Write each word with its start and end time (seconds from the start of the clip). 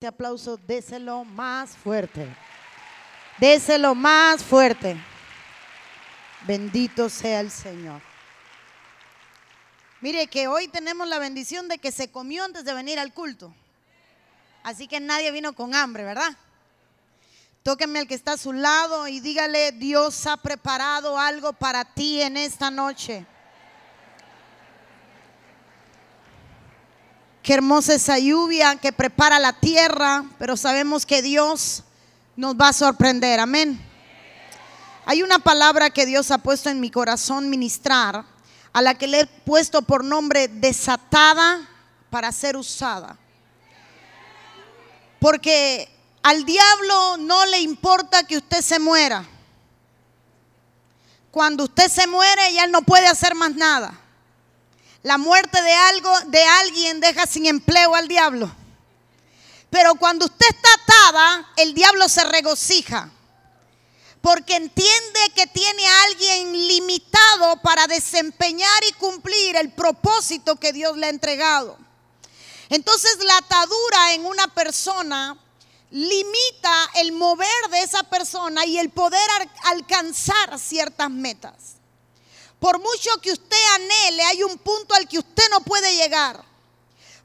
Este 0.00 0.08
aplauso, 0.08 0.56
déselo 0.56 1.26
más 1.26 1.76
fuerte. 1.76 2.26
Déselo 3.36 3.94
más 3.94 4.42
fuerte. 4.42 4.96
Bendito 6.46 7.10
sea 7.10 7.40
el 7.40 7.50
Señor. 7.50 8.00
Mire 10.00 10.26
que 10.28 10.48
hoy 10.48 10.68
tenemos 10.68 11.06
la 11.06 11.18
bendición 11.18 11.68
de 11.68 11.76
que 11.76 11.92
se 11.92 12.10
comió 12.10 12.44
antes 12.44 12.64
de 12.64 12.72
venir 12.72 12.98
al 12.98 13.12
culto. 13.12 13.52
Así 14.62 14.88
que 14.88 15.00
nadie 15.00 15.32
vino 15.32 15.52
con 15.52 15.74
hambre, 15.74 16.02
¿verdad? 16.02 16.34
Tóquenme 17.62 17.98
al 17.98 18.08
que 18.08 18.14
está 18.14 18.32
a 18.32 18.38
su 18.38 18.54
lado 18.54 19.06
y 19.06 19.20
dígale, 19.20 19.72
Dios 19.72 20.26
ha 20.26 20.38
preparado 20.38 21.18
algo 21.18 21.52
para 21.52 21.84
ti 21.84 22.22
en 22.22 22.38
esta 22.38 22.70
noche. 22.70 23.26
Qué 27.42 27.54
hermosa 27.54 27.94
esa 27.94 28.18
lluvia 28.18 28.76
que 28.76 28.92
prepara 28.92 29.38
la 29.38 29.54
tierra, 29.54 30.24
pero 30.38 30.56
sabemos 30.56 31.06
que 31.06 31.22
Dios 31.22 31.84
nos 32.36 32.54
va 32.54 32.68
a 32.68 32.72
sorprender. 32.72 33.40
Amén. 33.40 33.80
Hay 35.06 35.22
una 35.22 35.38
palabra 35.38 35.90
que 35.90 36.04
Dios 36.04 36.30
ha 36.30 36.38
puesto 36.38 36.68
en 36.68 36.80
mi 36.80 36.90
corazón 36.90 37.48
ministrar, 37.48 38.24
a 38.72 38.82
la 38.82 38.94
que 38.94 39.06
le 39.06 39.20
he 39.20 39.26
puesto 39.26 39.82
por 39.82 40.04
nombre 40.04 40.48
desatada 40.48 41.66
para 42.10 42.30
ser 42.30 42.56
usada. 42.56 43.16
Porque 45.18 45.88
al 46.22 46.44
diablo 46.44 47.16
no 47.18 47.46
le 47.46 47.60
importa 47.60 48.22
que 48.24 48.36
usted 48.36 48.60
se 48.60 48.78
muera. 48.78 49.24
Cuando 51.30 51.64
usted 51.64 51.88
se 51.88 52.06
muere, 52.06 52.52
ya 52.52 52.64
él 52.64 52.72
no 52.72 52.82
puede 52.82 53.06
hacer 53.06 53.34
más 53.34 53.54
nada. 53.54 53.99
La 55.02 55.16
muerte 55.16 55.62
de 55.62 55.72
algo, 55.72 56.12
de 56.26 56.44
alguien 56.44 57.00
deja 57.00 57.26
sin 57.26 57.46
empleo 57.46 57.94
al 57.94 58.06
diablo. 58.06 58.54
Pero 59.70 59.94
cuando 59.94 60.26
usted 60.26 60.46
está 60.48 60.68
atada, 60.82 61.48
el 61.56 61.74
diablo 61.74 62.08
se 62.08 62.24
regocija. 62.24 63.10
Porque 64.20 64.56
entiende 64.56 65.20
que 65.34 65.46
tiene 65.46 65.86
a 65.86 66.02
alguien 66.02 66.52
limitado 66.68 67.56
para 67.62 67.86
desempeñar 67.86 68.82
y 68.88 68.92
cumplir 68.94 69.56
el 69.56 69.72
propósito 69.72 70.56
que 70.56 70.74
Dios 70.74 70.96
le 70.98 71.06
ha 71.06 71.10
entregado. 71.10 71.78
Entonces 72.68 73.16
la 73.24 73.38
atadura 73.38 74.12
en 74.12 74.26
una 74.26 74.48
persona 74.48 75.38
limita 75.90 76.90
el 76.96 77.12
mover 77.12 77.70
de 77.70 77.82
esa 77.82 78.02
persona 78.02 78.66
y 78.66 78.78
el 78.78 78.90
poder 78.90 79.28
alcanzar 79.64 80.58
ciertas 80.58 81.10
metas. 81.10 81.79
Por 82.60 82.78
mucho 82.78 83.10
que 83.22 83.32
usted 83.32 83.56
anhele, 83.74 84.22
hay 84.22 84.42
un 84.42 84.58
punto 84.58 84.94
al 84.94 85.08
que 85.08 85.18
usted 85.18 85.44
no 85.50 85.62
puede 85.62 85.96
llegar. 85.96 86.44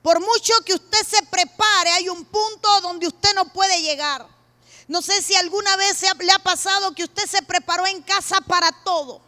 Por 0.02 0.22
mucho 0.22 0.54
que 0.66 0.74
usted 0.74 1.06
se 1.06 1.22
prepare, 1.24 1.92
hay 1.92 2.10
un 2.10 2.24
punto 2.26 2.82
donde 2.82 3.08
usted 3.08 3.34
no 3.36 3.46
puede 3.52 3.82
llegar. 3.82 4.26
No 4.88 5.02
sé 5.02 5.22
si 5.22 5.36
alguna 5.36 5.76
vez 5.76 6.02
le 6.20 6.32
ha 6.32 6.40
pasado 6.40 6.94
que 6.94 7.04
usted 7.04 7.26
se 7.28 7.42
preparó 7.42 7.86
en 7.86 8.02
casa 8.04 8.40
para 8.42 8.72
todo. 8.84 9.22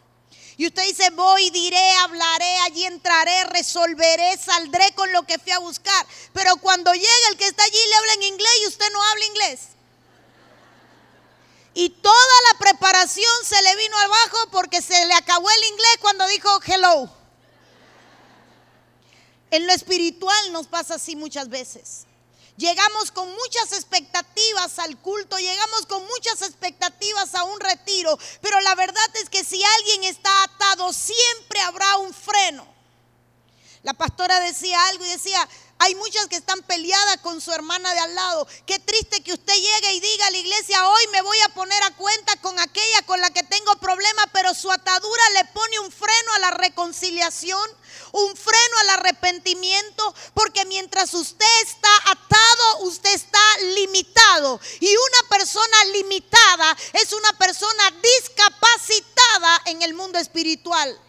Y 0.56 0.66
usted 0.66 0.82
dice, 0.84 1.10
voy, 1.10 1.50
diré, 1.50 1.92
hablaré, 1.96 2.56
allí 2.66 2.84
entraré, 2.84 3.44
resolveré, 3.44 4.36
saldré 4.38 4.92
con 4.94 5.12
lo 5.12 5.24
que 5.24 5.38
fui 5.38 5.52
a 5.52 5.58
buscar. 5.58 6.06
Pero 6.32 6.56
cuando 6.56 6.92
llega 6.92 7.28
el 7.30 7.36
que 7.36 7.46
está 7.46 7.62
allí 7.62 7.78
le 7.88 7.94
habla 7.96 8.12
en 8.14 8.22
inglés 8.22 8.52
y 8.62 8.66
usted 8.66 8.90
no 8.92 9.02
habla 9.02 9.24
inglés. 9.26 9.60
Y 11.80 11.90
toda 11.90 12.36
la 12.50 12.58
preparación 12.58 13.32
se 13.44 13.62
le 13.62 13.76
vino 13.76 13.96
abajo 13.96 14.38
porque 14.50 14.82
se 14.82 15.06
le 15.06 15.14
acabó 15.14 15.48
el 15.48 15.64
inglés 15.70 15.98
cuando 16.00 16.26
dijo 16.26 16.60
hello. 16.66 17.08
En 19.52 19.64
lo 19.64 19.72
espiritual 19.72 20.52
nos 20.52 20.66
pasa 20.66 20.96
así 20.96 21.14
muchas 21.14 21.48
veces. 21.48 22.06
Llegamos 22.56 23.12
con 23.12 23.32
muchas 23.32 23.70
expectativas 23.70 24.80
al 24.80 24.98
culto, 24.98 25.38
llegamos 25.38 25.86
con 25.86 26.04
muchas 26.04 26.42
expectativas 26.42 27.36
a 27.36 27.44
un 27.44 27.60
retiro, 27.60 28.18
pero 28.42 28.58
la 28.58 28.74
verdad 28.74 29.16
es 29.22 29.30
que 29.30 29.44
si 29.44 29.62
alguien 29.62 30.02
está 30.02 30.42
atado, 30.42 30.92
siempre 30.92 31.60
habrá 31.60 31.98
un 31.98 32.12
freno. 32.12 32.66
La 33.84 33.94
pastora 33.94 34.40
decía 34.40 34.84
algo 34.88 35.04
y 35.04 35.10
decía, 35.10 35.48
hay 35.78 35.94
muchas 35.94 36.26
que 36.26 36.36
están 36.36 36.62
peleadas 36.62 37.18
con 37.18 37.40
su 37.40 37.52
hermana 37.52 37.92
de 37.92 38.00
al 38.00 38.14
lado. 38.14 38.46
Qué 38.66 38.78
triste 38.78 39.22
que 39.22 39.32
usted 39.32 39.54
llegue 39.54 39.92
y 39.94 40.00
diga 40.00 40.26
a 40.26 40.30
la 40.30 40.38
iglesia, 40.38 40.88
hoy 40.88 41.06
me 41.12 41.22
voy 41.22 41.38
a 41.40 41.48
poner 41.50 41.82
a 41.84 41.94
cuenta 41.94 42.36
con 42.40 42.58
aquella 42.58 43.02
con 43.06 43.20
la 43.20 43.30
que 43.30 43.42
tengo 43.44 43.76
problemas, 43.76 44.26
pero 44.32 44.54
su 44.54 44.70
atadura 44.70 45.30
le 45.30 45.44
pone 45.46 45.78
un 45.80 45.92
freno 45.92 46.32
a 46.34 46.38
la 46.40 46.50
reconciliación, 46.50 47.70
un 48.12 48.36
freno 48.36 48.78
al 48.80 48.90
arrepentimiento, 48.90 50.14
porque 50.34 50.64
mientras 50.64 51.14
usted 51.14 51.62
está 51.62 51.90
atado, 52.06 52.78
usted 52.80 53.14
está 53.14 53.40
limitado. 53.74 54.60
Y 54.80 54.88
una 54.88 55.28
persona 55.28 55.84
limitada 55.92 56.76
es 56.94 57.12
una 57.12 57.32
persona 57.34 57.92
discapacitada 58.02 59.62
en 59.66 59.82
el 59.82 59.94
mundo 59.94 60.18
espiritual. 60.18 61.00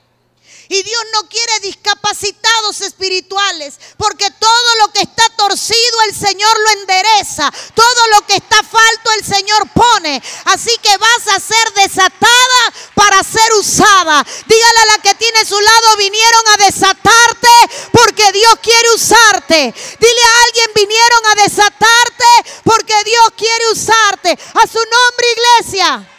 Y 0.72 0.84
Dios 0.84 1.02
no 1.14 1.28
quiere 1.28 1.60
discapacitados 1.62 2.82
espirituales, 2.82 3.74
porque 3.98 4.30
todo 4.30 4.76
lo 4.82 4.94
que 4.94 5.02
está 5.02 5.28
torcido 5.36 6.02
el 6.08 6.16
Señor 6.16 6.60
lo 6.60 6.82
endereza. 6.82 7.52
Todo 7.74 8.08
lo 8.14 8.28
que 8.28 8.36
está 8.36 8.58
falto 8.58 9.12
el 9.18 9.26
Señor 9.26 9.68
pone. 9.74 10.22
Así 10.46 10.70
que 10.84 10.96
vas 10.98 11.36
a 11.36 11.40
ser 11.40 11.74
desatada 11.74 12.74
para 12.94 13.24
ser 13.24 13.52
usada. 13.54 14.24
Dígale 14.46 14.80
a 14.80 14.86
la 14.96 15.02
que 15.02 15.16
tiene 15.16 15.44
su 15.44 15.60
lado, 15.60 15.98
vinieron 15.98 16.48
a 16.54 16.58
desatarte 16.58 17.50
porque 17.92 18.32
Dios 18.32 18.54
quiere 18.62 18.92
usarte. 18.94 19.74
Dile 20.00 20.22
a 20.24 20.44
alguien, 20.46 20.70
vinieron 20.76 21.26
a 21.26 21.36
desatarte 21.36 22.26
porque 22.64 22.94
Dios 23.06 23.30
quiere 23.36 23.72
usarte. 23.72 24.32
A 24.32 24.68
su 24.68 24.78
nombre, 24.78 25.28
iglesia. 25.36 26.19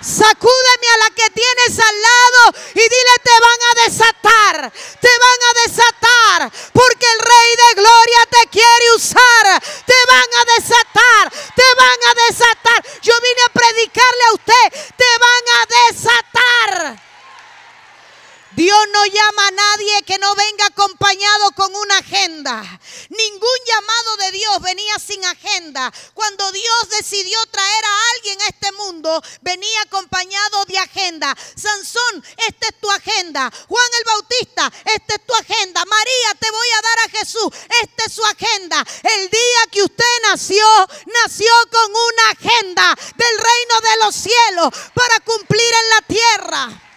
Sacúdeme 0.00 0.88
a 0.94 0.98
la 0.98 1.10
que 1.10 1.28
tienes 1.30 1.78
al 1.78 2.02
lado 2.02 2.58
y 2.74 2.80
dile 2.80 3.14
te 3.22 3.36
van 3.40 3.60
a 3.68 3.84
desatar, 3.84 4.72
te 5.00 5.08
van 5.08 5.40
a 5.48 5.52
desatar, 5.66 6.52
porque 6.72 7.06
el 7.06 7.18
Rey 7.18 7.50
de 7.56 7.80
Gloria 7.82 8.26
te 8.30 8.48
quiere 8.48 8.92
usar, 8.94 9.62
te 9.86 9.94
van 10.06 10.30
a 10.40 10.44
desatar, 10.56 11.32
te 11.54 11.74
van 11.76 11.98
a 12.10 12.14
desatar. 12.28 13.00
Yo 13.02 13.12
vine 13.20 13.42
a 13.46 13.52
predicarle 13.52 14.24
a 14.28 14.34
usted, 14.34 14.94
te 14.96 15.10
van 15.18 15.44
a 15.56 15.66
desatar. 15.66 17.07
Dios 18.58 18.88
no 18.92 19.06
llama 19.06 19.46
a 19.46 19.50
nadie 19.52 20.02
que 20.02 20.18
no 20.18 20.34
venga 20.34 20.66
acompañado 20.66 21.52
con 21.52 21.72
una 21.76 21.98
agenda. 21.98 22.80
Ningún 23.08 23.58
llamado 23.64 24.16
de 24.16 24.32
Dios 24.32 24.60
venía 24.62 24.98
sin 24.98 25.24
agenda. 25.26 25.92
Cuando 26.12 26.50
Dios 26.50 26.88
decidió 26.98 27.38
traer 27.52 27.84
a 27.84 28.10
alguien 28.16 28.40
a 28.40 28.46
este 28.48 28.72
mundo, 28.72 29.22
venía 29.42 29.82
acompañado 29.82 30.64
de 30.64 30.76
agenda. 30.76 31.36
Sansón, 31.54 32.24
esta 32.48 32.66
es 32.66 32.80
tu 32.80 32.90
agenda. 32.90 33.48
Juan 33.68 33.90
el 33.96 34.04
Bautista, 34.04 34.72
esta 34.86 35.14
es 35.14 35.24
tu 35.24 35.34
agenda. 35.36 35.84
María, 35.84 36.34
te 36.40 36.50
voy 36.50 36.68
a 36.78 36.82
dar 36.82 36.98
a 36.98 37.10
Jesús. 37.16 37.52
Esta 37.82 38.06
es 38.06 38.12
su 38.12 38.24
agenda. 38.24 38.84
El 39.04 39.30
día 39.30 39.60
que 39.70 39.82
usted 39.84 40.14
nació, 40.32 40.66
nació 41.22 41.52
con 41.70 41.92
una 41.92 42.30
agenda 42.30 42.96
del 43.14 43.38
reino 43.38 43.80
de 43.88 44.04
los 44.04 44.14
cielos 44.16 44.74
para 44.94 45.20
cumplir 45.20 45.72
en 45.72 45.90
la 45.90 46.02
tierra. 46.08 46.87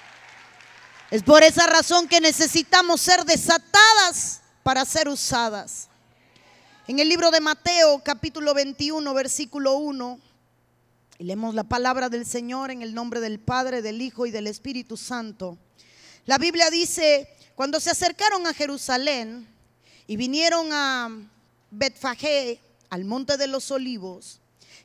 Es 1.12 1.24
por 1.24 1.44
esa 1.44 1.68
razón 1.68 2.08
que 2.08 2.22
necesitamos 2.22 3.02
ser 3.02 3.26
desatadas 3.26 4.40
para 4.64 4.86
ser 4.86 5.10
usadas. 5.10 5.90
En 6.88 7.00
el 7.00 7.10
libro 7.10 7.32
de 7.32 7.42
Mateo 7.42 8.02
capítulo 8.02 8.54
21 8.54 9.14
versículo 9.14 9.74
1, 9.74 10.20
y 11.20 11.24
leemos 11.26 11.54
la 11.54 11.66
palabra 11.66 12.08
del 12.08 12.26
Señor 12.26 12.72
en 12.72 12.82
el 12.82 12.94
nombre 12.94 13.20
del 13.20 13.42
Padre, 13.42 13.82
del 13.82 14.02
Hijo 14.02 14.26
y 14.26 14.32
del 14.32 14.48
Espíritu 14.48 14.96
Santo. 14.96 15.58
La 16.26 16.38
Biblia 16.38 16.70
dice, 16.70 17.28
cuando 17.56 17.82
se 17.82 17.90
acercaron 17.90 18.48
a 18.48 18.54
Jerusalén 18.54 19.46
y 20.08 20.16
vinieron 20.16 20.70
a 20.72 21.10
Betfagé, 21.72 22.62
al 22.90 23.04
monte 23.04 23.36
de 23.36 23.48
los 23.48 23.70
olivos, 23.70 24.41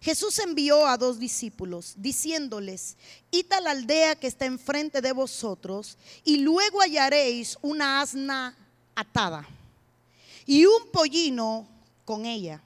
Jesús 0.07 0.39
envió 0.39 0.87
a 0.87 0.97
dos 0.97 1.19
discípulos 1.19 1.95
diciéndoles, 1.97 2.97
id 3.33 3.53
a 3.53 3.61
la 3.61 3.73
aldea 3.73 4.15
que 4.15 4.29
está 4.29 4.45
enfrente 4.45 5.01
de 5.01 5.11
vosotros 5.11 5.99
y 6.23 6.37
luego 6.37 6.79
hallaréis 6.79 7.59
una 7.61 8.01
asna 8.01 8.57
atada 8.95 9.45
y 10.47 10.65
un 10.65 10.93
pollino 10.93 11.67
con 12.05 12.25
ella. 12.25 12.63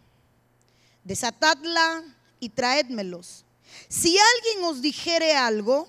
Desatadla 1.03 2.05
y 2.41 2.51
traédmelos. 2.51 3.47
Si 3.89 4.19
alguien 4.19 4.65
os 4.65 4.83
dijere 4.83 5.33
algo, 5.33 5.89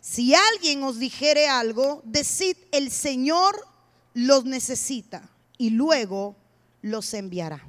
si 0.00 0.32
alguien 0.32 0.84
os 0.84 1.00
dijere 1.00 1.48
algo, 1.48 2.02
decid, 2.04 2.56
el 2.70 2.92
Señor 2.92 3.66
los 4.14 4.44
necesita 4.44 5.28
y 5.58 5.70
luego 5.70 6.36
los 6.82 7.12
enviará. 7.14 7.66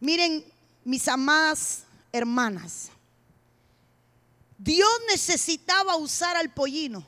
Miren, 0.00 0.44
mis 0.88 1.06
amadas 1.06 1.84
hermanas, 2.12 2.88
Dios 4.56 4.88
necesitaba 5.10 5.96
usar 5.96 6.34
al 6.34 6.48
pollino, 6.54 7.06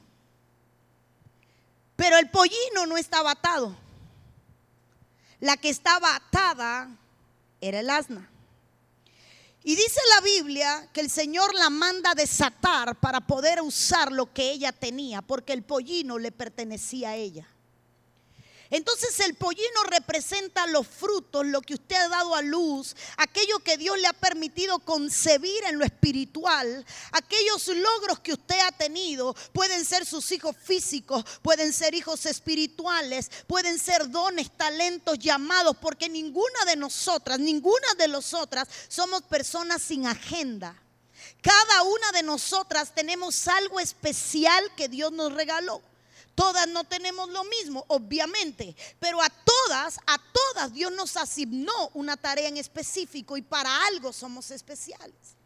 pero 1.97 2.19
el 2.19 2.29
pollino 2.29 2.85
no 2.87 2.99
estaba 2.99 3.31
atado. 3.31 3.75
La 5.41 5.56
que 5.56 5.71
estaba 5.71 6.15
atada 6.15 6.91
era 7.62 7.81
el 7.81 7.88
asna. 7.88 8.29
Y 9.65 9.75
dice 9.75 10.00
la 10.15 10.21
Biblia 10.21 10.91
que 10.93 11.00
el 11.00 11.09
Señor 11.09 11.55
la 11.55 11.71
manda 11.71 12.15
desatar 12.15 13.00
para 13.00 13.26
poder 13.26 13.62
usar 13.62 14.12
lo 14.12 14.31
que 14.31 14.50
ella 14.50 14.73
tenía, 14.73 15.23
porque 15.23 15.55
el 15.55 15.62
pollino 15.62 16.19
le 16.19 16.33
pertenecía 16.33 17.11
a 17.11 17.17
ella. 17.17 17.49
Entonces 18.70 19.19
el 19.20 19.34
pollino 19.34 19.82
representa 19.88 20.67
los 20.69 20.87
frutos, 20.87 21.44
lo 21.44 21.61
que 21.61 21.75
usted 21.75 21.96
ha 21.96 22.08
dado 22.08 22.37
a 22.37 22.43
luz, 22.43 22.94
aquello 23.17 23.58
que 23.58 23.76
Dios 23.76 23.99
le 23.99 24.06
ha 24.06 24.12
permitido 24.12 24.78
concebir 24.78 25.64
en 25.64 25.76
lo 25.76 25.84
espiritual, 25.84 26.87
aquellos 27.11 27.67
logros 27.67 28.20
que 28.20 28.32
usted 28.32 28.61
ha 28.61 28.70
tenido, 28.70 29.34
pueden 29.52 29.84
ser 29.84 30.06
sus 30.06 30.31
hijos 30.31 30.55
físicos, 30.56 31.25
pueden 31.43 31.72
ser 31.72 31.94
hijos 31.94 32.26
espirituales, 32.26 33.31
pueden 33.49 33.76
ser 33.76 34.08
dones, 34.08 34.56
talentos, 34.56 35.19
llamados, 35.19 35.76
porque 35.81 36.08
ninguna 36.08 36.64
de 36.64 36.76
nosotras, 36.76 37.40
ninguna 37.40 37.94
de 37.99 38.06
nosotras 38.06 38.69
somos 38.87 39.23
personas 39.23 39.82
sin 39.82 40.06
agenda. 40.06 40.81
Cada 41.43 41.82
una 41.82 42.12
de 42.12 42.23
nosotras 42.23 42.94
tenemos 42.94 43.49
algo 43.49 43.81
especial 43.81 44.73
que 44.76 44.88
Dios 44.88 45.11
nos 45.11 45.32
regaló. 45.32 45.82
Todas 46.35 46.69
no 46.69 46.85
tenemos 46.85 47.29
lo 47.29 47.44
mismo, 47.44 47.85
obviamente, 47.88 48.75
pero 48.99 49.21
a 49.21 49.29
todas, 49.29 49.99
a 50.06 50.19
todas 50.32 50.73
Dios 50.73 50.93
nos 50.93 51.17
asignó 51.17 51.91
una 51.94 52.17
tarea 52.17 52.49
en 52.49 52.56
específico 52.56 53.37
y 53.37 53.43
para 53.43 53.87
algo 53.87 54.12
somos 54.12 54.50
especiales. 54.50 55.39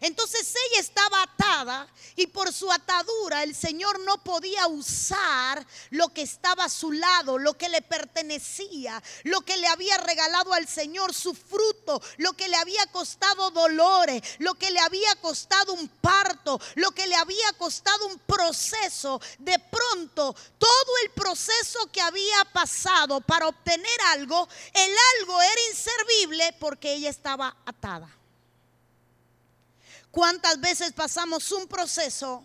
Entonces 0.00 0.52
ella 0.70 0.80
estaba 0.80 1.22
atada 1.22 1.88
y 2.16 2.26
por 2.26 2.52
su 2.52 2.70
atadura 2.70 3.42
el 3.42 3.54
Señor 3.54 4.00
no 4.00 4.22
podía 4.22 4.66
usar 4.66 5.66
lo 5.90 6.08
que 6.08 6.22
estaba 6.22 6.64
a 6.64 6.68
su 6.68 6.92
lado, 6.92 7.38
lo 7.38 7.54
que 7.54 7.68
le 7.68 7.82
pertenecía, 7.82 9.02
lo 9.24 9.40
que 9.40 9.56
le 9.56 9.66
había 9.66 9.96
regalado 9.98 10.52
al 10.52 10.66
Señor, 10.68 11.14
su 11.14 11.34
fruto, 11.34 12.02
lo 12.18 12.32
que 12.34 12.48
le 12.48 12.56
había 12.56 12.86
costado 12.86 13.50
dolores, 13.50 14.22
lo 14.38 14.54
que 14.54 14.70
le 14.70 14.80
había 14.80 15.14
costado 15.16 15.72
un 15.72 15.88
parto, 15.88 16.60
lo 16.74 16.90
que 16.92 17.06
le 17.06 17.16
había 17.16 17.52
costado 17.58 18.06
un 18.06 18.18
proceso. 18.20 19.20
De 19.38 19.58
pronto, 19.58 20.34
todo 20.58 20.92
el 21.04 21.10
proceso 21.10 21.90
que 21.92 22.00
había 22.00 22.44
pasado 22.52 23.20
para 23.20 23.48
obtener 23.48 24.00
algo, 24.08 24.48
el 24.72 24.92
algo 25.20 25.42
era 25.42 25.60
inservible 25.70 26.56
porque 26.58 26.94
ella 26.94 27.10
estaba 27.10 27.56
atada. 27.64 28.08
¿Cuántas 30.16 30.58
veces 30.62 30.94
pasamos 30.94 31.52
un 31.52 31.66
proceso 31.66 32.42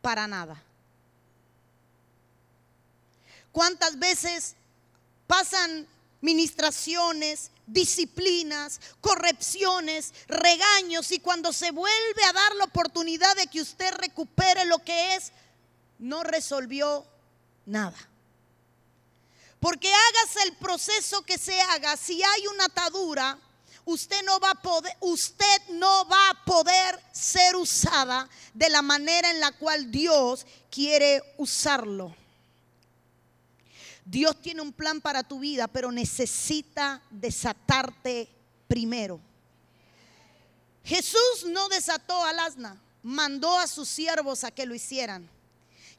para 0.00 0.28
nada? 0.28 0.62
¿Cuántas 3.50 3.98
veces 3.98 4.54
pasan 5.26 5.88
ministraciones, 6.20 7.50
disciplinas, 7.66 8.80
correcciones, 9.00 10.14
regaños 10.28 11.10
y 11.10 11.18
cuando 11.18 11.52
se 11.52 11.72
vuelve 11.72 12.22
a 12.28 12.34
dar 12.34 12.54
la 12.54 12.66
oportunidad 12.66 13.34
de 13.34 13.48
que 13.48 13.62
usted 13.62 13.92
recupere 13.94 14.64
lo 14.66 14.78
que 14.78 15.16
es, 15.16 15.32
no 15.98 16.22
resolvió 16.22 17.04
nada? 17.66 17.98
Porque 19.58 19.92
hagas 19.92 20.46
el 20.46 20.52
proceso 20.54 21.22
que 21.22 21.36
se 21.36 21.60
haga, 21.62 21.96
si 21.96 22.22
hay 22.22 22.46
una 22.46 22.66
atadura, 22.66 23.36
usted 23.84 24.22
no 24.24 24.38
va 24.40 24.50
a 24.50 24.62
poder, 24.62 24.92
usted 25.00 25.68
no 25.70 26.06
va 26.08 26.30
a 26.30 26.44
poder 26.44 27.00
ser 27.12 27.56
usada 27.56 28.28
de 28.54 28.68
la 28.68 28.82
manera 28.82 29.30
en 29.30 29.40
la 29.40 29.52
cual 29.52 29.90
Dios 29.90 30.46
quiere 30.70 31.22
usarlo. 31.38 32.14
Dios 34.04 34.40
tiene 34.40 34.60
un 34.60 34.72
plan 34.72 35.00
para 35.00 35.22
tu 35.22 35.38
vida, 35.38 35.68
pero 35.68 35.92
necesita 35.92 37.02
desatarte 37.10 38.28
primero. 38.66 39.20
Jesús 40.84 41.46
no 41.46 41.68
desató 41.68 42.24
al 42.24 42.38
asna, 42.38 42.80
mandó 43.02 43.58
a 43.58 43.66
sus 43.66 43.88
siervos 43.88 44.44
a 44.44 44.50
que 44.50 44.66
lo 44.66 44.74
hicieran. 44.74 45.28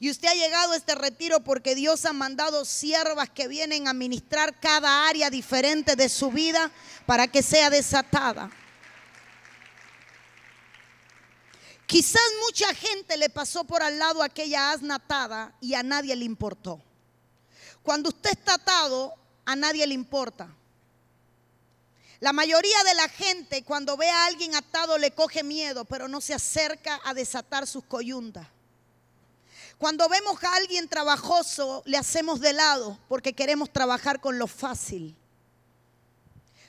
Y 0.02 0.10
usted 0.10 0.26
ha 0.26 0.34
llegado 0.34 0.72
a 0.72 0.76
este 0.76 0.96
retiro 0.96 1.44
porque 1.44 1.76
Dios 1.76 2.04
ha 2.06 2.12
mandado 2.12 2.64
siervas 2.64 3.30
que 3.30 3.46
vienen 3.46 3.86
a 3.86 3.92
ministrar 3.92 4.58
cada 4.58 5.06
área 5.06 5.30
diferente 5.30 5.94
de 5.94 6.08
su 6.08 6.32
vida 6.32 6.72
para 7.06 7.28
que 7.28 7.40
sea 7.40 7.70
desatada. 7.70 8.50
Quizás 11.86 12.20
mucha 12.44 12.74
gente 12.74 13.16
le 13.16 13.30
pasó 13.30 13.62
por 13.62 13.80
al 13.80 13.96
lado 13.96 14.24
aquella 14.24 14.72
asna 14.72 14.96
atada 14.96 15.54
y 15.60 15.74
a 15.74 15.84
nadie 15.84 16.16
le 16.16 16.24
importó. 16.24 16.82
Cuando 17.84 18.08
usted 18.08 18.30
está 18.32 18.54
atado, 18.54 19.14
a 19.44 19.54
nadie 19.54 19.86
le 19.86 19.94
importa. 19.94 20.52
La 22.18 22.32
mayoría 22.32 22.82
de 22.82 22.94
la 22.96 23.08
gente 23.08 23.62
cuando 23.62 23.96
ve 23.96 24.10
a 24.10 24.26
alguien 24.26 24.56
atado 24.56 24.98
le 24.98 25.12
coge 25.12 25.44
miedo, 25.44 25.84
pero 25.84 26.08
no 26.08 26.20
se 26.20 26.34
acerca 26.34 27.00
a 27.04 27.14
desatar 27.14 27.68
sus 27.68 27.84
coyuntas. 27.84 28.48
Cuando 29.82 30.08
vemos 30.08 30.36
a 30.44 30.54
alguien 30.54 30.88
trabajoso, 30.88 31.82
le 31.86 31.96
hacemos 31.96 32.38
de 32.38 32.52
lado 32.52 33.00
porque 33.08 33.32
queremos 33.32 33.68
trabajar 33.72 34.20
con 34.20 34.38
lo 34.38 34.46
fácil. 34.46 35.16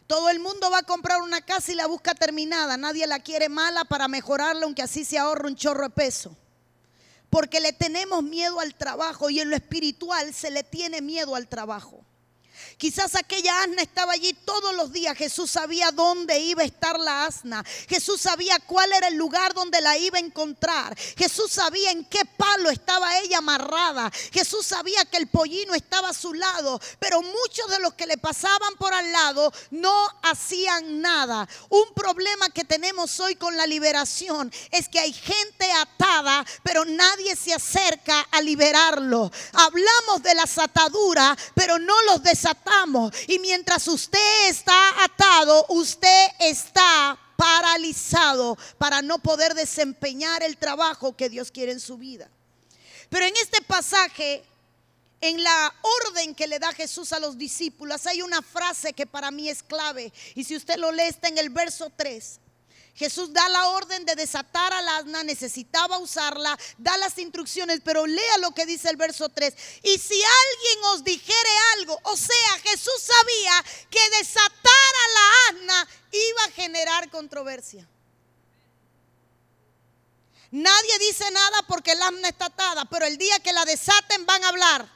Todo 0.08 0.32
el 0.32 0.40
mundo 0.40 0.72
va 0.72 0.80
a 0.80 0.84
comprar 0.84 1.22
una 1.22 1.40
casa 1.42 1.72
y 1.72 1.76
la 1.76 1.86
busca 1.86 2.16
terminada. 2.16 2.76
Nadie 2.76 3.06
la 3.06 3.20
quiere 3.20 3.50
mala 3.50 3.86
para 3.86 4.08
mejorarla, 4.08 4.66
aunque 4.66 4.82
así 4.82 5.06
se 5.06 5.20
ahorra 5.20 5.48
un 5.48 5.56
chorro 5.56 5.84
de 5.84 5.90
peso. 5.92 6.36
Porque 7.30 7.60
le 7.60 7.72
tenemos 7.72 8.24
miedo 8.24 8.60
al 8.60 8.74
trabajo 8.74 9.30
y 9.30 9.42
en 9.42 9.52
lo 9.52 9.56
espiritual 9.56 10.34
se 10.34 10.50
le 10.50 10.64
tiene 10.64 11.00
miedo 11.00 11.36
al 11.36 11.48
trabajo. 11.48 12.04
Quizás 12.78 13.16
aquella 13.16 13.64
asna 13.64 13.82
estaba 13.82 14.14
allí 14.14 14.34
todos 14.34 14.76
los 14.76 14.92
días. 14.92 15.18
Jesús 15.18 15.52
sabía 15.52 15.92
dónde 15.92 16.40
iba 16.40 16.64
a 16.64 16.66
estar 16.66 17.00
la 17.00 17.26
asna. 17.26 17.64
Jesús 17.88 18.22
sabía 18.22 18.60
cuál 18.60 18.92
era 18.94 19.08
el 19.08 19.16
lugar 19.16 19.54
donde 19.54 19.82
la 19.82 19.98
iba 19.98 20.18
a 20.18 20.22
encontrar. 20.22 20.98
Jesús 21.18 21.52
sabía 21.52 21.92
en 21.92 22.06
qué 22.06 22.22
palo 22.38 22.70
estaba 22.70 23.20
ella 23.20 23.40
amarrada. 23.40 24.12
Jesús 24.32 24.66
sabía 24.66 25.06
que 25.06 25.18
el 25.18 25.28
pollino 25.28 25.76
estaba 25.76 26.10
a 26.10 26.14
su 26.14 26.34
lado. 26.34 26.80
Pero 27.00 27.22
muchos 27.22 27.70
de 27.70 27.80
los 27.80 27.94
que 27.94 28.08
le 28.08 28.18
pasaban 28.18 28.76
por 28.78 28.94
al 28.94 29.12
lado 29.12 29.52
no 29.72 30.08
hacían 30.24 31.02
nada. 31.02 31.48
Un 31.70 31.94
problema 31.94 32.50
que 32.50 32.64
tenemos 32.64 33.20
hoy 33.20 33.36
con 33.36 33.56
la 33.58 33.68
liberación 33.68 34.52
es 34.72 34.90
que 34.90 35.00
hay 35.00 35.14
gente 35.14 35.72
atada, 35.72 36.46
pero 36.64 36.86
nadie 36.86 37.36
se 37.36 37.54
acerca 37.54 38.22
a 38.32 38.42
liberarlo. 38.42 39.32
Hablamos 39.54 40.24
de 40.24 40.36
las 40.36 40.58
ataduras, 40.58 41.38
pero 41.54 41.80
no 41.80 42.02
los 42.04 42.24
desatamos 42.44 43.14
y 43.28 43.40
mientras 43.40 43.88
usted 43.88 44.50
está 44.50 45.04
atado, 45.04 45.66
usted 45.70 46.28
está 46.40 47.18
paralizado 47.38 48.58
para 48.78 49.02
no 49.02 49.20
poder 49.20 49.54
desempeñar 49.54 50.44
el 50.44 50.58
trabajo 50.58 51.16
que 51.16 51.30
Dios 51.30 51.52
quiere 51.52 51.72
en 51.72 51.80
su 51.80 51.98
vida. 51.98 52.30
Pero 53.10 53.26
en 53.26 53.34
este 53.42 53.62
pasaje, 53.62 54.44
en 55.22 55.42
la 55.42 55.74
orden 55.82 56.36
que 56.36 56.48
le 56.48 56.60
da 56.60 56.74
Jesús 56.74 57.14
a 57.14 57.20
los 57.20 57.38
discípulos, 57.38 58.06
hay 58.08 58.22
una 58.22 58.42
frase 58.42 58.94
que 58.94 59.06
para 59.08 59.32
mí 59.32 59.50
es 59.50 59.64
clave. 59.64 60.12
Y 60.36 60.44
si 60.44 60.56
usted 60.56 60.78
lo 60.78 60.92
lee, 60.92 61.04
está 61.04 61.30
en 61.30 61.38
el 61.38 61.50
verso 61.50 61.92
3. 61.96 62.40
Jesús 62.96 63.34
da 63.34 63.50
la 63.50 63.70
orden 63.70 64.06
de 64.06 64.16
desatar 64.16 64.72
al 64.72 64.88
asna, 64.88 65.24
necesitaba 65.24 65.98
usarla, 65.98 66.58
da 66.78 66.96
las 66.98 67.18
instrucciones, 67.18 67.82
pero 67.84 68.06
lea 68.06 68.38
lo 68.38 68.52
que 68.52 68.68
dice 68.68 68.90
el 68.90 68.98
verso 68.98 69.30
3. 69.30 69.54
Y 69.82 69.98
si 69.98 70.14
alguien 70.14 70.84
os 70.94 71.04
dijere 71.04 71.50
algo, 71.78 72.00
o 72.04 72.16
sea, 72.16 72.60
Jesús 72.64 72.94
sabía 73.02 73.66
que 73.90 74.18
desatar 74.18 74.52
a 74.54 75.14
la 75.14 75.32
asna 75.50 75.88
iba 76.12 76.44
a 76.46 76.52
generar 76.52 77.10
controversia. 77.10 77.88
Nadie 80.52 81.00
dice 81.00 81.32
nada 81.32 81.64
porque 81.68 81.94
el 81.94 82.02
asna 82.04 82.28
está 82.28 82.46
atada, 82.46 82.86
pero 82.86 83.08
el 83.08 83.18
día 83.18 83.40
que 83.40 83.54
la 83.54 83.66
desaten 83.66 84.24
van 84.28 84.44
a 84.44 84.50
hablar. 84.50 84.88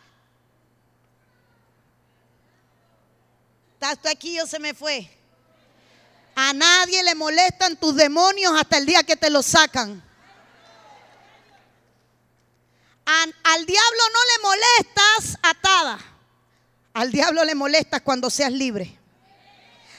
Hasta 3.80 4.12
aquí 4.12 4.36
yo 4.36 4.46
se 4.46 4.60
me 4.60 4.76
fue. 4.76 5.17
A 6.40 6.54
nadie 6.54 7.02
le 7.02 7.16
molestan 7.16 7.78
tus 7.78 7.96
demonios 7.96 8.54
hasta 8.56 8.78
el 8.78 8.86
día 8.86 9.02
que 9.02 9.16
te 9.16 9.32
los 9.32 9.44
sacan. 9.44 10.04
al 13.44 13.66
diablo 13.66 14.04
no 14.14 14.20
le 14.24 14.44
molestas 14.44 15.40
atada. 15.42 16.00
Al 16.94 17.12
diablo 17.12 17.44
le 17.44 17.56
molestas 17.56 18.02
cuando 18.02 18.30
seas 18.30 18.52
libre. 18.52 19.00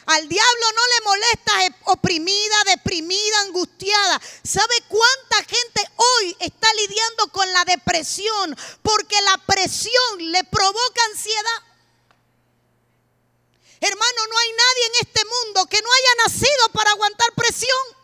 Al 0.06 0.28
diablo 0.28 0.66
no 0.76 0.82
le 0.86 1.04
molestas 1.06 1.80
oprimida, 1.86 2.54
deprimida, 2.66 3.40
angustiada. 3.40 4.20
¿Sabe 4.44 4.74
cuánta 4.86 5.38
gente 5.38 5.82
hoy 5.96 6.36
está 6.38 6.68
lidiando 6.74 7.32
con 7.32 7.52
la 7.52 7.64
depresión? 7.64 8.56
Porque 8.82 9.20
la 9.22 9.38
presión 9.38 10.30
le 10.30 10.44
provoca 10.44 11.00
ansiedad. 11.10 11.67
Hermano, 13.80 14.26
no 14.30 14.38
hay 14.38 14.52
nadie 14.52 14.86
en 14.86 15.06
este 15.06 15.24
mundo 15.24 15.66
que 15.66 15.80
no 15.80 15.88
haya 15.92 16.22
nacido 16.26 16.68
para 16.72 16.90
aguantar 16.90 17.28
presión. 17.34 17.98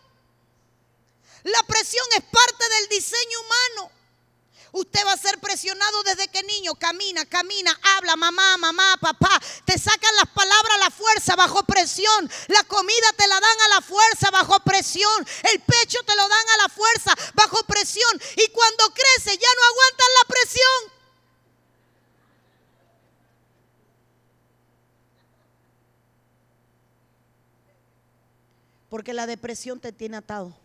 La 1.43 1.61
presión 1.63 2.05
es 2.17 2.23
parte 2.23 2.69
del 2.69 2.89
diseño 2.89 3.39
humano. 3.41 3.91
Usted 4.71 5.05
va 5.05 5.13
a 5.13 5.17
ser 5.17 5.39
presionado 5.39 6.03
desde 6.03 6.27
que 6.27 6.43
niño 6.43 6.75
camina, 6.75 7.25
camina, 7.25 7.79
habla, 7.95 8.17
mamá, 8.17 8.57
mamá, 8.57 8.97
papá. 8.99 9.39
Te 9.63 9.79
sacan 9.79 10.13
las 10.17 10.27
palabras 10.33 10.75
a 10.75 10.79
la 10.79 10.91
fuerza 10.91 11.35
bajo 11.37 11.63
presión. 11.63 12.29
La 12.47 12.61
comida 12.65 13.13
te 13.15 13.25
la 13.27 13.39
dan 13.39 13.61
a 13.61 13.69
la 13.75 13.81
fuerza 13.81 14.31
bajo 14.31 14.59
presión. 14.61 15.27
El 15.43 15.61
pecho 15.61 15.99
te 16.05 16.15
lo 16.15 16.27
dan 16.27 16.49
a 16.49 16.57
la 16.63 16.69
fuerza 16.69 17.15
bajo 17.35 17.63
presión. 17.63 18.21
Y 18.35 18.49
cuando 18.49 18.93
crece 18.93 19.37
ya 19.37 19.47
no 19.55 19.65
aguantan 19.65 20.07
la 20.19 20.27
presión. 20.27 20.94
Porque 28.95 29.11
la 29.11 29.27
depresión 29.27 29.81
te 29.81 29.91
tiene 29.91 30.15
atado. 30.15 30.55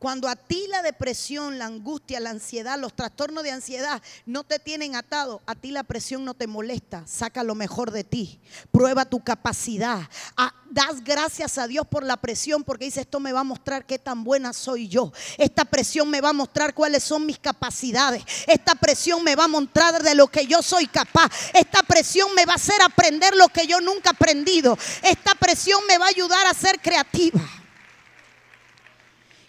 Cuando 0.00 0.28
a 0.28 0.34
ti 0.34 0.64
la 0.70 0.80
depresión, 0.80 1.58
la 1.58 1.66
angustia, 1.66 2.20
la 2.20 2.30
ansiedad, 2.30 2.78
los 2.78 2.96
trastornos 2.96 3.44
de 3.44 3.50
ansiedad 3.50 4.00
no 4.24 4.44
te 4.44 4.58
tienen 4.58 4.96
atado, 4.96 5.42
a 5.44 5.54
ti 5.54 5.72
la 5.72 5.82
presión 5.82 6.24
no 6.24 6.32
te 6.32 6.46
molesta, 6.46 7.06
saca 7.06 7.44
lo 7.44 7.54
mejor 7.54 7.90
de 7.90 8.02
ti, 8.02 8.40
prueba 8.72 9.04
tu 9.04 9.22
capacidad, 9.22 10.00
ah, 10.38 10.54
das 10.70 11.04
gracias 11.04 11.58
a 11.58 11.66
Dios 11.66 11.86
por 11.86 12.02
la 12.02 12.16
presión 12.16 12.64
porque 12.64 12.86
dice 12.86 13.02
esto 13.02 13.20
me 13.20 13.34
va 13.34 13.40
a 13.40 13.44
mostrar 13.44 13.84
qué 13.84 13.98
tan 13.98 14.24
buena 14.24 14.54
soy 14.54 14.88
yo, 14.88 15.12
esta 15.36 15.66
presión 15.66 16.08
me 16.08 16.22
va 16.22 16.30
a 16.30 16.32
mostrar 16.32 16.72
cuáles 16.72 17.04
son 17.04 17.26
mis 17.26 17.38
capacidades, 17.38 18.24
esta 18.46 18.76
presión 18.76 19.22
me 19.22 19.36
va 19.36 19.44
a 19.44 19.48
mostrar 19.48 20.02
de 20.02 20.14
lo 20.14 20.28
que 20.28 20.46
yo 20.46 20.62
soy 20.62 20.86
capaz, 20.86 21.30
esta 21.52 21.82
presión 21.82 22.34
me 22.34 22.46
va 22.46 22.54
a 22.54 22.56
hacer 22.56 22.80
aprender 22.80 23.36
lo 23.36 23.48
que 23.48 23.66
yo 23.66 23.82
nunca 23.82 24.08
he 24.08 24.14
aprendido, 24.14 24.78
esta 25.02 25.34
presión 25.34 25.82
me 25.86 25.98
va 25.98 26.06
a 26.06 26.08
ayudar 26.08 26.46
a 26.46 26.54
ser 26.54 26.80
creativa. 26.80 27.42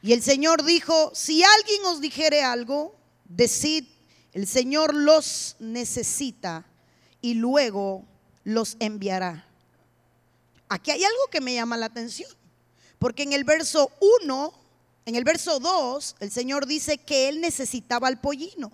Y 0.02 0.14
el 0.14 0.24
Señor 0.24 0.64
dijo, 0.64 1.12
si 1.14 1.44
alguien 1.44 1.86
os 1.86 2.02
dijere 2.02 2.42
algo, 2.42 2.96
decid, 3.26 3.86
el 4.34 4.48
Señor 4.48 4.96
los 4.96 5.56
necesita 5.60 6.66
y 7.22 7.36
luego 7.36 8.06
los 8.44 8.78
enviará. 8.80 9.48
Aquí 10.70 10.92
hay 10.92 11.04
algo 11.04 11.28
que 11.30 11.42
me 11.42 11.54
llama 11.54 11.78
la 11.78 11.88
atención, 11.88 12.30
porque 12.98 13.24
en 13.24 13.34
el 13.34 13.44
verso 13.44 13.92
1, 14.24 14.54
en 15.06 15.16
el 15.16 15.24
verso 15.24 15.60
2, 15.60 16.16
el 16.20 16.32
Señor 16.32 16.66
dice 16.66 16.98
que 16.98 17.30
Él 17.30 17.42
necesitaba 17.42 18.08
al 18.08 18.22
pollino. 18.22 18.72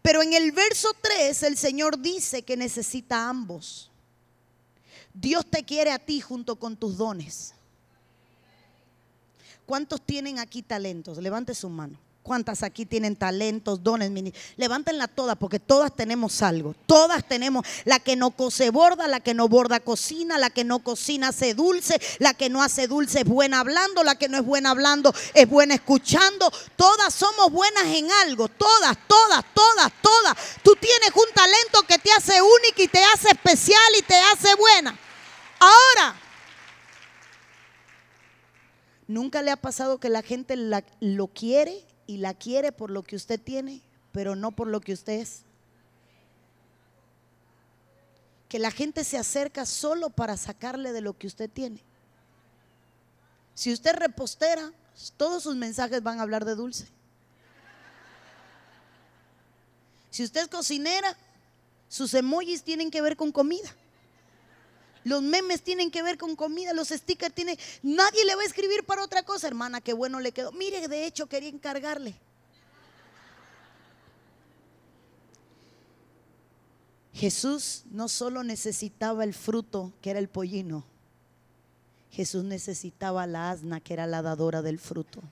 Pero 0.00 0.22
en 0.22 0.32
el 0.32 0.52
verso 0.52 0.88
3 1.00 1.42
el 1.42 1.58
Señor 1.58 1.98
dice 1.98 2.42
que 2.42 2.56
necesita 2.56 3.18
a 3.18 3.28
ambos. 3.28 3.90
Dios 5.12 5.44
te 5.50 5.64
quiere 5.64 5.90
a 5.90 5.98
ti 5.98 6.20
junto 6.20 6.56
con 6.56 6.76
tus 6.76 6.96
dones. 6.96 7.54
¿Cuántos 9.66 10.02
tienen 10.02 10.38
aquí 10.38 10.62
talentos? 10.62 11.18
Levante 11.18 11.54
su 11.54 11.68
mano. 11.68 11.98
¿Cuántas 12.22 12.62
aquí 12.62 12.86
tienen 12.86 13.16
talentos, 13.16 13.82
dones? 13.82 14.12
Levántenla 14.56 15.08
todas 15.08 15.36
porque 15.36 15.58
todas 15.58 15.94
tenemos 15.94 16.40
algo. 16.42 16.72
Todas 16.86 17.26
tenemos. 17.26 17.66
La 17.84 17.98
que 17.98 18.14
no 18.14 18.30
cose 18.30 18.70
borda, 18.70 19.08
la 19.08 19.18
que 19.18 19.34
no 19.34 19.48
borda 19.48 19.80
cocina, 19.80 20.38
la 20.38 20.48
que 20.48 20.62
no 20.62 20.78
cocina 20.78 21.28
hace 21.28 21.54
dulce, 21.54 22.00
la 22.20 22.32
que 22.34 22.48
no 22.48 22.62
hace 22.62 22.86
dulce 22.86 23.20
es 23.20 23.24
buena 23.24 23.58
hablando, 23.58 24.04
la 24.04 24.14
que 24.14 24.28
no 24.28 24.36
es 24.38 24.44
buena 24.44 24.70
hablando 24.70 25.12
es 25.34 25.48
buena 25.48 25.74
escuchando. 25.74 26.48
Todas 26.76 27.12
somos 27.12 27.50
buenas 27.50 27.86
en 27.86 28.08
algo. 28.24 28.46
Todas, 28.46 28.96
todas, 29.08 29.44
todas, 29.52 29.92
todas. 30.00 30.36
Tú 30.62 30.76
tienes 30.76 31.10
un 31.16 31.34
talento 31.34 31.82
que 31.88 31.98
te 31.98 32.12
hace 32.12 32.40
única 32.40 32.82
y 32.82 32.88
te 32.88 33.02
hace 33.04 33.30
especial 33.30 33.92
y 33.98 34.02
te 34.02 34.14
hace 34.14 34.54
buena. 34.54 34.96
Ahora, 35.58 36.14
¿Nunca 39.06 39.42
le 39.42 39.50
ha 39.50 39.56
pasado 39.56 39.98
que 39.98 40.08
la 40.08 40.22
gente 40.22 40.56
lo 40.56 41.28
quiere 41.28 41.84
y 42.06 42.18
la 42.18 42.34
quiere 42.34 42.72
por 42.72 42.90
lo 42.90 43.02
que 43.02 43.16
usted 43.16 43.40
tiene, 43.40 43.82
pero 44.12 44.36
no 44.36 44.52
por 44.52 44.68
lo 44.68 44.80
que 44.80 44.92
usted 44.92 45.14
es? 45.20 45.42
Que 48.48 48.58
la 48.58 48.70
gente 48.70 49.04
se 49.04 49.18
acerca 49.18 49.66
solo 49.66 50.10
para 50.10 50.36
sacarle 50.36 50.92
de 50.92 51.00
lo 51.00 51.16
que 51.16 51.26
usted 51.26 51.50
tiene. 51.50 51.82
Si 53.54 53.72
usted 53.72 53.94
repostera, 53.96 54.72
todos 55.16 55.42
sus 55.42 55.56
mensajes 55.56 56.02
van 56.02 56.18
a 56.18 56.22
hablar 56.22 56.44
de 56.44 56.54
dulce. 56.54 56.88
Si 60.10 60.22
usted 60.22 60.42
es 60.42 60.48
cocinera, 60.48 61.16
sus 61.88 62.12
emojis 62.14 62.62
tienen 62.62 62.90
que 62.90 63.02
ver 63.02 63.16
con 63.16 63.32
comida. 63.32 63.74
Los 65.04 65.22
memes 65.22 65.62
tienen 65.62 65.90
que 65.90 66.02
ver 66.02 66.18
con 66.18 66.36
comida, 66.36 66.72
los 66.72 66.88
stickers 66.88 67.34
tienen... 67.34 67.56
Nadie 67.82 68.24
le 68.24 68.34
va 68.34 68.42
a 68.42 68.46
escribir 68.46 68.84
para 68.84 69.02
otra 69.02 69.22
cosa, 69.24 69.48
hermana, 69.48 69.80
qué 69.80 69.92
bueno 69.92 70.20
le 70.20 70.32
quedó. 70.32 70.52
Mire, 70.52 70.86
de 70.88 71.06
hecho 71.06 71.26
quería 71.26 71.48
encargarle. 71.48 72.14
Jesús 77.12 77.82
no 77.90 78.08
solo 78.08 78.42
necesitaba 78.42 79.24
el 79.24 79.34
fruto, 79.34 79.92
que 80.00 80.10
era 80.10 80.18
el 80.18 80.28
pollino, 80.28 80.84
Jesús 82.12 82.44
necesitaba 82.44 83.26
la 83.26 83.50
asna, 83.50 83.80
que 83.80 83.94
era 83.94 84.06
la 84.06 84.20
dadora 84.20 84.60
del 84.60 84.78
fruto. 84.78 85.22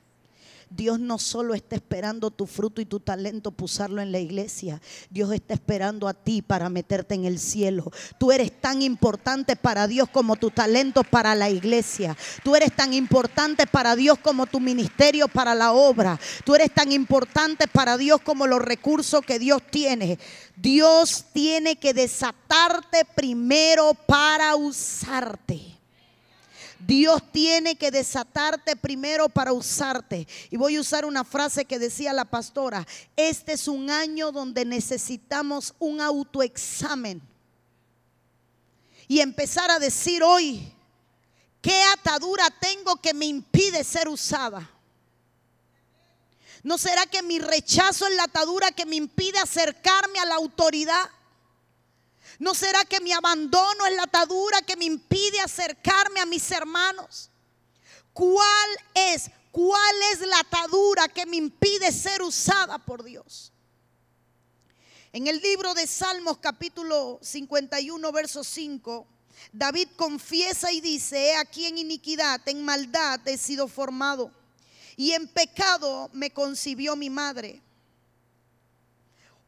Dios 0.71 1.00
no 1.00 1.19
solo 1.19 1.55
está 1.55 1.75
esperando 1.75 2.31
tu 2.31 2.47
fruto 2.47 2.81
y 2.81 2.87
tu 2.87 3.00
talento 3.00 3.50
pusarlo 3.50 4.00
en 4.00 4.12
la 4.12 4.21
iglesia. 4.21 4.81
Dios 5.11 5.33
está 5.33 5.55
esperando 5.55 6.07
a 6.07 6.15
ti 6.15 6.43
para 6.43 6.69
meterte 6.69 7.17
en 7.17 7.25
el 7.25 7.41
cielo. 7.41 7.91
Tú 8.19 8.31
eres 8.31 8.61
tan 8.61 8.81
importante 8.81 9.57
para 9.57 9.89
Dios 9.89 10.09
como 10.09 10.37
tu 10.37 10.50
talento 10.50 11.03
para 11.03 11.35
la 11.35 11.50
iglesia. 11.50 12.17
Tú 12.45 12.55
eres 12.55 12.75
tan 12.75 12.95
importante 12.95 13.67
para 13.67 13.97
Dios 13.97 14.19
como 14.21 14.47
tu 14.47 14.61
ministerio 14.61 15.27
para 15.27 15.57
la 15.57 15.73
obra. 15.73 16.19
Tú 16.45 16.55
eres 16.55 16.73
tan 16.73 16.93
importante 16.93 17.67
para 17.67 17.97
Dios 17.97 18.21
como 18.23 18.47
los 18.47 18.62
recursos 18.62 19.25
que 19.27 19.41
Dios 19.41 19.62
tiene. 19.71 20.19
Dios 20.57 21.25
tiene 21.33 21.77
que 21.77 21.95
desatarte 21.95 23.05
primero 23.17 23.95
para 24.07 24.55
usarte. 24.55 25.80
Dios 26.87 27.23
tiene 27.33 27.77
que 27.77 27.91
desatarte 27.91 28.77
primero 28.77 29.29
para 29.29 29.53
usarte. 29.53 30.27
Y 30.51 30.57
voy 30.57 30.77
a 30.77 30.81
usar 30.81 31.05
una 31.05 31.25
frase 31.25 31.65
que 31.65 31.79
decía 31.79 32.13
la 32.13 32.25
pastora. 32.25 32.87
Este 33.17 33.53
es 33.53 33.69
un 33.69 33.91
año 33.91 34.33
donde 34.33 34.65
necesitamos 34.65 35.75
un 35.79 36.01
autoexamen. 36.01 37.23
Y 39.07 39.21
empezar 39.21 39.71
a 39.71 39.79
decir 39.79 40.23
hoy, 40.23 40.73
¿qué 41.61 41.83
atadura 41.95 42.49
tengo 42.61 42.97
que 42.97 43.13
me 43.13 43.27
impide 43.27 43.85
ser 43.85 44.09
usada? 44.09 44.71
¿No 46.63 46.79
será 46.79 47.07
que 47.07 47.23
mi 47.23 47.39
rechazo 47.39 48.07
es 48.07 48.15
la 48.17 48.25
atadura 48.25 48.71
que 48.71 48.87
me 48.87 48.97
impide 48.97 49.39
acercarme 49.39 50.19
a 50.19 50.27
la 50.27 50.37
autoridad? 50.37 51.11
¿No 52.40 52.54
será 52.54 52.87
que 52.87 53.00
mi 53.00 53.12
abandono 53.12 53.85
es 53.87 53.94
la 53.94 54.04
atadura 54.04 54.62
que 54.62 54.75
me 54.75 54.87
impide 54.87 55.38
acercarme 55.40 56.20
a 56.20 56.26
mis 56.26 56.50
hermanos? 56.50 57.28
¿Cuál 58.14 58.70
es? 58.94 59.30
¿Cuál 59.52 59.94
es 60.14 60.20
la 60.20 60.38
atadura 60.38 61.06
que 61.09 61.26
me 61.26 61.37
impide 61.37 61.92
ser 61.92 62.23
usada 62.23 62.78
por 62.78 63.04
Dios? 63.04 63.52
En 65.12 65.26
el 65.26 65.38
libro 65.42 65.75
de 65.75 65.87
Salmos 65.87 66.38
capítulo 66.38 67.18
51, 67.20 68.11
verso 68.11 68.42
5, 68.42 69.06
David 69.52 69.88
confiesa 69.97 70.73
y 70.73 70.80
dice, 70.80 71.32
he 71.32 71.37
aquí 71.37 71.66
en 71.66 71.76
iniquidad, 71.76 72.40
en 72.49 72.64
maldad 72.64 73.20
he 73.28 73.37
sido 73.37 73.68
formado, 73.68 74.32
y 74.97 75.12
en 75.12 75.28
pecado 75.28 76.09
me 76.14 76.30
concibió 76.30 76.97
mi 76.97 77.11
madre. 77.11 77.61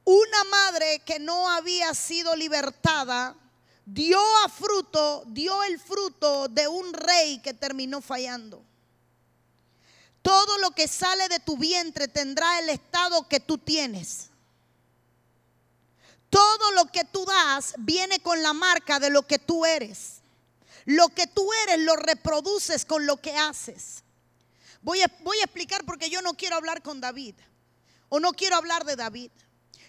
Una 0.05 0.45
madre 0.45 1.01
que 1.01 1.19
no 1.19 1.49
había 1.49 1.95
sido 1.95 2.35
libertada 2.35 3.37
dio 3.85 4.21
a 4.45 4.49
fruto, 4.49 5.25
dio 5.27 5.63
el 5.65 5.79
fruto 5.79 6.49
de 6.49 6.67
un 6.67 6.93
rey 6.93 7.39
que 7.41 7.55
terminó 7.55 8.01
fallando. 8.01 8.63
Todo 10.23 10.59
lo 10.59 10.71
que 10.71 10.87
sale 10.87 11.29
de 11.29 11.41
tu 11.41 11.57
vientre 11.57 12.09
tendrá 12.09 12.59
el 12.61 12.71
estado 12.71 13.29
que 13.29 13.41
tú 13.41 13.59
tienes. 13.59 14.29
Todo 16.31 16.71
lo 16.73 16.87
que 16.87 17.05
tú 17.05 17.25
das 17.25 17.75
viene 17.79 18.21
con 18.21 18.43
la 18.43 18.53
marca 18.53 18.99
de 18.99 19.11
lo 19.11 19.27
que 19.27 19.39
tú 19.39 19.67
eres. 19.67 20.23
Lo 20.85 21.09
que 21.11 21.27
tú 21.27 21.49
eres 21.65 21.81
lo 21.81 21.97
reproduces 21.97 22.85
con 22.85 23.05
lo 23.05 23.21
que 23.21 23.37
haces. 23.37 24.03
Voy 24.81 25.03
a, 25.03 25.07
voy 25.21 25.39
a 25.39 25.45
explicar 25.45 25.85
porque 25.85 26.09
yo 26.09 26.23
no 26.23 26.35
quiero 26.35 26.57
hablar 26.57 26.83
con 26.83 27.01
David 27.01 27.35
o 28.09 28.19
no 28.19 28.33
quiero 28.33 28.57
hablar 28.57 28.85
de 28.85 28.97
David. 28.97 29.31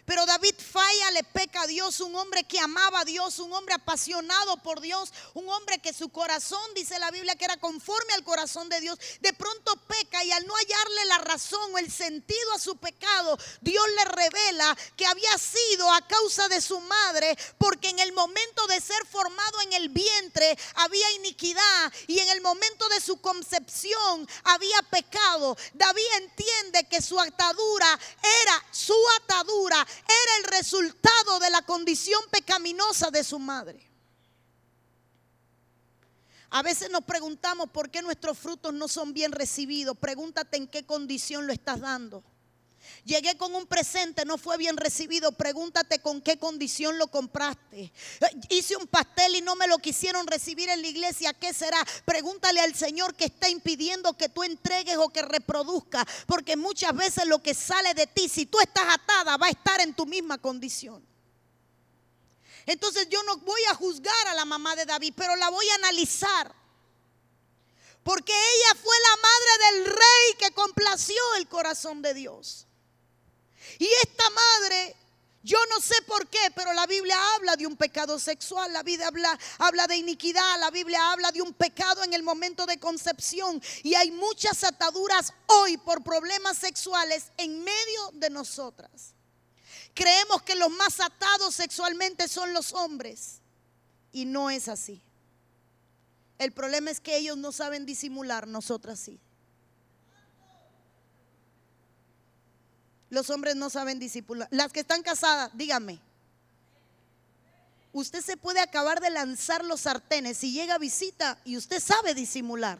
Pero 0.05 0.25
David 0.25 0.55
falla, 0.57 1.11
le 1.11 1.23
peca 1.23 1.61
a 1.61 1.67
Dios, 1.67 1.99
un 2.01 2.15
hombre 2.15 2.43
que 2.43 2.59
amaba 2.59 3.01
a 3.01 3.05
Dios, 3.05 3.39
un 3.39 3.53
hombre 3.53 3.73
apasionado 3.75 4.57
por 4.57 4.81
Dios, 4.81 5.13
un 5.33 5.49
hombre 5.49 5.79
que 5.79 5.93
su 5.93 6.09
corazón, 6.09 6.61
dice 6.75 6.99
la 6.99 7.11
Biblia, 7.11 7.35
que 7.35 7.45
era 7.45 7.57
conforme 7.57 8.13
al 8.13 8.23
corazón 8.23 8.67
de 8.69 8.81
Dios, 8.81 8.99
de 9.21 9.33
pronto 9.33 9.75
peca 9.87 10.23
y 10.23 10.31
al 10.31 10.45
no 10.45 10.53
hallarle 10.55 11.05
la 11.05 11.17
razón 11.19 11.73
o 11.73 11.77
el 11.77 11.91
sentido 11.91 12.53
a 12.53 12.59
su 12.59 12.75
pecado, 12.77 13.37
Dios 13.61 13.85
le 13.97 14.05
revela 14.05 14.77
que 14.97 15.05
había 15.05 15.37
sido 15.37 15.91
a 15.91 16.05
causa 16.07 16.47
de 16.49 16.61
su 16.61 16.79
madre, 16.81 17.37
porque 17.57 17.89
en 17.89 17.99
el 17.99 18.11
momento 18.13 18.67
de 18.67 18.81
ser 18.81 19.05
formado 19.07 19.61
en 19.61 19.73
el 19.73 19.89
vientre 19.89 20.57
había 20.75 21.11
iniquidad 21.11 21.93
y 22.07 22.19
en 22.19 22.29
el 22.29 22.41
momento 22.41 22.87
de 22.89 22.99
su 22.99 23.21
concepción 23.21 24.27
había 24.43 24.81
pecado. 24.89 25.55
David 25.73 26.03
entiende 26.17 26.87
que 26.89 27.01
su 27.01 27.19
atadura 27.19 27.99
era 28.41 28.62
era 29.47 30.37
el 30.39 30.43
resultado 30.45 31.39
de 31.39 31.49
la 31.49 31.61
condición 31.63 32.21
pecaminosa 32.31 33.11
de 33.11 33.23
su 33.23 33.39
madre. 33.39 33.89
A 36.49 36.61
veces 36.61 36.91
nos 36.91 37.03
preguntamos 37.03 37.69
por 37.71 37.89
qué 37.89 38.01
nuestros 38.01 38.37
frutos 38.37 38.73
no 38.73 38.87
son 38.87 39.11
bien 39.13 39.31
recibidos. 39.31 39.97
Pregúntate 39.97 40.57
en 40.57 40.67
qué 40.67 40.85
condición 40.85 41.47
lo 41.47 41.53
estás 41.53 41.79
dando. 41.79 42.23
Llegué 43.05 43.35
con 43.37 43.53
un 43.53 43.67
presente, 43.67 44.23
no 44.25 44.37
fue 44.37 44.57
bien 44.57 44.77
recibido. 44.77 45.31
Pregúntate 45.33 45.99
con 45.99 46.21
qué 46.21 46.37
condición 46.37 46.97
lo 46.97 47.07
compraste. 47.07 47.91
Hice 48.49 48.77
un 48.77 48.87
pastel 48.87 49.35
y 49.35 49.41
no 49.41 49.55
me 49.55 49.67
lo 49.67 49.77
quisieron 49.79 50.25
recibir 50.25 50.69
en 50.69 50.81
la 50.81 50.87
iglesia. 50.87 51.33
¿Qué 51.33 51.53
será? 51.53 51.77
Pregúntale 52.05 52.61
al 52.61 52.75
Señor 52.75 53.15
que 53.15 53.25
está 53.25 53.49
impidiendo 53.49 54.17
que 54.17 54.29
tú 54.29 54.43
entregues 54.43 54.97
o 54.97 55.09
que 55.09 55.21
reproduzca. 55.21 56.07
Porque 56.27 56.55
muchas 56.55 56.95
veces 56.95 57.25
lo 57.27 57.43
que 57.43 57.53
sale 57.53 57.93
de 57.93 58.07
ti, 58.07 58.29
si 58.29 58.45
tú 58.45 58.59
estás 58.59 58.85
atada, 58.87 59.37
va 59.37 59.47
a 59.47 59.51
estar 59.51 59.81
en 59.81 59.93
tu 59.93 60.05
misma 60.05 60.37
condición. 60.37 61.05
Entonces 62.65 63.07
yo 63.09 63.21
no 63.23 63.37
voy 63.37 63.61
a 63.69 63.75
juzgar 63.75 64.27
a 64.29 64.33
la 64.33 64.45
mamá 64.45 64.75
de 64.75 64.85
David, 64.85 65.13
pero 65.17 65.35
la 65.35 65.49
voy 65.49 65.67
a 65.69 65.75
analizar. 65.75 66.55
Porque 68.03 68.33
ella 68.33 68.81
fue 68.81 68.95
la 68.99 69.21
madre 69.21 69.65
del 69.65 69.85
rey 69.93 70.35
que 70.37 70.51
complació 70.51 71.21
el 71.37 71.47
corazón 71.47 72.01
de 72.01 72.13
Dios. 72.13 72.67
Y 73.79 73.87
esta 74.03 74.29
madre, 74.29 74.95
yo 75.43 75.57
no 75.69 75.79
sé 75.81 75.95
por 76.07 76.27
qué, 76.27 76.51
pero 76.55 76.73
la 76.73 76.87
Biblia 76.87 77.17
habla 77.35 77.55
de 77.55 77.67
un 77.67 77.75
pecado 77.75 78.17
sexual, 78.19 78.71
la 78.71 78.83
Biblia 78.83 79.07
habla, 79.07 79.37
habla 79.57 79.87
de 79.87 79.97
iniquidad, 79.97 80.59
la 80.59 80.71
Biblia 80.71 81.11
habla 81.11 81.31
de 81.31 81.41
un 81.41 81.53
pecado 81.53 82.03
en 82.03 82.13
el 82.13 82.23
momento 82.23 82.65
de 82.65 82.79
concepción. 82.79 83.61
Y 83.83 83.95
hay 83.95 84.11
muchas 84.11 84.63
ataduras 84.63 85.33
hoy 85.47 85.77
por 85.77 86.03
problemas 86.03 86.57
sexuales 86.57 87.31
en 87.37 87.63
medio 87.63 88.11
de 88.13 88.29
nosotras. 88.29 89.13
Creemos 89.93 90.41
que 90.41 90.55
los 90.55 90.69
más 90.71 90.99
atados 90.99 91.55
sexualmente 91.55 92.27
son 92.27 92.53
los 92.53 92.73
hombres. 92.73 93.41
Y 94.11 94.25
no 94.25 94.49
es 94.49 94.67
así. 94.67 95.01
El 96.37 96.51
problema 96.51 96.91
es 96.91 96.99
que 96.99 97.17
ellos 97.17 97.37
no 97.37 97.51
saben 97.51 97.85
disimular, 97.85 98.47
nosotras 98.47 98.99
sí. 98.99 99.19
Los 103.13 103.29
hombres 103.29 103.55
no 103.55 103.69
saben 103.69 103.99
disimular. 103.99 104.47
Las 104.49 104.73
que 104.73 104.79
están 104.79 105.03
casadas, 105.03 105.51
dígame. 105.53 105.99
Usted 107.91 108.21
se 108.21 108.37
puede 108.37 108.59
acabar 108.59 108.99
de 109.01 109.11
lanzar 109.11 109.63
los 109.63 109.81
sartenes 109.81 110.39
si 110.39 110.51
llega 110.51 110.73
a 110.73 110.79
visita 110.79 111.37
y 111.45 111.55
usted 111.55 111.79
sabe 111.79 112.15
disimular. 112.15 112.79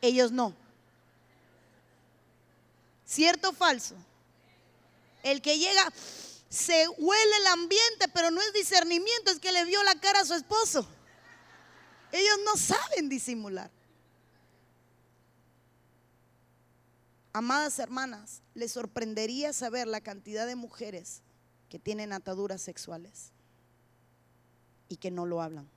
Ellos 0.00 0.30
no. 0.30 0.54
¿Cierto 3.04 3.48
o 3.48 3.52
falso? 3.52 3.96
El 5.24 5.42
que 5.42 5.58
llega 5.58 5.92
se 6.48 6.86
huele 6.96 7.36
el 7.40 7.46
ambiente, 7.48 8.06
pero 8.14 8.30
no 8.30 8.40
es 8.40 8.52
discernimiento, 8.52 9.32
es 9.32 9.40
que 9.40 9.50
le 9.50 9.64
vio 9.64 9.82
la 9.82 9.98
cara 9.98 10.20
a 10.20 10.24
su 10.24 10.34
esposo. 10.34 10.88
Ellos 12.12 12.38
no 12.44 12.56
saben 12.56 13.08
disimular. 13.08 13.68
Amadas 17.38 17.78
hermanas, 17.78 18.42
les 18.54 18.72
sorprendería 18.72 19.52
saber 19.52 19.86
la 19.86 20.00
cantidad 20.00 20.44
de 20.44 20.56
mujeres 20.56 21.22
que 21.68 21.78
tienen 21.78 22.12
ataduras 22.12 22.60
sexuales 22.60 23.30
y 24.88 24.96
que 24.96 25.12
no 25.12 25.24
lo 25.24 25.40
hablan. 25.40 25.68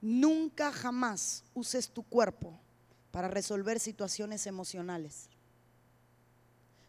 Nunca 0.00 0.72
jamás 0.72 1.44
uses 1.52 1.90
tu 1.90 2.02
cuerpo 2.02 2.58
para 3.10 3.28
resolver 3.28 3.78
situaciones 3.78 4.46
emocionales. 4.46 5.28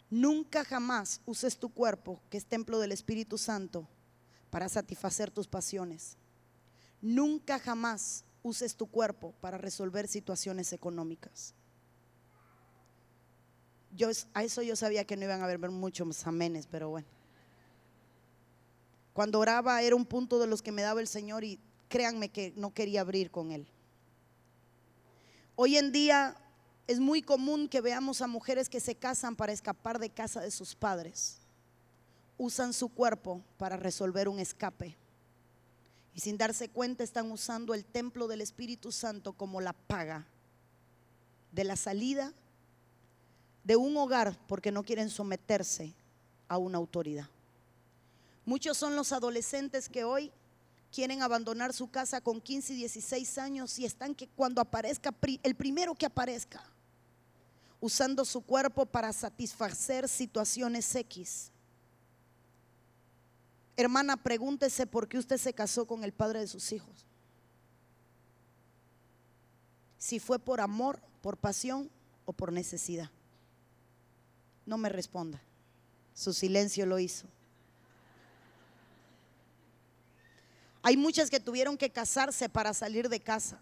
Nunca 0.10 0.64
jamás 0.64 1.20
uses 1.26 1.58
tu 1.58 1.68
cuerpo, 1.68 2.22
que 2.30 2.38
es 2.38 2.46
templo 2.46 2.80
del 2.80 2.94
Espíritu 2.94 3.38
Santo, 3.38 3.90
para 4.50 4.70
satisfacer 4.70 5.32
tus 5.32 5.50
pasiones. 5.50 6.16
Nunca 7.02 7.60
jamás 7.60 8.24
uses 8.44 8.76
tu 8.76 8.88
cuerpo 8.88 9.34
para 9.42 9.58
resolver 9.58 10.08
situaciones 10.08 10.74
económicas. 10.74 11.54
Yo, 13.96 14.10
a 14.34 14.44
eso 14.44 14.62
yo 14.62 14.76
sabía 14.76 15.06
que 15.06 15.18
no 15.18 15.26
iban 15.26 15.42
a 15.42 15.46
haber 15.46 15.60
muchos 15.70 16.26
amenes, 16.28 16.68
pero 16.68 16.90
bueno. 16.90 17.08
Cuando 19.14 19.40
oraba 19.40 19.82
era 19.82 19.96
un 19.96 20.06
punto 20.06 20.40
de 20.40 20.48
los 20.48 20.62
que 20.62 20.72
me 20.72 20.82
daba 20.82 21.02
el 21.02 21.08
Señor 21.08 21.44
y 21.44 21.60
créanme 21.90 22.30
que 22.30 22.54
no 22.56 22.74
quería 22.74 23.02
abrir 23.02 23.32
con 23.32 23.52
Él. 23.52 23.68
Hoy 25.56 25.76
en 25.78 25.92
día 25.92 26.38
es 26.88 27.00
muy 27.00 27.22
común 27.22 27.68
que 27.68 27.82
veamos 27.82 28.22
a 28.22 28.28
mujeres 28.28 28.70
que 28.70 28.80
se 28.80 28.96
casan 28.96 29.36
para 29.36 29.52
escapar 29.52 30.00
de 30.00 30.10
casa 30.10 30.40
de 30.40 30.52
sus 30.52 30.76
padres. 30.76 31.40
Usan 32.38 32.72
su 32.72 32.90
cuerpo 32.90 33.44
para 33.58 33.76
resolver 33.76 34.30
un 34.30 34.40
escape 34.40 34.99
y 36.14 36.22
sin 36.22 36.38
darse 36.38 36.70
cuenta 36.70 37.04
están 37.04 37.32
usando 37.32 37.74
el 37.74 37.86
templo 37.86 38.28
del 38.28 38.42
Espíritu 38.42 38.92
Santo 38.92 39.34
como 39.34 39.62
la 39.62 39.74
paga 39.74 40.26
de 41.52 41.64
la 41.64 41.76
salida 41.76 42.34
de 43.64 43.76
un 43.76 43.96
hogar 43.98 44.38
porque 44.48 44.72
no 44.72 44.84
quieren 44.84 45.10
someterse 45.10 45.94
a 46.48 46.58
una 46.58 46.78
autoridad. 46.78 47.28
Muchos 48.46 48.78
son 48.78 48.96
los 48.96 49.12
adolescentes 49.12 49.90
que 49.90 50.04
hoy 50.04 50.32
quieren 50.92 51.22
abandonar 51.22 51.74
su 51.74 51.90
casa 51.90 52.20
con 52.22 52.42
15 52.42 52.74
y 52.74 52.78
16 52.78 53.38
años 53.38 53.78
y 53.78 53.86
están 53.86 54.16
que 54.16 54.28
cuando 54.28 54.60
aparezca 54.60 55.14
el 55.44 55.56
primero 55.56 55.94
que 55.94 56.08
aparezca 56.08 56.64
usando 57.80 58.26
su 58.26 58.42
cuerpo 58.42 58.86
para 58.86 59.14
satisfacer 59.14 60.10
situaciones 60.10 60.94
X 60.96 61.52
Hermana, 63.80 64.18
pregúntese 64.18 64.86
por 64.86 65.08
qué 65.08 65.18
usted 65.18 65.38
se 65.38 65.54
casó 65.54 65.88
con 65.88 66.04
el 66.04 66.12
padre 66.12 66.42
de 66.42 66.48
sus 66.48 66.74
hijos. 66.74 67.06
Si 69.98 70.20
fue 70.20 70.38
por 70.38 70.60
amor, 70.60 71.00
por 71.22 71.38
pasión 71.38 71.90
o 72.26 72.34
por 72.34 72.52
necesidad. 72.52 73.10
No 74.66 74.78
me 74.78 74.90
responda. 74.90 75.42
Su 76.14 76.34
silencio 76.34 76.86
lo 76.86 77.00
hizo. 77.00 77.26
Hay 80.82 80.98
muchas 80.98 81.30
que 81.30 81.40
tuvieron 81.40 81.78
que 81.78 81.90
casarse 81.90 82.50
para 82.50 82.74
salir 82.74 83.08
de 83.08 83.22
casa. 83.22 83.62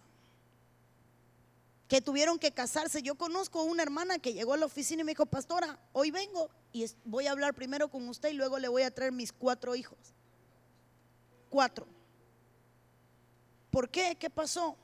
Que 1.88 2.02
tuvieron 2.02 2.38
que 2.38 2.52
casarse. 2.52 3.02
Yo 3.02 3.16
conozco 3.16 3.64
una 3.64 3.84
hermana 3.84 4.20
que 4.20 4.34
llegó 4.34 4.54
a 4.54 4.58
la 4.58 4.66
oficina 4.66 5.02
y 5.02 5.06
me 5.06 5.12
dijo, 5.12 5.26
pastora, 5.26 5.80
hoy 5.94 6.12
vengo 6.12 6.50
y 6.74 6.86
voy 7.06 7.28
a 7.28 7.32
hablar 7.32 7.54
primero 7.54 7.90
con 7.90 8.08
usted 8.10 8.30
y 8.30 8.34
luego 8.34 8.60
le 8.60 8.68
voy 8.68 8.84
a 8.84 8.92
traer 8.92 9.12
mis 9.12 9.32
cuatro 9.32 9.76
hijos. 9.76 9.98
Cuatro. 11.50 11.88
¿Por 13.72 13.90
qué? 13.90 14.18
¿Qué 14.20 14.30
pasó? 14.30 14.76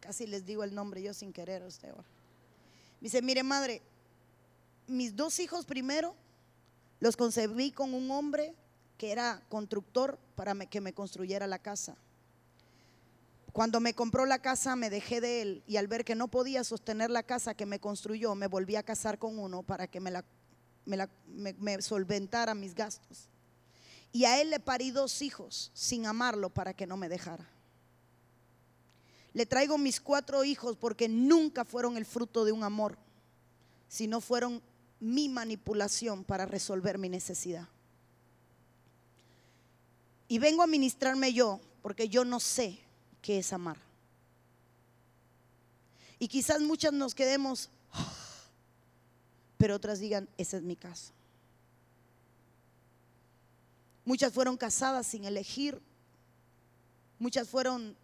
Casi 0.00 0.26
les 0.26 0.46
digo 0.46 0.64
el 0.64 0.74
nombre 0.74 1.02
yo 1.02 1.12
sin 1.12 1.32
querer 1.32 1.62
a 1.62 1.66
usted. 1.66 1.92
Dice, 3.00 3.22
mire 3.22 3.42
madre, 3.42 3.82
mis 4.86 5.14
dos 5.14 5.38
hijos 5.40 5.66
primero 5.66 6.14
los 7.00 7.16
concebí 7.16 7.70
con 7.70 7.94
un 7.94 8.10
hombre 8.10 8.54
que 8.98 9.12
era 9.12 9.42
constructor 9.48 10.18
para 10.36 10.54
que 10.66 10.80
me 10.80 10.92
construyera 10.92 11.46
la 11.46 11.58
casa. 11.58 11.96
Cuando 13.52 13.80
me 13.80 13.94
compró 13.94 14.26
la 14.26 14.40
casa 14.40 14.76
me 14.76 14.90
dejé 14.90 15.20
de 15.20 15.42
él 15.42 15.64
y 15.66 15.76
al 15.76 15.88
ver 15.88 16.04
que 16.04 16.14
no 16.14 16.28
podía 16.28 16.62
sostener 16.62 17.10
la 17.10 17.24
casa 17.24 17.54
que 17.54 17.66
me 17.66 17.80
construyó, 17.80 18.34
me 18.34 18.46
volví 18.46 18.76
a 18.76 18.82
casar 18.82 19.18
con 19.18 19.38
uno 19.38 19.62
para 19.62 19.88
que 19.88 19.98
me, 19.98 20.10
la, 20.10 20.24
me, 20.86 21.82
solventara 21.82 22.54
mis 22.54 22.74
gastos. 22.74 23.28
Y 24.12 24.24
a 24.24 24.40
él 24.40 24.50
le 24.50 24.60
parí 24.60 24.90
dos 24.90 25.22
hijos 25.22 25.70
sin 25.74 26.06
amarlo 26.06 26.50
para 26.50 26.74
que 26.74 26.86
no 26.86 26.96
me 26.96 27.08
dejara. 27.08 27.48
Le 29.32 29.46
traigo 29.46 29.78
mis 29.78 30.00
cuatro 30.00 30.44
hijos 30.44 30.76
porque 30.76 31.08
nunca 31.08 31.64
fueron 31.64 31.96
el 31.96 32.04
fruto 32.04 32.44
de 32.44 32.52
un 32.52 32.64
amor, 32.64 32.98
sino 33.88 34.20
fueron 34.20 34.62
mi 34.98 35.28
manipulación 35.28 36.24
para 36.24 36.46
resolver 36.46 36.98
mi 36.98 37.08
necesidad. 37.08 37.68
Y 40.28 40.38
vengo 40.38 40.62
a 40.62 40.68
ministrarme 40.68 41.32
yo 41.32 41.60
porque 41.82 42.08
yo 42.08 42.24
no 42.24 42.38
sé 42.38 42.80
qué 43.20 43.38
es 43.38 43.52
amar. 43.52 43.76
Y 46.18 46.28
quizás 46.28 46.60
muchas 46.60 46.92
nos 46.92 47.14
quedemos, 47.14 47.70
pero 49.56 49.74
otras 49.76 50.00
digan, 50.00 50.28
ese 50.36 50.58
es 50.58 50.62
mi 50.62 50.76
caso. 50.76 51.12
Muchas 54.04 54.32
fueron 54.32 54.56
casadas 54.56 55.06
sin 55.06 55.24
elegir, 55.24 55.80
muchas 57.18 57.48
fueron 57.48 57.96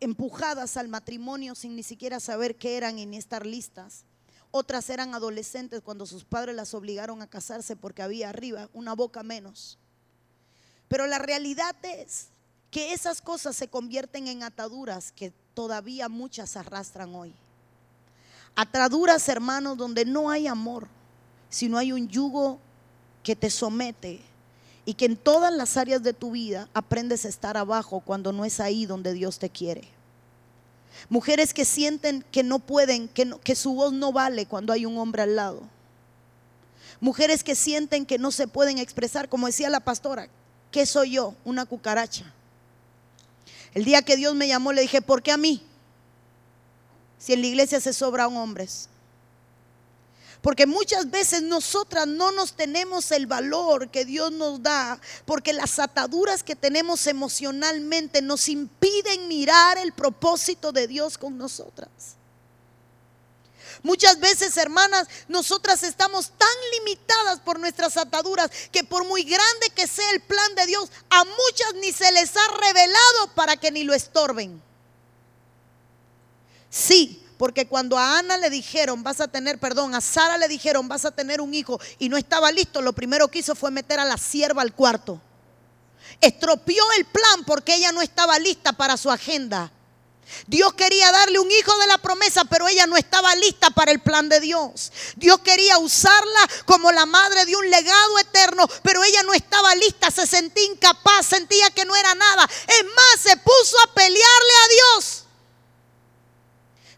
empujadas 0.00 0.76
al 0.76 0.88
matrimonio 0.88 1.54
sin 1.54 1.74
ni 1.74 1.82
siquiera 1.82 2.20
saber 2.20 2.56
qué 2.56 2.76
eran 2.76 2.98
y 2.98 3.06
ni 3.06 3.16
estar 3.16 3.46
listas. 3.46 4.04
Otras 4.50 4.88
eran 4.90 5.14
adolescentes 5.14 5.82
cuando 5.82 6.06
sus 6.06 6.24
padres 6.24 6.54
las 6.54 6.72
obligaron 6.72 7.20
a 7.20 7.26
casarse 7.26 7.76
porque 7.76 8.02
había 8.02 8.30
arriba 8.30 8.70
una 8.72 8.94
boca 8.94 9.22
menos. 9.22 9.78
Pero 10.88 11.06
la 11.06 11.18
realidad 11.18 11.74
es 11.82 12.28
que 12.70 12.92
esas 12.92 13.20
cosas 13.20 13.56
se 13.56 13.68
convierten 13.68 14.28
en 14.28 14.42
ataduras 14.42 15.12
que 15.12 15.32
todavía 15.54 16.08
muchas 16.08 16.56
arrastran 16.56 17.14
hoy. 17.14 17.34
Ataduras, 18.54 19.28
hermanos, 19.28 19.76
donde 19.76 20.04
no 20.04 20.30
hay 20.30 20.46
amor, 20.46 20.88
sino 21.48 21.78
hay 21.78 21.92
un 21.92 22.08
yugo 22.08 22.58
que 23.22 23.36
te 23.36 23.50
somete 23.50 24.20
y 24.84 24.94
que 24.94 25.06
en 25.06 25.16
todas 25.16 25.52
las 25.52 25.76
áreas 25.76 26.02
de 26.02 26.12
tu 26.12 26.30
vida 26.30 26.68
aprendes 26.72 27.24
a 27.24 27.28
estar 27.28 27.56
abajo 27.56 28.00
cuando 28.00 28.32
no 28.32 28.44
es 28.44 28.60
ahí 28.60 28.86
donde 28.86 29.12
Dios 29.12 29.38
te 29.38 29.50
quiere. 29.50 29.88
Mujeres 31.08 31.52
que 31.52 31.64
sienten 31.64 32.24
que 32.30 32.42
no 32.42 32.58
pueden, 32.58 33.08
que, 33.08 33.34
que 33.42 33.56
su 33.56 33.74
voz 33.74 33.92
no 33.92 34.12
vale 34.12 34.46
cuando 34.46 34.72
hay 34.72 34.86
un 34.86 34.96
hombre 34.96 35.22
al 35.22 35.36
lado. 35.36 35.62
Mujeres 37.00 37.44
que 37.44 37.54
sienten 37.54 38.06
que 38.06 38.18
no 38.18 38.30
se 38.30 38.48
pueden 38.48 38.78
expresar, 38.78 39.28
como 39.28 39.46
decía 39.46 39.68
la 39.68 39.80
pastora, 39.80 40.28
¿qué 40.70 40.86
soy 40.86 41.12
yo? 41.12 41.34
Una 41.44 41.66
cucaracha. 41.66 42.32
El 43.76 43.84
día 43.84 44.00
que 44.00 44.16
Dios 44.16 44.34
me 44.34 44.48
llamó 44.48 44.72
le 44.72 44.80
dije, 44.80 45.02
¿por 45.02 45.22
qué 45.22 45.32
a 45.32 45.36
mí? 45.36 45.62
Si 47.18 47.34
en 47.34 47.42
la 47.42 47.48
iglesia 47.48 47.78
se 47.78 47.92
sobran 47.92 48.34
hombres. 48.34 48.88
Porque 50.40 50.64
muchas 50.64 51.10
veces 51.10 51.42
nosotras 51.42 52.06
no 52.06 52.32
nos 52.32 52.54
tenemos 52.54 53.12
el 53.12 53.26
valor 53.26 53.90
que 53.90 54.06
Dios 54.06 54.32
nos 54.32 54.62
da, 54.62 54.98
porque 55.26 55.52
las 55.52 55.78
ataduras 55.78 56.42
que 56.42 56.56
tenemos 56.56 57.06
emocionalmente 57.06 58.22
nos 58.22 58.48
impiden 58.48 59.28
mirar 59.28 59.76
el 59.76 59.92
propósito 59.92 60.72
de 60.72 60.88
Dios 60.88 61.18
con 61.18 61.36
nosotras. 61.36 62.16
Muchas 63.86 64.18
veces, 64.18 64.56
hermanas, 64.56 65.06
nosotras 65.28 65.84
estamos 65.84 66.32
tan 66.36 66.48
limitadas 66.72 67.38
por 67.38 67.60
nuestras 67.60 67.96
ataduras 67.96 68.50
que 68.72 68.82
por 68.82 69.04
muy 69.04 69.22
grande 69.22 69.70
que 69.76 69.86
sea 69.86 70.10
el 70.10 70.20
plan 70.22 70.56
de 70.56 70.66
Dios, 70.66 70.90
a 71.08 71.22
muchas 71.22 71.74
ni 71.80 71.92
se 71.92 72.10
les 72.10 72.36
ha 72.36 72.48
revelado 72.60 73.34
para 73.36 73.56
que 73.56 73.70
ni 73.70 73.84
lo 73.84 73.94
estorben. 73.94 74.60
Sí, 76.68 77.24
porque 77.38 77.68
cuando 77.68 77.96
a 77.96 78.18
Ana 78.18 78.36
le 78.38 78.50
dijeron, 78.50 79.04
vas 79.04 79.20
a 79.20 79.28
tener, 79.28 79.60
perdón, 79.60 79.94
a 79.94 80.00
Sara 80.00 80.36
le 80.36 80.48
dijeron, 80.48 80.88
vas 80.88 81.04
a 81.04 81.12
tener 81.12 81.40
un 81.40 81.54
hijo 81.54 81.78
y 82.00 82.08
no 82.08 82.16
estaba 82.16 82.50
listo, 82.50 82.82
lo 82.82 82.92
primero 82.92 83.28
que 83.28 83.38
hizo 83.38 83.54
fue 83.54 83.70
meter 83.70 84.00
a 84.00 84.04
la 84.04 84.18
sierva 84.18 84.62
al 84.62 84.74
cuarto. 84.74 85.22
Estropeó 86.20 86.82
el 86.98 87.04
plan 87.04 87.44
porque 87.46 87.76
ella 87.76 87.92
no 87.92 88.02
estaba 88.02 88.36
lista 88.40 88.72
para 88.72 88.96
su 88.96 89.12
agenda. 89.12 89.70
Dios 90.46 90.74
quería 90.74 91.10
darle 91.12 91.38
un 91.38 91.50
hijo 91.50 91.76
de 91.78 91.86
la 91.86 91.98
promesa, 91.98 92.44
pero 92.44 92.68
ella 92.68 92.86
no 92.86 92.96
estaba 92.96 93.34
lista 93.36 93.70
para 93.70 93.92
el 93.92 94.00
plan 94.00 94.28
de 94.28 94.40
Dios. 94.40 94.92
Dios 95.16 95.40
quería 95.40 95.78
usarla 95.78 96.48
como 96.64 96.92
la 96.92 97.06
madre 97.06 97.44
de 97.44 97.56
un 97.56 97.68
legado 97.70 98.18
eterno, 98.18 98.68
pero 98.82 99.02
ella 99.04 99.22
no 99.22 99.34
estaba 99.34 99.74
lista, 99.74 100.10
se 100.10 100.26
sentía 100.26 100.64
incapaz, 100.64 101.26
sentía 101.26 101.70
que 101.70 101.84
no 101.84 101.94
era 101.96 102.14
nada. 102.14 102.48
Es 102.66 102.84
más, 102.84 103.20
se 103.22 103.36
puso 103.36 103.76
a 103.84 103.94
pelearle 103.94 104.52
a 104.64 104.68
Dios. 104.68 105.25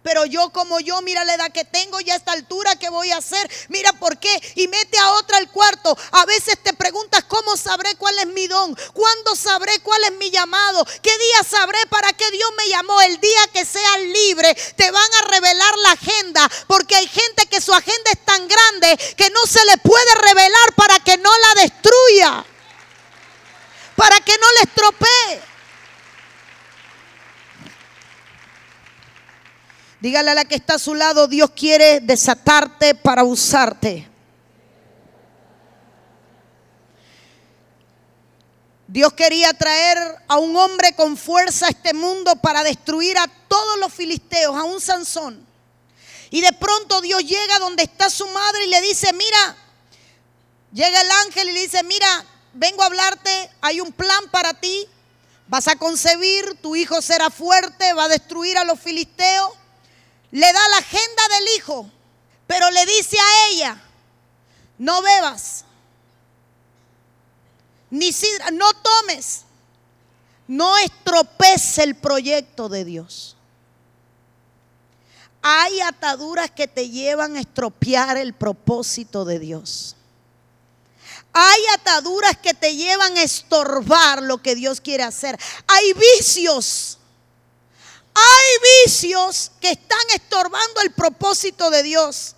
Pero 0.02 0.24
yo 0.26 0.50
como 0.50 0.78
yo, 0.80 1.02
mira 1.02 1.24
la 1.24 1.34
edad 1.34 1.52
que 1.52 1.64
tengo 1.64 2.00
ya 2.00 2.14
a 2.14 2.16
esta 2.16 2.32
altura, 2.32 2.76
¿qué 2.76 2.88
voy 2.88 3.10
a 3.10 3.18
hacer? 3.18 3.50
Mira 3.68 3.92
por 3.94 4.18
qué. 4.18 4.30
Y 4.54 4.68
mete 4.68 4.96
a 4.98 5.12
otra 5.14 5.38
al 5.38 5.50
cuarto. 5.50 5.96
A 6.12 6.24
veces 6.24 6.56
te 6.62 6.72
preguntas, 6.72 7.24
¿cómo 7.26 7.56
sabré 7.56 7.94
cuál 7.96 8.18
es 8.18 8.26
mi 8.26 8.46
don? 8.46 8.76
¿Cuándo 8.92 9.34
sabré 9.34 9.80
cuál 9.80 10.02
es 10.04 10.12
mi 10.12 10.30
llamado? 10.30 10.84
¿Qué 11.02 11.10
día 11.10 11.42
sabré 11.48 11.78
para 11.90 12.12
qué 12.12 12.30
Dios 12.30 12.50
me 12.56 12.68
llamó? 12.68 13.00
El 13.02 13.20
día 13.20 13.40
que 13.52 13.64
seas 13.64 14.00
libre, 14.00 14.54
te 14.76 14.90
van 14.90 15.14
a 15.20 15.28
revelar 15.28 15.76
la 15.78 15.92
agenda. 15.92 16.48
Porque 16.68 16.94
hay 16.94 17.08
gente 17.08 17.46
que 17.46 17.60
su 17.60 17.74
agenda 17.74 18.10
es 18.12 18.24
tan 18.24 18.46
grande 18.46 18.96
que 19.16 19.30
no 19.30 19.46
se 19.46 19.64
le 19.64 19.78
puede 19.78 20.14
revelar 20.14 20.74
para 20.76 21.00
que 21.00 21.16
no 21.16 21.30
la 21.38 21.62
destruya. 21.62 22.44
Para 23.96 24.20
que 24.20 24.38
no 24.38 24.52
le 24.52 24.60
estropee. 24.60 25.47
Dígale 30.00 30.30
a 30.30 30.34
la 30.34 30.44
que 30.44 30.54
está 30.54 30.74
a 30.74 30.78
su 30.78 30.94
lado, 30.94 31.26
Dios 31.26 31.50
quiere 31.50 32.00
desatarte 32.00 32.94
para 32.94 33.24
usarte. 33.24 34.08
Dios 38.86 39.12
quería 39.12 39.52
traer 39.52 39.98
a 40.28 40.38
un 40.38 40.56
hombre 40.56 40.94
con 40.94 41.16
fuerza 41.16 41.66
a 41.66 41.70
este 41.70 41.92
mundo 41.92 42.36
para 42.36 42.62
destruir 42.62 43.18
a 43.18 43.26
todos 43.48 43.78
los 43.78 43.92
filisteos, 43.92 44.56
a 44.56 44.62
un 44.64 44.80
Sansón. 44.80 45.46
Y 46.30 46.40
de 46.42 46.52
pronto 46.52 47.00
Dios 47.00 47.22
llega 47.24 47.58
donde 47.58 47.82
está 47.82 48.08
su 48.08 48.26
madre 48.28 48.66
y 48.66 48.70
le 48.70 48.80
dice, 48.80 49.12
mira, 49.12 49.56
llega 50.72 51.00
el 51.00 51.10
ángel 51.26 51.48
y 51.48 51.52
le 51.52 51.60
dice, 51.62 51.82
mira, 51.82 52.24
vengo 52.54 52.82
a 52.82 52.86
hablarte, 52.86 53.50
hay 53.60 53.80
un 53.80 53.92
plan 53.92 54.24
para 54.30 54.54
ti, 54.54 54.86
vas 55.48 55.66
a 55.66 55.76
concebir, 55.76 56.58
tu 56.62 56.76
hijo 56.76 57.02
será 57.02 57.30
fuerte, 57.30 57.92
va 57.94 58.04
a 58.04 58.08
destruir 58.08 58.56
a 58.58 58.64
los 58.64 58.78
filisteos 58.78 59.50
le 60.30 60.52
da 60.52 60.68
la 60.68 60.78
agenda 60.78 61.22
del 61.36 61.56
hijo, 61.56 61.90
pero 62.46 62.70
le 62.70 62.86
dice 62.86 63.16
a 63.18 63.48
ella, 63.50 63.82
no 64.78 65.02
bebas, 65.02 65.64
ni 67.90 68.12
sidra, 68.12 68.50
no 68.50 68.72
tomes, 68.74 69.44
no 70.46 70.76
estropees 70.78 71.78
el 71.78 71.94
proyecto 71.94 72.68
de 72.68 72.84
Dios. 72.84 73.36
Hay 75.40 75.80
ataduras 75.80 76.50
que 76.50 76.66
te 76.66 76.90
llevan 76.90 77.36
a 77.36 77.40
estropear 77.40 78.16
el 78.16 78.34
propósito 78.34 79.24
de 79.24 79.38
Dios. 79.38 79.96
Hay 81.32 81.62
ataduras 81.74 82.36
que 82.36 82.54
te 82.54 82.74
llevan 82.74 83.16
a 83.16 83.22
estorbar 83.22 84.22
lo 84.22 84.42
que 84.42 84.54
Dios 84.54 84.80
quiere 84.80 85.04
hacer. 85.04 85.38
Hay 85.68 85.92
vicios 85.92 86.97
hay 88.18 88.84
vicios 88.84 89.52
que 89.60 89.70
están 89.70 89.98
estorbando 90.14 90.80
el 90.82 90.92
propósito 90.92 91.70
de 91.70 91.82
Dios. 91.82 92.34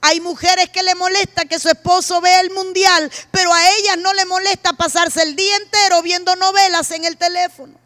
Hay 0.00 0.20
mujeres 0.20 0.68
que 0.70 0.82
le 0.82 0.94
molesta 0.94 1.46
que 1.46 1.58
su 1.58 1.68
esposo 1.68 2.20
vea 2.20 2.40
el 2.40 2.50
mundial, 2.50 3.10
pero 3.30 3.52
a 3.52 3.70
ellas 3.76 3.98
no 3.98 4.12
le 4.12 4.24
molesta 4.26 4.74
pasarse 4.74 5.22
el 5.22 5.34
día 5.34 5.56
entero 5.56 6.02
viendo 6.02 6.36
novelas 6.36 6.90
en 6.90 7.04
el 7.04 7.16
teléfono. 7.16 7.78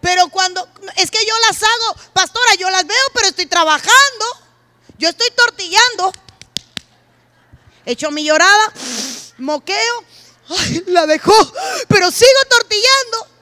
Pero 0.00 0.28
cuando, 0.28 0.66
es 0.96 1.10
que 1.10 1.24
yo 1.26 1.34
las 1.46 1.62
hago, 1.62 1.96
pastora, 2.12 2.54
yo 2.58 2.70
las 2.70 2.86
veo, 2.86 3.06
pero 3.12 3.28
estoy 3.28 3.46
trabajando. 3.46 4.24
Yo 4.96 5.08
estoy 5.08 5.30
tortillando. 5.30 6.12
Hecho 7.84 8.10
mi 8.10 8.24
llorada, 8.24 8.72
moqueo, 9.38 10.04
la 10.86 11.06
dejó, 11.06 11.34
pero 11.88 12.10
sigo 12.10 12.40
tortillando. 12.48 13.37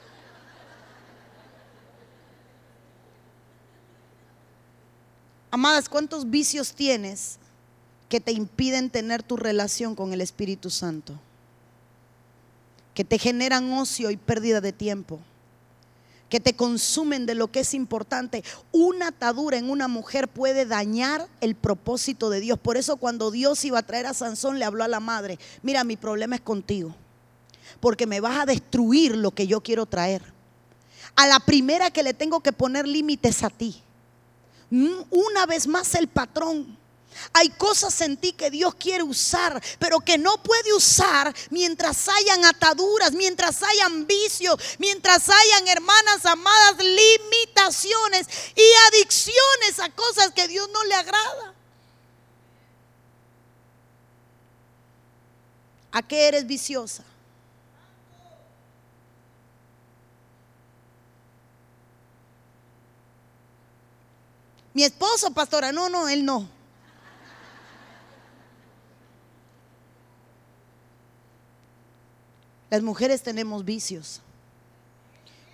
Amadas, 5.49 5.87
¿cuántos 5.87 6.29
vicios 6.29 6.73
tienes 6.73 7.37
que 8.09 8.19
te 8.19 8.31
impiden 8.31 8.89
tener 8.89 9.23
tu 9.23 9.37
relación 9.37 9.95
con 9.95 10.11
el 10.11 10.21
Espíritu 10.21 10.69
Santo? 10.69 11.17
Que 12.93 13.05
te 13.05 13.17
generan 13.17 13.71
ocio 13.71 14.11
y 14.11 14.17
pérdida 14.17 14.59
de 14.59 14.73
tiempo. 14.73 15.19
Que 16.29 16.41
te 16.41 16.57
consumen 16.57 17.25
de 17.25 17.35
lo 17.35 17.49
que 17.49 17.61
es 17.61 17.73
importante. 17.73 18.43
Una 18.73 19.09
atadura 19.09 19.57
en 19.57 19.69
una 19.69 19.87
mujer 19.87 20.27
puede 20.27 20.65
dañar 20.65 21.25
el 21.39 21.55
propósito 21.55 22.29
de 22.29 22.41
Dios. 22.41 22.59
Por 22.59 22.75
eso 22.75 22.97
cuando 22.97 23.31
Dios 23.31 23.63
iba 23.63 23.79
a 23.79 23.83
traer 23.83 24.07
a 24.07 24.13
Sansón 24.13 24.59
le 24.59 24.65
habló 24.65 24.83
a 24.83 24.89
la 24.89 24.99
madre, 24.99 25.39
mira, 25.63 25.85
mi 25.85 25.95
problema 25.95 26.35
es 26.35 26.41
contigo. 26.41 26.93
Porque 27.79 28.05
me 28.05 28.19
vas 28.19 28.39
a 28.39 28.45
destruir 28.45 29.15
lo 29.15 29.31
que 29.31 29.47
yo 29.47 29.61
quiero 29.61 29.85
traer. 29.85 30.21
A 31.15 31.25
la 31.27 31.39
primera 31.39 31.91
que 31.91 32.03
le 32.03 32.13
tengo 32.13 32.41
que 32.41 32.51
poner 32.51 32.85
límites 32.85 33.43
a 33.43 33.49
ti 33.49 33.81
una 34.69 35.45
vez 35.45 35.67
más 35.67 35.95
el 35.95 36.07
patrón. 36.07 36.77
Hay 37.33 37.49
cosas 37.49 37.99
en 38.01 38.17
ti 38.17 38.33
que 38.33 38.51
Dios 38.51 38.75
quiere 38.75 39.03
usar, 39.03 39.61
pero 39.79 39.99
que 39.99 40.17
no 40.17 40.41
puede 40.43 40.73
usar 40.73 41.33
mientras 41.49 42.07
hayan 42.09 42.45
ataduras, 42.45 43.11
mientras 43.13 43.63
hayan 43.63 44.05
vicios, 44.05 44.59
mientras 44.77 45.27
hayan 45.29 45.67
hermanas 45.67 46.25
amadas 46.25 46.75
limitaciones 46.77 48.27
y 48.55 48.61
adicciones 48.89 49.79
a 49.79 49.89
cosas 49.89 50.31
que 50.31 50.47
Dios 50.47 50.69
no 50.71 50.83
le 50.83 50.95
agrada. 50.95 51.53
¿A 55.91 56.01
qué 56.07 56.27
eres 56.27 56.45
viciosa? 56.45 57.03
Mi 64.77 64.83
esposo, 64.83 65.31
pastora, 65.31 65.71
no, 65.71 65.89
no, 65.89 66.07
él 66.07 66.23
no. 66.23 66.47
Las 72.69 72.83
mujeres 72.83 73.23
tenemos 73.23 73.65
vicios. 73.65 74.21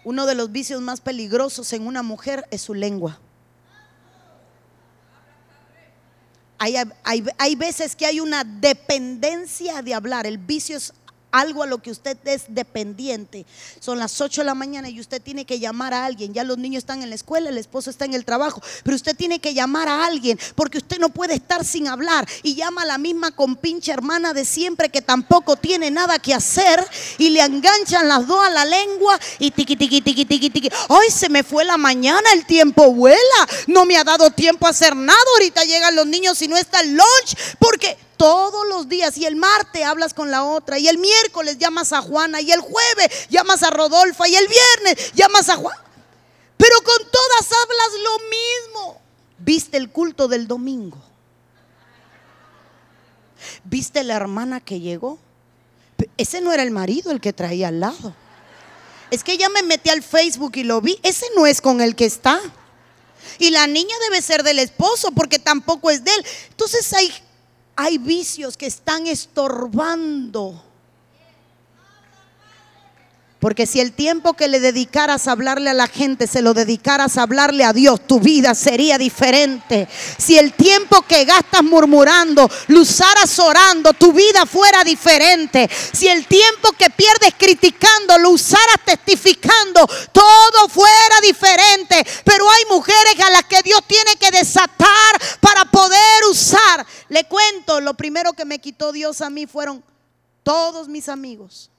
Uno 0.04 0.26
de 0.26 0.36
los 0.36 0.52
vicios 0.52 0.82
más 0.82 1.00
peligrosos 1.00 1.72
en 1.72 1.88
una 1.88 2.04
mujer 2.04 2.46
es 2.52 2.64
su 2.64 2.74
lengua. 2.74 3.18
Hay, 6.58 6.76
hay, 7.38 7.56
veces 7.56 7.96
que 7.96 8.06
hay 8.06 8.20
una 8.20 8.44
dependencia 8.44 9.82
de 9.82 9.94
hablar. 9.94 10.26
El 10.26 10.38
vicio 10.38 10.76
es 10.76 10.94
algo 11.34 11.64
a 11.64 11.68
lo 11.68 11.80
que 11.80 11.92
usted 11.92 12.16
es 12.26 12.44
dependiente. 12.48 13.46
Son 13.80 14.00
las 14.00 14.22
8 14.22 14.42
de 14.42 14.46
la 14.46 14.54
mañana 14.54 14.88
y 14.88 15.00
usted 15.02 15.22
tiene 15.22 15.46
que 15.46 15.60
llamar 15.60 15.94
a 15.94 16.06
alguien. 16.06 16.34
Ya 16.34 16.44
los 16.44 16.58
niños 16.58 16.84
están 16.84 17.02
en 17.02 17.10
la 17.10 17.16
escuela, 17.16 17.50
el 17.50 17.58
esposo 17.58 17.90
está 17.90 18.06
en 18.06 18.14
el 18.14 18.24
trabajo, 18.24 18.62
pero 18.84 18.96
usted 18.96 19.16
tiene 19.16 19.40
que 19.40 19.54
llamar 19.54 19.90
a 19.90 20.06
alguien 20.06 20.40
porque 20.56 20.78
usted 20.78 21.00
no 21.00 21.10
puede 21.10 21.34
estar 21.34 21.66
sin 21.66 21.88
hablar. 21.88 22.28
Y 22.44 22.56
llama 22.56 22.84
a 22.84 22.86
la 22.86 22.98
misma 23.00 23.32
compinche 23.32 23.92
hermana 23.92 24.34
de 24.34 24.46
siempre 24.46 24.90
que 24.90 25.02
tampoco 25.02 25.56
tiene 25.56 25.90
nada 25.90 26.20
que 26.20 26.36
hacer 26.36 26.86
y 27.18 27.32
le 27.32 27.42
enganchan 27.42 28.08
las 28.08 28.28
dos 28.28 28.46
a 28.46 28.52
la 28.52 28.66
lengua 28.66 29.20
y 29.40 29.50
tiqui, 29.50 29.76
tiqui, 29.76 30.02
tiqui, 30.02 30.26
tiqui, 30.26 30.50
tiqui. 30.52 30.70
Hoy 30.90 31.08
se 31.10 31.30
me 31.30 31.42
fue 31.42 31.66
la 31.66 31.78
mañana, 31.78 32.32
el 32.34 32.46
tiempo 32.46 32.94
vuela. 32.94 33.18
No 33.66 33.86
me 33.86 33.98
ha 33.98 34.04
dado 34.04 34.30
tiempo 34.30 34.68
a 34.68 34.70
hacer 34.70 34.96
nada. 34.96 35.20
Ahorita 35.34 35.64
llegan 35.64 35.96
los 35.96 36.06
niños 36.06 36.40
y 36.44 36.48
no 36.48 36.58
está 36.58 36.82
el 36.82 36.92
lunch 36.92 37.58
porque 37.58 37.98
todos 38.24 38.66
los 38.70 38.88
días 38.88 39.18
y 39.18 39.26
el 39.26 39.36
martes 39.36 39.84
hablas 39.84 40.14
con 40.14 40.32
la 40.32 40.46
otra 40.46 40.80
y 40.80 40.88
el 40.88 40.98
miércoles 40.98 41.58
llamas 41.58 41.92
a 41.92 42.02
Juana 42.02 42.40
y 42.40 42.54
el 42.54 42.62
jueves 42.62 43.28
llamas 43.30 43.64
a 43.64 43.70
Rodolfa 43.70 44.30
y 44.30 44.36
el 44.38 44.48
viernes 44.48 45.12
llamas 45.14 45.50
a 45.50 45.58
Juan. 45.58 45.76
Pero 46.56 46.74
con 46.86 47.00
todas 47.12 47.52
hablas 47.52 47.90
lo 48.02 48.20
mismo. 48.30 49.02
¿Viste 49.40 49.76
el 49.76 49.90
culto 49.90 50.30
del 50.30 50.48
domingo? 50.48 50.98
¿Viste 53.66 54.06
la 54.06 54.16
hermana 54.16 54.62
que 54.62 54.80
llegó? 54.80 55.20
Ese 56.16 56.40
no 56.40 56.54
era 56.54 56.64
el 56.64 56.72
marido 56.72 57.12
el 57.12 57.20
que 57.20 57.34
traía 57.34 57.68
al 57.68 57.82
lado. 57.82 58.16
Es 59.12 59.26
que 59.26 59.38
ya 59.38 59.50
me 59.50 59.64
metí 59.64 59.90
al 59.90 60.02
Facebook 60.02 60.54
y 60.56 60.64
lo 60.64 60.80
vi. 60.80 60.98
Ese 61.04 61.26
no 61.36 61.46
es 61.46 61.60
con 61.60 61.82
el 61.82 61.94
que 61.98 62.06
está. 62.06 62.40
Y 63.38 63.50
la 63.50 63.68
niña 63.68 63.98
debe 64.10 64.22
ser 64.22 64.44
del 64.44 64.60
esposo 64.60 65.12
porque 65.12 65.40
tampoco 65.40 65.92
es 65.92 66.06
de 66.06 66.16
él. 66.16 66.26
Entonces 66.52 66.94
hay 66.94 67.14
hay 67.76 67.98
vicios 67.98 68.58
que 68.58 68.66
están 68.66 69.08
estorbando. 69.08 70.73
Porque 73.44 73.68
si 73.68 73.82
el 73.82 73.92
tiempo 73.92 74.36
que 74.36 74.48
le 74.48 74.62
dedicaras 74.62 75.28
a 75.28 75.34
hablarle 75.34 75.70
a 75.70 75.74
la 75.74 75.88
gente 75.88 76.28
se 76.28 76.42
lo 76.42 76.54
dedicaras 76.54 77.18
a 77.18 77.24
hablarle 77.24 77.66
a 77.66 77.74
Dios, 77.74 78.08
tu 78.08 78.22
vida 78.22 78.56
sería 78.56 78.98
diferente. 78.98 79.90
Si 80.18 80.38
el 80.38 80.54
tiempo 80.54 81.02
que 81.02 81.26
gastas 81.26 81.62
murmurando 81.62 82.50
lo 82.68 82.80
usaras 82.80 83.38
orando, 83.40 83.92
tu 83.92 84.14
vida 84.14 84.46
fuera 84.46 84.86
diferente. 84.86 85.70
Si 85.92 86.08
el 86.08 86.26
tiempo 86.26 86.72
que 86.72 86.90
pierdes 86.90 87.34
criticando 87.38 88.18
lo 88.18 88.30
usaras 88.30 88.80
testificando, 88.86 89.86
todo 90.14 90.70
fuera 90.70 91.20
diferente. 91.22 92.02
Pero 92.24 92.50
hay 92.50 92.64
mujeres 92.70 93.20
a 93.26 93.30
las 93.30 93.44
que 93.44 93.62
Dios 93.62 93.82
tiene 93.86 94.16
que 94.16 94.32
desatar 94.32 95.20
para 95.42 95.66
poder 95.66 96.24
usar. 96.32 96.88
Le 97.10 97.26
cuento, 97.26 97.82
lo 97.82 97.94
primero 97.96 98.32
que 98.32 98.46
me 98.46 98.60
quitó 98.60 98.94
Dios 98.94 99.20
a 99.20 99.30
mí 99.30 99.48
fueron 99.48 99.84
todos 100.44 100.88
mis 100.88 101.10
amigos 101.10 101.73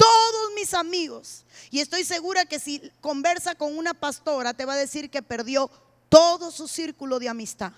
todos 0.00 0.54
mis 0.54 0.72
amigos. 0.72 1.44
Y 1.70 1.80
estoy 1.80 2.04
segura 2.04 2.46
que 2.46 2.58
si 2.58 2.90
conversa 3.02 3.54
con 3.54 3.76
una 3.76 3.92
pastora, 3.92 4.54
te 4.54 4.64
va 4.64 4.72
a 4.72 4.78
decir 4.78 5.10
que 5.10 5.22
perdió 5.22 5.70
todo 6.08 6.50
su 6.50 6.66
círculo 6.66 7.18
de 7.18 7.28
amistad. 7.28 7.72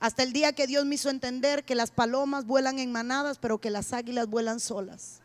Hasta 0.00 0.24
el 0.24 0.32
día 0.32 0.52
que 0.52 0.66
Dios 0.66 0.84
me 0.86 0.96
hizo 0.96 1.08
entender 1.08 1.64
que 1.64 1.76
las 1.76 1.92
palomas 1.92 2.46
vuelan 2.46 2.80
en 2.80 2.90
manadas, 2.90 3.38
pero 3.38 3.58
que 3.58 3.70
las 3.70 3.92
águilas 3.92 4.26
vuelan 4.26 4.58
solas. 4.58 5.20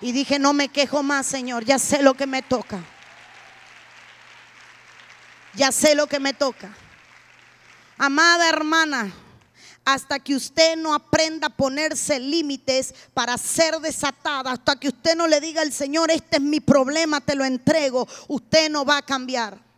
Y 0.00 0.10
dije, 0.10 0.40
no 0.40 0.52
me 0.52 0.68
quejo 0.68 1.04
más, 1.04 1.26
Señor, 1.26 1.64
ya 1.64 1.78
sé 1.78 2.02
lo 2.02 2.14
que 2.14 2.26
me 2.26 2.42
toca. 2.42 2.82
Ya 5.54 5.70
sé 5.70 5.94
lo 5.94 6.08
que 6.08 6.18
me 6.18 6.34
toca. 6.34 6.74
Amada 7.96 8.48
hermana, 8.48 9.12
hasta 9.84 10.18
que 10.18 10.34
usted 10.34 10.76
no 10.76 10.94
aprenda 10.94 11.48
a 11.48 11.56
ponerse 11.56 12.20
límites 12.20 12.94
para 13.14 13.36
ser 13.38 13.78
desatada, 13.80 14.52
hasta 14.52 14.76
que 14.76 14.88
usted 14.88 15.16
no 15.16 15.26
le 15.26 15.40
diga 15.40 15.62
al 15.62 15.72
Señor, 15.72 16.10
este 16.10 16.36
es 16.36 16.42
mi 16.42 16.60
problema, 16.60 17.20
te 17.20 17.34
lo 17.34 17.44
entrego, 17.44 18.06
usted 18.28 18.70
no 18.70 18.84
va 18.84 18.98
a 18.98 19.02
cambiar. 19.02 19.71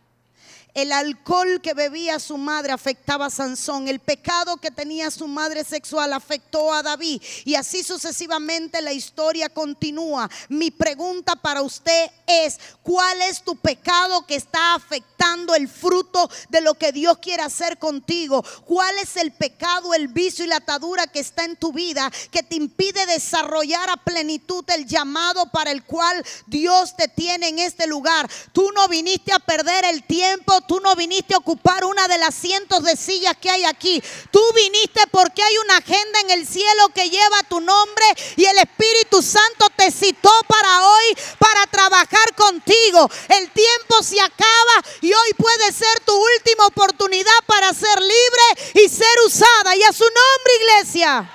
El 0.75 0.91
alcohol 0.91 1.61
que 1.61 1.73
bebía 1.73 2.19
su 2.19 2.37
madre 2.37 2.73
afectaba 2.73 3.27
a 3.27 3.29
Sansón. 3.29 3.87
El 3.87 4.01
pecado 4.01 4.57
que 4.57 4.71
tenía 4.71 5.09
su 5.09 5.25
madre 5.25 5.63
sexual 5.63 6.11
afectó 6.11 6.73
a 6.73 6.83
David. 6.83 7.21
Y 7.45 7.55
así 7.55 7.81
sucesivamente 7.81 8.81
la 8.81 8.91
historia 8.91 9.47
continúa. 9.47 10.29
Mi 10.49 10.71
pregunta 10.71 11.37
para 11.37 11.61
usted 11.61 12.11
es, 12.27 12.59
¿cuál 12.83 13.21
es 13.21 13.41
tu 13.41 13.55
pecado 13.55 14.27
que 14.27 14.35
está 14.35 14.75
afectando 14.75 15.55
el 15.55 15.69
fruto 15.69 16.29
de 16.49 16.59
lo 16.59 16.73
que 16.73 16.91
Dios 16.91 17.19
quiere 17.19 17.43
hacer 17.43 17.79
contigo? 17.79 18.43
¿Cuál 18.65 18.97
es 18.97 19.15
el 19.15 19.31
pecado, 19.31 19.93
el 19.93 20.09
vicio 20.09 20.43
y 20.43 20.49
la 20.49 20.57
atadura 20.57 21.07
que 21.07 21.19
está 21.19 21.45
en 21.45 21.55
tu 21.55 21.71
vida 21.71 22.11
que 22.31 22.43
te 22.43 22.55
impide 22.55 23.05
desarrollar 23.05 23.89
a 23.89 24.03
plenitud 24.03 24.65
el 24.71 24.85
llamado 24.85 25.49
para 25.51 25.71
el 25.71 25.85
cual 25.85 26.21
Dios 26.47 26.97
te 26.97 27.07
tiene 27.07 27.47
en 27.47 27.59
este 27.59 27.87
lugar? 27.87 28.29
Tú 28.51 28.69
no 28.73 28.89
viniste 28.89 29.31
a 29.31 29.39
perder 29.39 29.85
el 29.85 30.03
tiempo 30.03 30.64
tú 30.67 30.79
no 30.79 30.95
viniste 30.95 31.33
a 31.33 31.37
ocupar 31.37 31.85
una 31.85 32.07
de 32.07 32.17
las 32.17 32.35
cientos 32.35 32.83
de 32.83 32.95
sillas 32.95 33.35
que 33.39 33.49
hay 33.49 33.63
aquí. 33.65 34.01
Tú 34.31 34.41
viniste 34.55 35.01
porque 35.11 35.41
hay 35.41 35.57
una 35.57 35.77
agenda 35.77 36.19
en 36.21 36.31
el 36.31 36.47
cielo 36.47 36.89
que 36.93 37.09
lleva 37.09 37.43
tu 37.49 37.59
nombre 37.59 38.05
y 38.35 38.45
el 38.45 38.57
Espíritu 38.57 39.21
Santo 39.21 39.67
te 39.75 39.91
citó 39.91 40.31
para 40.47 40.87
hoy 40.87 41.17
para 41.39 41.65
trabajar 41.67 42.35
contigo. 42.35 43.09
El 43.29 43.49
tiempo 43.51 44.03
se 44.03 44.19
acaba 44.19 44.83
y 45.01 45.11
hoy 45.13 45.33
puede 45.37 45.71
ser 45.71 45.99
tu 46.05 46.13
última 46.13 46.67
oportunidad 46.67 47.39
para 47.45 47.73
ser 47.73 47.99
libre 47.99 48.83
y 48.85 48.89
ser 48.89 49.17
usada. 49.25 49.75
Y 49.75 49.83
a 49.83 49.93
su 49.93 50.03
nombre, 50.03 50.53
iglesia. 50.61 51.31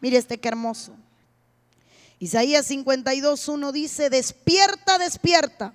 Mire 0.00 0.18
este 0.18 0.38
que 0.38 0.48
hermoso. 0.48 0.92
Isaías 2.20 2.68
52.1 2.68 3.72
dice, 3.72 4.10
despierta, 4.10 4.98
despierta 4.98 5.72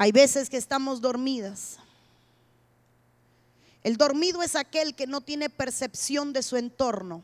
hay 0.00 0.12
veces 0.12 0.48
que 0.48 0.56
estamos 0.56 1.02
dormidas. 1.02 1.76
El 3.82 3.98
dormido 3.98 4.42
es 4.42 4.56
aquel 4.56 4.94
que 4.94 5.06
no 5.06 5.20
tiene 5.20 5.50
percepción 5.50 6.32
de 6.32 6.42
su 6.42 6.56
entorno, 6.56 7.22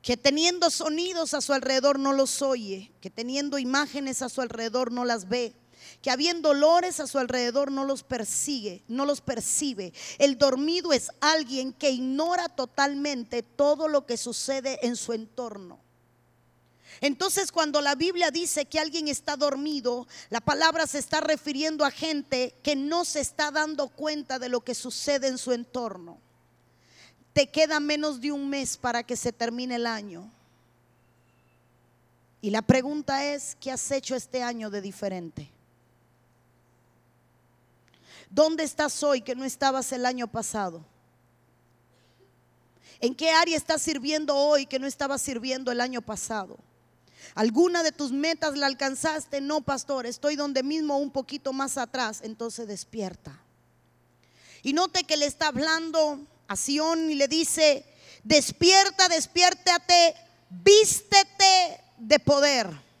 que 0.00 0.16
teniendo 0.16 0.70
sonidos 0.70 1.34
a 1.34 1.40
su 1.40 1.54
alrededor 1.54 1.98
no 1.98 2.12
los 2.12 2.40
oye, 2.40 2.92
que 3.00 3.10
teniendo 3.10 3.58
imágenes 3.58 4.22
a 4.22 4.28
su 4.28 4.42
alrededor 4.42 4.92
no 4.92 5.04
las 5.04 5.28
ve, 5.28 5.56
que 6.02 6.12
habiendo 6.12 6.50
olores 6.50 7.00
a 7.00 7.08
su 7.08 7.18
alrededor 7.18 7.72
no 7.72 7.84
los 7.84 8.04
persigue, 8.04 8.84
no 8.86 9.04
los 9.04 9.20
percibe. 9.20 9.92
El 10.18 10.38
dormido 10.38 10.92
es 10.92 11.10
alguien 11.20 11.72
que 11.72 11.90
ignora 11.90 12.48
totalmente 12.48 13.42
todo 13.42 13.88
lo 13.88 14.06
que 14.06 14.16
sucede 14.16 14.78
en 14.86 14.94
su 14.94 15.14
entorno. 15.14 15.81
Entonces 17.00 17.50
cuando 17.50 17.80
la 17.80 17.94
Biblia 17.94 18.30
dice 18.30 18.66
que 18.66 18.78
alguien 18.78 19.08
está 19.08 19.36
dormido, 19.36 20.06
la 20.30 20.40
palabra 20.40 20.86
se 20.86 20.98
está 20.98 21.20
refiriendo 21.20 21.84
a 21.84 21.90
gente 21.90 22.54
que 22.62 22.76
no 22.76 23.04
se 23.04 23.20
está 23.20 23.50
dando 23.50 23.88
cuenta 23.88 24.38
de 24.38 24.48
lo 24.48 24.60
que 24.60 24.74
sucede 24.74 25.28
en 25.28 25.38
su 25.38 25.52
entorno. 25.52 26.18
Te 27.32 27.48
queda 27.48 27.80
menos 27.80 28.20
de 28.20 28.30
un 28.30 28.48
mes 28.48 28.76
para 28.76 29.02
que 29.02 29.16
se 29.16 29.32
termine 29.32 29.76
el 29.76 29.86
año. 29.86 30.30
Y 32.40 32.50
la 32.50 32.62
pregunta 32.62 33.24
es, 33.24 33.56
¿qué 33.60 33.70
has 33.70 33.90
hecho 33.90 34.14
este 34.14 34.42
año 34.42 34.68
de 34.68 34.82
diferente? 34.82 35.50
¿Dónde 38.28 38.64
estás 38.64 39.02
hoy 39.02 39.20
que 39.20 39.34
no 39.34 39.44
estabas 39.44 39.92
el 39.92 40.04
año 40.06 40.26
pasado? 40.26 40.84
¿En 43.00 43.14
qué 43.14 43.30
área 43.30 43.56
estás 43.56 43.82
sirviendo 43.82 44.36
hoy 44.36 44.66
que 44.66 44.78
no 44.78 44.86
estabas 44.86 45.22
sirviendo 45.22 45.70
el 45.72 45.80
año 45.80 46.02
pasado? 46.02 46.58
¿Alguna 47.34 47.82
de 47.82 47.92
tus 47.92 48.12
metas 48.12 48.56
la 48.56 48.66
alcanzaste? 48.66 49.40
No, 49.40 49.60
pastor, 49.60 50.06
estoy 50.06 50.36
donde 50.36 50.62
mismo 50.62 50.98
un 50.98 51.10
poquito 51.10 51.52
más 51.52 51.78
atrás. 51.78 52.20
Entonces 52.22 52.68
despierta. 52.68 53.38
Y 54.62 54.72
note 54.72 55.04
que 55.04 55.16
le 55.16 55.26
está 55.26 55.48
hablando 55.48 56.20
a 56.48 56.56
Sión 56.56 57.10
y 57.10 57.14
le 57.14 57.28
dice, 57.28 57.84
despierta, 58.22 59.08
despiértate, 59.08 60.14
vístete 60.50 61.80
de 61.98 62.18
poder. 62.20 62.91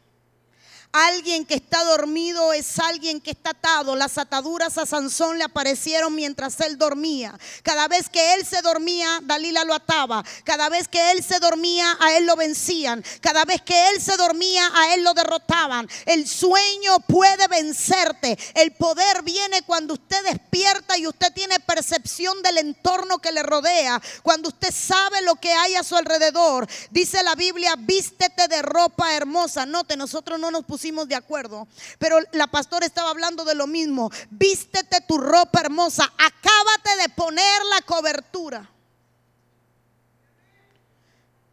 Alguien 0.92 1.46
que 1.46 1.54
está 1.54 1.82
dormido 1.84 2.52
es 2.52 2.78
alguien 2.78 3.18
que 3.18 3.30
está 3.30 3.52
atado. 3.52 3.96
Las 3.96 4.18
ataduras 4.18 4.76
a 4.76 4.84
Sansón 4.84 5.38
le 5.38 5.44
aparecieron 5.44 6.14
mientras 6.14 6.60
él 6.60 6.76
dormía. 6.76 7.34
Cada 7.62 7.88
vez 7.88 8.10
que 8.10 8.34
él 8.34 8.44
se 8.44 8.60
dormía, 8.60 9.20
Dalila 9.22 9.64
lo 9.64 9.72
ataba. 9.72 10.22
Cada 10.44 10.68
vez 10.68 10.88
que 10.88 11.12
él 11.12 11.24
se 11.24 11.38
dormía, 11.38 11.96
a 11.98 12.14
él 12.18 12.26
lo 12.26 12.36
vencían. 12.36 13.02
Cada 13.22 13.46
vez 13.46 13.62
que 13.62 13.88
él 13.88 14.02
se 14.02 14.18
dormía, 14.18 14.70
a 14.74 14.92
él 14.92 15.02
lo 15.02 15.14
derrotaban. 15.14 15.88
El 16.04 16.28
sueño 16.28 17.00
puede 17.08 17.48
vencerte. 17.48 18.38
El 18.54 18.72
poder 18.72 19.22
viene 19.22 19.62
cuando 19.62 19.94
usted 19.94 20.22
despierta 20.24 20.98
y 20.98 21.06
usted 21.06 21.32
tiene 21.32 21.58
percepción 21.60 22.42
del 22.42 22.58
entorno 22.58 23.16
que 23.18 23.32
le 23.32 23.42
rodea. 23.42 23.98
Cuando 24.22 24.50
usted 24.50 24.74
sabe 24.74 25.22
lo 25.22 25.36
que 25.36 25.54
hay 25.54 25.74
a 25.74 25.84
su 25.84 25.96
alrededor. 25.96 26.68
Dice 26.90 27.22
la 27.22 27.34
Biblia, 27.34 27.76
vístete 27.78 28.46
de 28.46 28.60
ropa 28.60 29.14
hermosa. 29.14 29.64
Note, 29.64 29.96
nosotros 29.96 30.38
no 30.38 30.50
nos 30.50 30.66
pusimos 30.66 30.81
de 30.82 31.14
acuerdo, 31.14 31.68
pero 31.98 32.18
la 32.32 32.46
pastora 32.48 32.84
estaba 32.84 33.10
hablando 33.10 33.44
de 33.44 33.54
lo 33.54 33.66
mismo. 33.66 34.10
Vístete 34.30 35.00
tu 35.02 35.16
ropa 35.18 35.60
hermosa, 35.60 36.04
acábate 36.04 37.02
de 37.02 37.08
poner 37.10 37.64
la 37.66 37.82
cobertura. 37.82 38.68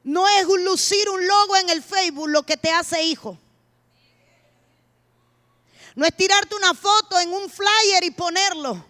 No 0.04 0.28
es 0.28 0.46
lucir 0.46 1.08
un 1.10 1.28
logo 1.28 1.56
en 1.58 1.70
el 1.70 1.84
Facebook 1.84 2.30
lo 2.30 2.44
que 2.44 2.58
te 2.58 2.72
hace 2.72 3.04
hijo. 3.04 3.38
No 5.96 6.06
es 6.06 6.16
tirarte 6.16 6.56
una 6.56 6.74
foto 6.74 7.20
en 7.20 7.32
un 7.32 7.50
flyer 7.50 8.04
y 8.04 8.12
ponerlo. 8.12 8.89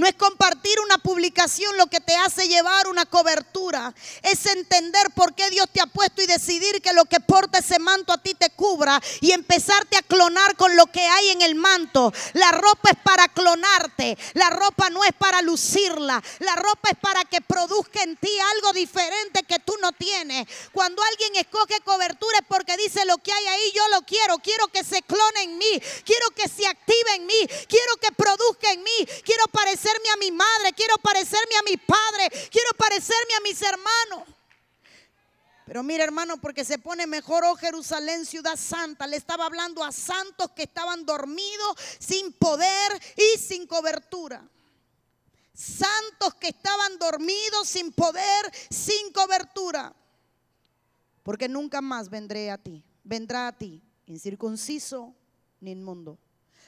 No 0.00 0.06
es 0.06 0.14
compartir 0.14 0.80
una 0.80 0.96
publicación 0.96 1.76
lo 1.76 1.86
que 1.88 2.00
te 2.00 2.16
hace 2.16 2.48
llevar 2.48 2.88
una 2.88 3.04
cobertura. 3.04 3.94
Es 4.22 4.46
entender 4.46 5.10
por 5.14 5.34
qué 5.34 5.50
Dios 5.50 5.66
te 5.70 5.82
ha 5.82 5.84
puesto 5.84 6.22
y 6.22 6.26
decidir 6.26 6.80
que 6.80 6.94
lo 6.94 7.04
que 7.04 7.20
porta 7.20 7.58
ese 7.58 7.78
manto 7.78 8.14
a 8.14 8.16
ti 8.16 8.32
te 8.32 8.48
cubra 8.48 8.98
y 9.20 9.32
empezarte 9.32 9.98
a 9.98 10.02
clonar 10.02 10.56
con 10.56 10.74
lo 10.74 10.86
que 10.86 11.06
hay 11.06 11.28
en 11.28 11.42
el 11.42 11.54
manto. 11.54 12.14
La 12.32 12.50
ropa 12.50 12.92
es 12.92 12.96
para 13.04 13.28
clonarte. 13.28 14.16
La 14.32 14.48
ropa 14.48 14.88
no 14.88 15.04
es 15.04 15.12
para 15.12 15.42
lucirla. 15.42 16.22
La 16.38 16.56
ropa 16.56 16.88
es 16.92 16.98
para 16.98 17.26
que 17.26 17.42
produzca 17.42 18.02
en 18.02 18.16
ti 18.16 18.30
algo 18.54 18.72
diferente 18.72 19.42
que 19.42 19.58
tú 19.58 19.74
no 19.82 19.92
tienes. 19.92 20.46
Cuando 20.72 21.02
alguien 21.02 21.36
escoge 21.36 21.78
cobertura 21.84 22.38
es 22.38 22.46
porque 22.48 22.74
dice 22.78 23.04
lo 23.04 23.18
que 23.18 23.34
hay 23.34 23.46
ahí 23.48 23.72
yo 23.76 23.86
lo 23.90 24.00
quiero. 24.06 24.38
Quiero 24.38 24.66
que 24.68 24.82
se 24.82 25.02
clone 25.02 25.42
en 25.42 25.58
mí. 25.58 25.82
Quiero 26.06 26.30
que 26.30 26.48
se 26.48 26.66
active 26.66 27.16
en 27.16 27.26
mí. 27.26 27.46
Quiero 27.68 27.96
que 28.00 28.12
produzca 28.12 28.72
en 28.72 28.82
mí. 28.82 29.06
Quiero 29.26 29.44
parecer 29.52 29.89
parecerme 29.90 30.10
a 30.10 30.16
mi 30.16 30.30
madre, 30.30 30.72
quiero 30.74 30.96
parecerme 30.98 31.56
a 31.58 31.62
mi 31.62 31.76
padre, 31.76 32.30
quiero 32.50 32.70
parecerme 32.76 33.34
a 33.36 33.40
mis 33.40 33.60
hermanos. 33.62 34.28
Pero 35.64 35.82
mira 35.82 36.04
hermano, 36.04 36.40
porque 36.40 36.64
se 36.64 36.78
pone 36.78 37.06
mejor, 37.06 37.44
oh 37.44 37.54
Jerusalén, 37.54 38.26
ciudad 38.26 38.56
santa. 38.56 39.06
Le 39.06 39.16
estaba 39.16 39.46
hablando 39.46 39.84
a 39.84 39.92
santos 39.92 40.50
que 40.50 40.64
estaban 40.64 41.06
dormidos, 41.06 41.76
sin 41.98 42.32
poder 42.32 43.00
y 43.16 43.38
sin 43.38 43.66
cobertura. 43.66 44.42
Santos 45.54 46.34
que 46.40 46.48
estaban 46.48 46.98
dormidos, 46.98 47.68
sin 47.68 47.92
poder, 47.92 48.52
sin 48.70 49.12
cobertura. 49.12 49.94
Porque 51.22 51.48
nunca 51.48 51.80
más 51.80 52.08
vendré 52.08 52.50
a 52.50 52.58
ti, 52.58 52.82
vendrá 53.04 53.46
a 53.46 53.56
ti, 53.56 53.80
incircunciso 54.06 55.14
ni 55.60 55.70
inmundo. 55.70 56.18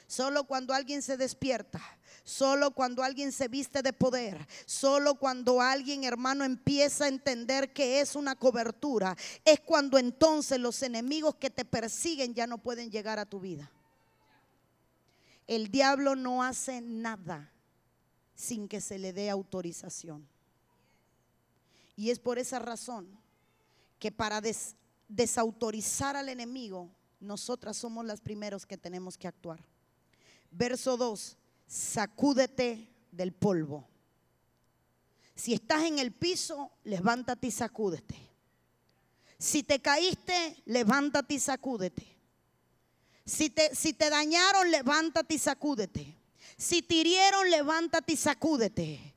Solo 0.07 0.45
cuando 0.45 0.73
alguien 0.73 1.01
se 1.01 1.17
despierta 1.17 1.81
Solo 2.23 2.71
cuando 2.71 3.03
alguien 3.03 3.33
se 3.33 3.49
viste 3.49 3.81
de 3.81 3.91
poder, 3.91 4.47
solo 4.65 5.15
cuando 5.15 5.59
alguien, 5.59 6.05
hermano, 6.05 6.45
empieza 6.45 7.03
a 7.03 7.09
entender 7.09 7.73
que 7.73 7.99
es 7.99 8.15
una 8.15 8.35
cobertura, 8.35 9.17
es 9.43 9.59
cuando 9.59 9.97
entonces 9.97 10.57
los 10.57 10.81
enemigos 10.83 11.35
que 11.35 11.49
te 11.49 11.65
persiguen 11.65 12.33
ya 12.33 12.47
no 12.47 12.59
pueden 12.59 12.89
llegar 12.89 13.19
a 13.19 13.25
tu 13.25 13.41
vida. 13.41 13.69
El 15.47 15.67
diablo 15.69 16.15
no 16.15 16.43
hace 16.43 16.79
nada 16.79 17.51
sin 18.35 18.69
que 18.69 18.79
se 18.79 18.97
le 18.97 19.11
dé 19.11 19.29
autorización. 19.29 20.25
Y 21.97 22.09
es 22.09 22.19
por 22.19 22.39
esa 22.39 22.57
razón 22.59 23.19
que 23.99 24.13
para 24.13 24.41
desautorizar 25.09 26.15
al 26.15 26.29
enemigo, 26.29 26.89
nosotras 27.19 27.75
somos 27.75 28.05
las 28.05 28.21
primeros 28.21 28.65
que 28.65 28.77
tenemos 28.77 29.17
que 29.17 29.27
actuar. 29.27 29.61
Verso 30.51 30.95
2 30.95 31.37
sacúdete 31.67 32.93
del 33.11 33.33
polvo. 33.33 33.87
Si 35.35 35.53
estás 35.53 35.83
en 35.83 35.99
el 35.99 36.11
piso, 36.11 36.71
levántate 36.83 37.47
y 37.47 37.51
sacúdete. 37.51 38.15
Si 39.39 39.63
te 39.63 39.81
caíste, 39.81 40.61
levántate 40.65 41.33
y 41.33 41.39
sacúdete. 41.39 42.17
Si 43.25 43.49
te, 43.49 43.75
si 43.75 43.93
te 43.93 44.09
dañaron, 44.09 44.69
levántate 44.69 45.35
y 45.35 45.39
sacúdete. 45.39 46.17
Si 46.57 46.81
te 46.81 46.95
hirieron, 46.95 47.49
levántate 47.49 48.13
y 48.13 48.17
sacúdete. 48.17 49.15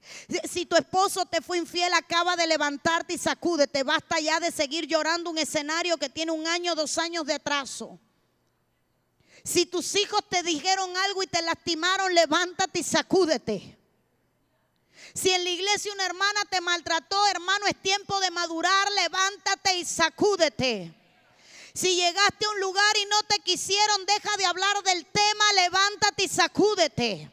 Si 0.49 0.67
tu 0.67 0.77
esposo 0.77 1.27
te 1.27 1.41
fue 1.41 1.59
infiel, 1.59 1.93
acaba 1.93 2.35
de 2.35 2.47
levantarte 2.47 3.15
y 3.15 3.19
sacúdete. 3.19 3.83
Basta 3.83 4.19
ya 4.21 4.41
de 4.41 4.51
seguir 4.51 4.87
llorando 4.87 5.31
un 5.31 5.39
escenario 5.39 5.97
que 5.97 6.09
tiene 6.09 6.33
un 6.33 6.47
año, 6.47 6.75
dos 6.75 6.99
años 6.99 7.27
de 7.27 7.35
atraso. 7.35 8.01
Si 9.47 9.65
tus 9.65 9.95
hijos 9.95 10.23
te 10.29 10.43
dijeron 10.43 10.97
algo 10.97 11.23
y 11.23 11.29
te 11.29 11.41
lastimaron, 11.41 12.13
levántate 12.13 12.81
y 12.81 12.83
sacúdete. 12.83 13.79
Si 15.15 15.31
en 15.31 15.45
la 15.45 15.51
iglesia 15.51 15.93
una 15.93 16.05
hermana 16.05 16.41
te 16.51 16.61
maltrató, 16.61 17.17
hermano, 17.29 17.67
es 17.69 17.81
tiempo 17.81 18.19
de 18.19 18.33
madurar, 18.33 18.91
levántate 18.91 19.79
y 19.79 19.85
sacúdete. 19.85 20.93
Si 21.73 21.95
llegaste 21.95 22.45
a 22.45 22.51
un 22.51 22.61
lugar 22.61 22.97
y 22.97 23.07
no 23.07 23.23
te 23.29 23.39
quisieron, 23.39 24.05
deja 24.05 24.37
de 24.37 24.47
hablar 24.47 24.83
del 24.83 25.07
tema, 25.07 25.53
levántate 25.55 26.25
y 26.25 26.29
sacúdete. 26.29 27.31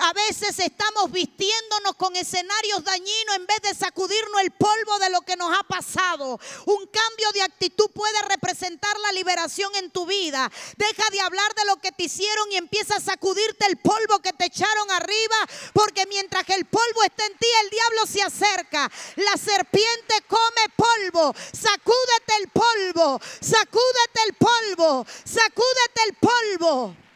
A 0.00 0.12
veces 0.12 0.58
estamos 0.58 1.10
vistiéndonos 1.10 1.94
con 1.96 2.14
escenarios 2.14 2.84
dañinos 2.84 3.36
en 3.36 3.46
vez 3.46 3.60
de 3.62 3.74
sacudirnos 3.74 4.40
el 4.42 4.52
polvo 4.52 4.98
de 5.00 5.10
lo 5.10 5.22
que 5.22 5.36
nos 5.36 5.56
ha 5.56 5.62
pasado. 5.64 6.38
Un 6.66 6.86
cambio 6.86 7.32
de 7.34 7.42
actitud 7.42 7.90
puede 7.90 8.22
representar 8.28 8.96
la 9.00 9.12
liberación 9.12 9.74
en 9.76 9.90
tu 9.90 10.06
vida. 10.06 10.50
Deja 10.76 11.10
de 11.10 11.20
hablar 11.20 11.54
de 11.54 11.64
lo 11.64 11.76
que 11.78 11.90
te 11.92 12.04
hicieron 12.04 12.52
y 12.52 12.56
empieza 12.56 12.96
a 12.96 13.00
sacudirte 13.00 13.66
el 13.66 13.78
polvo 13.78 14.20
que 14.20 14.32
te 14.32 14.46
echaron 14.46 14.90
arriba, 14.90 15.36
porque 15.72 16.06
mientras 16.06 16.44
que 16.44 16.54
el 16.54 16.66
polvo 16.66 17.02
está 17.04 17.26
en 17.26 17.36
ti, 17.36 17.46
el 17.64 17.70
diablo 17.70 18.06
se 18.06 18.22
acerca. 18.22 18.90
La 19.16 19.36
serpiente 19.36 20.14
come 20.28 20.74
polvo. 20.76 21.34
Sacúdete 21.52 22.36
el 22.40 22.48
polvo, 22.48 23.20
sacúdete 23.40 24.20
el 24.26 24.34
polvo, 24.34 25.06
sacúdete 25.24 26.02
el 26.06 26.14
polvo. 26.14 27.07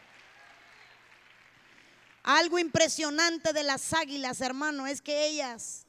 Algo 2.22 2.58
impresionante 2.58 3.52
de 3.52 3.64
las 3.64 3.92
águilas, 3.92 4.40
hermano, 4.40 4.86
es 4.86 5.02
que 5.02 5.26
ellas, 5.26 5.86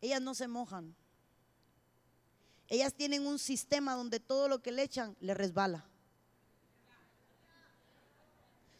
ellas 0.00 0.20
no 0.20 0.34
se 0.34 0.48
mojan. 0.48 0.94
Ellas 2.68 2.92
tienen 2.94 3.26
un 3.26 3.38
sistema 3.38 3.94
donde 3.94 4.18
todo 4.18 4.48
lo 4.48 4.60
que 4.60 4.72
le 4.72 4.82
echan 4.82 5.16
le 5.20 5.34
resbala. 5.34 5.84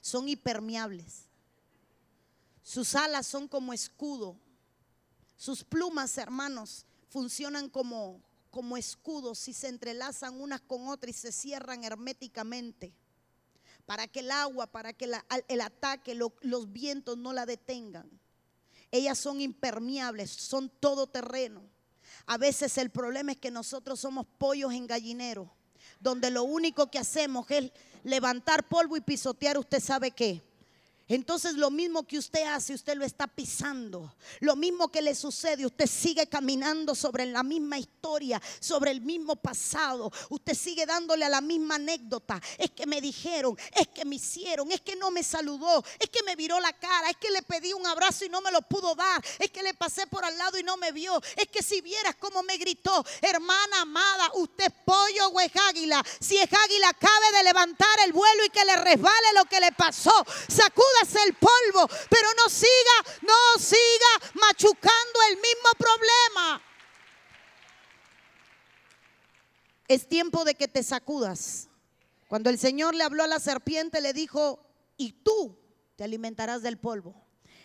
Son 0.01 0.29
hipermeables. 0.29 1.29
Sus 2.63 2.97
alas 2.97 3.27
son 3.27 3.47
como 3.47 3.73
escudo. 3.73 4.37
Sus 5.37 5.63
plumas, 5.63 6.19
hermanos, 6.19 6.85
funcionan 7.11 7.69
como, 7.69 8.21
como 8.51 8.77
escudos 8.77 9.47
y 9.47 9.53
se 9.53 9.69
entrelazan 9.69 10.41
unas 10.41 10.61
con 10.63 10.89
otras 10.89 11.11
y 11.11 11.19
se 11.19 11.31
cierran 11.31 11.85
herméticamente 11.85 12.93
para 13.87 14.07
que 14.07 14.21
el 14.21 14.31
agua, 14.31 14.67
para 14.67 14.93
que 14.93 15.11
el 15.49 15.61
ataque, 15.61 16.15
los 16.15 16.73
vientos 16.73 17.19
no 17.19 17.33
la 17.33 17.47
detengan. 17.47 18.09
Ellas 18.91 19.19
son 19.19 19.41
impermeables, 19.41 20.31
son 20.31 20.69
todoterreno. 20.69 21.63
A 22.27 22.39
veces 22.39 22.79
el 22.79 22.91
problema 22.91 23.33
es 23.33 23.39
que 23.39 23.51
nosotros 23.51 24.01
somos 24.01 24.27
pollos 24.39 24.73
en 24.73 24.87
gallinero, 24.87 25.51
donde 26.01 26.31
lo 26.31 26.45
único 26.45 26.91
que 26.91 26.99
hacemos 26.99 27.51
es 27.51 27.73
levantar 28.03 28.69
polvo 28.69 28.97
y 28.97 29.01
pisotear, 29.01 29.59
usted 29.59 29.81
sabe 29.81 30.11
qué 30.11 30.43
entonces 31.07 31.55
lo 31.55 31.71
mismo 31.71 32.07
que 32.07 32.17
usted 32.17 32.45
hace, 32.47 32.73
usted 32.73 32.97
lo 32.97 33.05
está 33.05 33.27
pisando. 33.27 34.15
Lo 34.41 34.57
mismo 34.57 34.89
que 34.89 35.03
le 35.03 35.15
sucede, 35.15 35.67
usted 35.67 35.87
sigue 35.87 36.27
caminando 36.29 36.95
sobre 36.95 37.27
la 37.27 37.43
misma 37.43 37.79
historia, 37.79 38.41
sobre 38.59 38.91
el 38.91 39.03
mismo 39.03 39.37
pasado. 39.37 40.11
Usted 40.31 40.55
sigue 40.55 40.87
dándole 40.87 41.27
a 41.27 41.29
la 41.29 41.43
misma 41.43 41.75
anécdota. 41.75 42.41
Es 42.57 42.71
que 42.71 42.87
me 42.87 43.03
dijeron, 43.03 43.57
es 43.79 43.89
que 43.89 44.07
me 44.07 44.17
hicieron, 44.17 44.73
es 44.73 44.81
que 44.81 44.97
no 44.97 45.11
me 45.11 45.23
saludó, 45.23 45.85
es 45.99 46.09
que 46.09 46.23
me 46.23 46.37
viró 46.37 46.59
la 46.59 46.73
cara, 46.73 47.11
es 47.11 47.17
que 47.19 47.31
le 47.31 47.43
pedí 47.43 47.75
un 47.75 47.87
abrazo 47.87 48.25
y 48.25 48.31
no 48.31 48.41
me 48.41 48.51
lo 48.51 48.63
pudo 48.63 48.95
dar, 48.95 49.23
es 49.39 49.51
que 49.51 49.63
le 49.63 49.75
pasé 49.75 50.07
por 50.07 50.25
al 50.25 50.39
lado 50.39 50.59
y 50.59 50.63
no 50.63 50.79
me 50.79 50.91
vio. 50.91 51.21
Es 51.37 51.49
que 51.49 51.63
si 51.63 51.83
vieras 51.83 52.17
cómo 52.19 52.43
me 52.43 52.57
gritó, 52.57 53.05
hermana 53.21 53.83
amada, 53.83 54.31
usted 54.37 54.65
es 54.65 54.73
pollo 54.87 55.29
o 55.29 55.41
es 55.41 55.53
águila. 55.69 56.03
Si 56.19 56.39
es 56.39 56.49
águila, 56.51 56.95
cabe 56.95 57.33
de 57.37 57.45
levantar 57.45 57.89
el 58.07 58.15
vuelo 58.15 58.45
y 58.47 58.49
que 58.49 58.65
le 58.65 58.77
resbale 58.77 59.33
lo 59.37 59.45
que 59.45 59.61
le 59.61 59.73
pasó. 59.73 60.15
El 61.27 61.35
polvo, 61.35 61.89
pero 62.09 62.29
no 62.37 62.49
siga, 62.49 63.19
no 63.23 63.61
siga 63.61 64.31
machucando 64.35 65.19
el 65.31 65.37
mismo 65.37 65.71
problema. 65.79 66.63
Es 69.87 70.09
tiempo 70.09 70.45
de 70.45 70.55
que 70.55 70.69
te 70.69 70.83
sacudas. 70.83 71.69
Cuando 72.29 72.51
el 72.51 72.59
Señor 72.59 72.95
le 72.95 73.05
habló 73.05 73.23
a 73.23 73.29
la 73.29 73.39
serpiente, 73.39 74.01
le 74.01 74.13
dijo, 74.13 74.61
y 74.97 75.13
tú 75.13 75.59
te 75.97 76.05
alimentarás 76.05 76.63
del 76.63 76.79
polvo. 76.79 77.15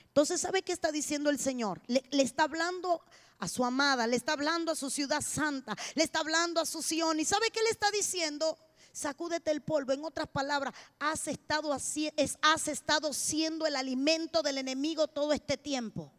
Entonces, 0.08 0.42
¿sabe 0.42 0.64
qué 0.64 0.74
está 0.74 0.92
diciendo 0.92 1.30
el 1.30 1.40
Señor? 1.40 1.82
Le, 1.88 2.04
le, 2.12 2.24
está 2.24 2.44
hablando 2.44 3.02
a 3.38 3.48
su 3.48 3.64
amada, 3.64 4.06
le 4.06 4.18
está 4.18 4.34
hablando 4.34 4.72
a 4.72 4.76
su 4.76 4.90
ciudad 4.90 5.22
santa, 5.22 5.76
le 5.96 6.04
está 6.04 6.20
hablando 6.20 6.60
a 6.60 6.66
su 6.66 6.82
Sion. 6.84 7.20
¿Y 7.20 7.26
sabe 7.26 7.52
qué 7.52 7.64
le 7.64 7.70
está 7.70 7.90
diciendo? 7.92 8.58
Sacúdete 8.92 9.52
el 9.52 9.62
polvo. 9.62 9.94
En 9.94 10.04
otras 10.04 10.28
palabras, 10.28 10.74
has 11.00 11.28
estado, 11.28 11.74
has 11.74 12.68
estado 12.68 13.14
siendo 13.14 13.66
el 13.66 13.76
alimento 13.76 14.42
del 14.42 14.58
enemigo 14.58 15.08
todo 15.08 15.34
este 15.34 15.58
tiempo. 15.58 16.12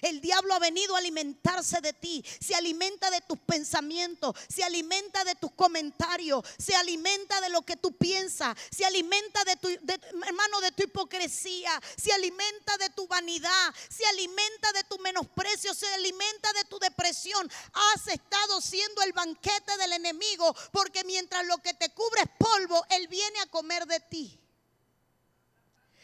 El 0.00 0.20
diablo 0.20 0.54
ha 0.54 0.58
venido 0.58 0.94
a 0.94 0.98
alimentarse 0.98 1.80
de 1.80 1.92
ti, 1.92 2.24
se 2.40 2.54
alimenta 2.54 3.10
de 3.10 3.20
tus 3.20 3.38
pensamientos, 3.38 4.34
se 4.48 4.64
alimenta 4.64 5.22
de 5.24 5.34
tus 5.34 5.52
comentarios, 5.52 6.44
se 6.58 6.74
alimenta 6.74 7.40
de 7.40 7.50
lo 7.50 7.62
que 7.62 7.76
tú 7.76 7.92
piensas, 7.92 8.56
se 8.70 8.84
alimenta 8.84 9.44
de 9.44 9.56
tu, 9.56 9.68
hermano, 9.68 10.60
de 10.60 10.72
tu 10.72 10.84
hipocresía, 10.84 11.70
se 11.96 12.12
alimenta 12.12 12.76
de 12.78 12.90
tu 12.90 13.06
vanidad, 13.06 13.74
se 13.88 14.04
alimenta 14.06 14.72
de 14.72 14.84
tu 14.84 14.98
menosprecio, 14.98 15.74
se 15.74 15.86
alimenta 15.94 16.52
de 16.54 16.64
tu 16.64 16.78
depresión. 16.78 17.50
Has 17.72 18.08
estado 18.08 18.60
siendo 18.60 19.02
el 19.02 19.12
banquete 19.12 19.76
del 19.76 19.92
enemigo 19.92 20.54
porque 20.72 21.04
mientras 21.04 21.46
lo 21.46 21.58
que 21.58 21.74
te 21.74 21.90
cubre 21.90 22.22
es 22.22 22.30
polvo, 22.38 22.84
él 22.90 23.08
viene 23.08 23.38
a 23.40 23.46
comer 23.46 23.86
de 23.86 24.00
ti. 24.00 24.38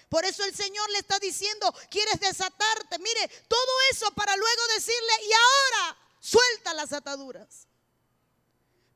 Por 0.08 0.24
eso 0.24 0.44
el 0.44 0.54
Señor 0.54 0.88
le 0.90 0.98
está 0.98 1.18
diciendo, 1.18 1.72
quieres 1.90 2.18
desatarte. 2.20 2.98
Mire, 2.98 3.28
todo 3.46 3.72
eso 3.90 4.10
para 4.12 4.36
luego 4.36 4.62
decirle, 4.74 5.12
y 5.26 5.32
ahora 5.32 5.98
suelta 6.20 6.74
las 6.74 6.92
ataduras. 6.92 7.68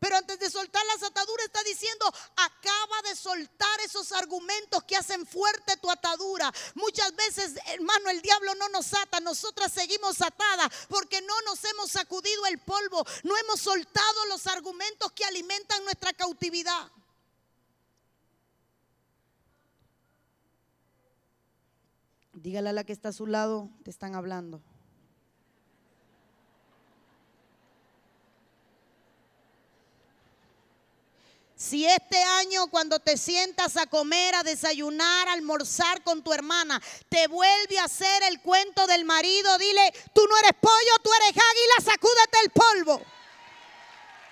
Pero 0.02 0.16
antes 0.16 0.36
de 0.40 0.50
soltar 0.50 0.84
las 0.86 1.04
ataduras 1.04 1.46
está 1.46 1.62
diciendo, 1.62 2.04
acaba 2.34 3.02
de 3.02 3.14
soltar 3.14 3.80
esos 3.82 4.10
argumentos 4.10 4.82
que 4.82 4.96
hacen 4.96 5.24
fuerte 5.24 5.76
tu 5.76 5.88
atadura. 5.88 6.52
Muchas 6.74 7.14
veces, 7.14 7.52
hermano, 7.66 8.10
el 8.10 8.20
diablo 8.20 8.52
no 8.56 8.68
nos 8.70 8.92
ata, 8.94 9.20
nosotras 9.20 9.72
seguimos 9.72 10.20
atadas 10.20 10.72
porque 10.88 11.20
no 11.20 11.40
nos 11.42 11.62
hemos 11.66 11.92
sacudido 11.92 12.46
el 12.46 12.58
polvo, 12.58 13.06
no 13.22 13.36
hemos 13.36 13.60
soltado 13.60 14.26
los 14.26 14.48
argumentos 14.48 15.12
que 15.12 15.24
alimentan 15.24 15.84
nuestra 15.84 16.12
cautividad. 16.14 16.90
Dígale 22.42 22.70
a 22.70 22.72
la 22.72 22.82
que 22.82 22.92
está 22.92 23.10
a 23.10 23.12
su 23.12 23.28
lado, 23.28 23.70
te 23.84 23.90
están 23.90 24.16
hablando. 24.16 24.60
Si 31.54 31.86
este 31.86 32.20
año 32.20 32.66
cuando 32.66 32.98
te 32.98 33.16
sientas 33.16 33.76
a 33.76 33.86
comer, 33.86 34.34
a 34.34 34.42
desayunar, 34.42 35.28
a 35.28 35.34
almorzar 35.34 36.02
con 36.02 36.24
tu 36.24 36.32
hermana, 36.32 36.82
te 37.08 37.28
vuelve 37.28 37.78
a 37.78 37.84
hacer 37.84 38.24
el 38.24 38.40
cuento 38.40 38.88
del 38.88 39.04
marido, 39.04 39.56
dile, 39.58 39.94
tú 40.12 40.22
no 40.28 40.36
eres 40.38 40.58
pollo, 40.60 40.98
tú 41.00 41.10
eres 41.14 41.30
águila, 41.30 41.92
sacúdete 41.92 42.38
el 42.42 42.50
polvo. 42.50 43.00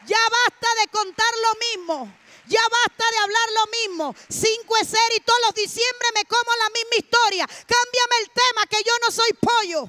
Ya 0.07 0.19
basta 0.19 0.67
de 0.81 0.89
contar 0.89 1.33
lo 1.45 1.79
mismo. 1.79 2.20
Ya 2.51 2.61
basta 2.69 3.05
de 3.13 3.19
hablar 3.19 3.49
lo 3.55 3.67
mismo. 3.79 4.15
Cinco 4.29 4.77
es 4.83 4.89
ser 4.89 5.13
y 5.17 5.21
todos 5.21 5.39
los 5.47 5.55
diciembre 5.55 6.09
me 6.17 6.25
como 6.25 6.51
la 6.59 6.71
misma 6.71 6.97
historia. 6.99 7.47
Cámbiame 7.47 8.17
el 8.23 8.31
tema 8.31 8.67
que 8.69 8.83
yo 8.85 8.93
no 9.07 9.13
soy 9.13 9.33
pollo. 9.35 9.89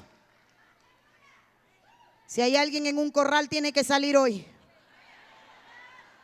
Si 2.28 2.40
hay 2.40 2.56
alguien 2.56 2.86
en 2.86 2.98
un 2.98 3.10
corral 3.10 3.48
tiene 3.48 3.72
que 3.72 3.82
salir 3.82 4.16
hoy. 4.16 4.46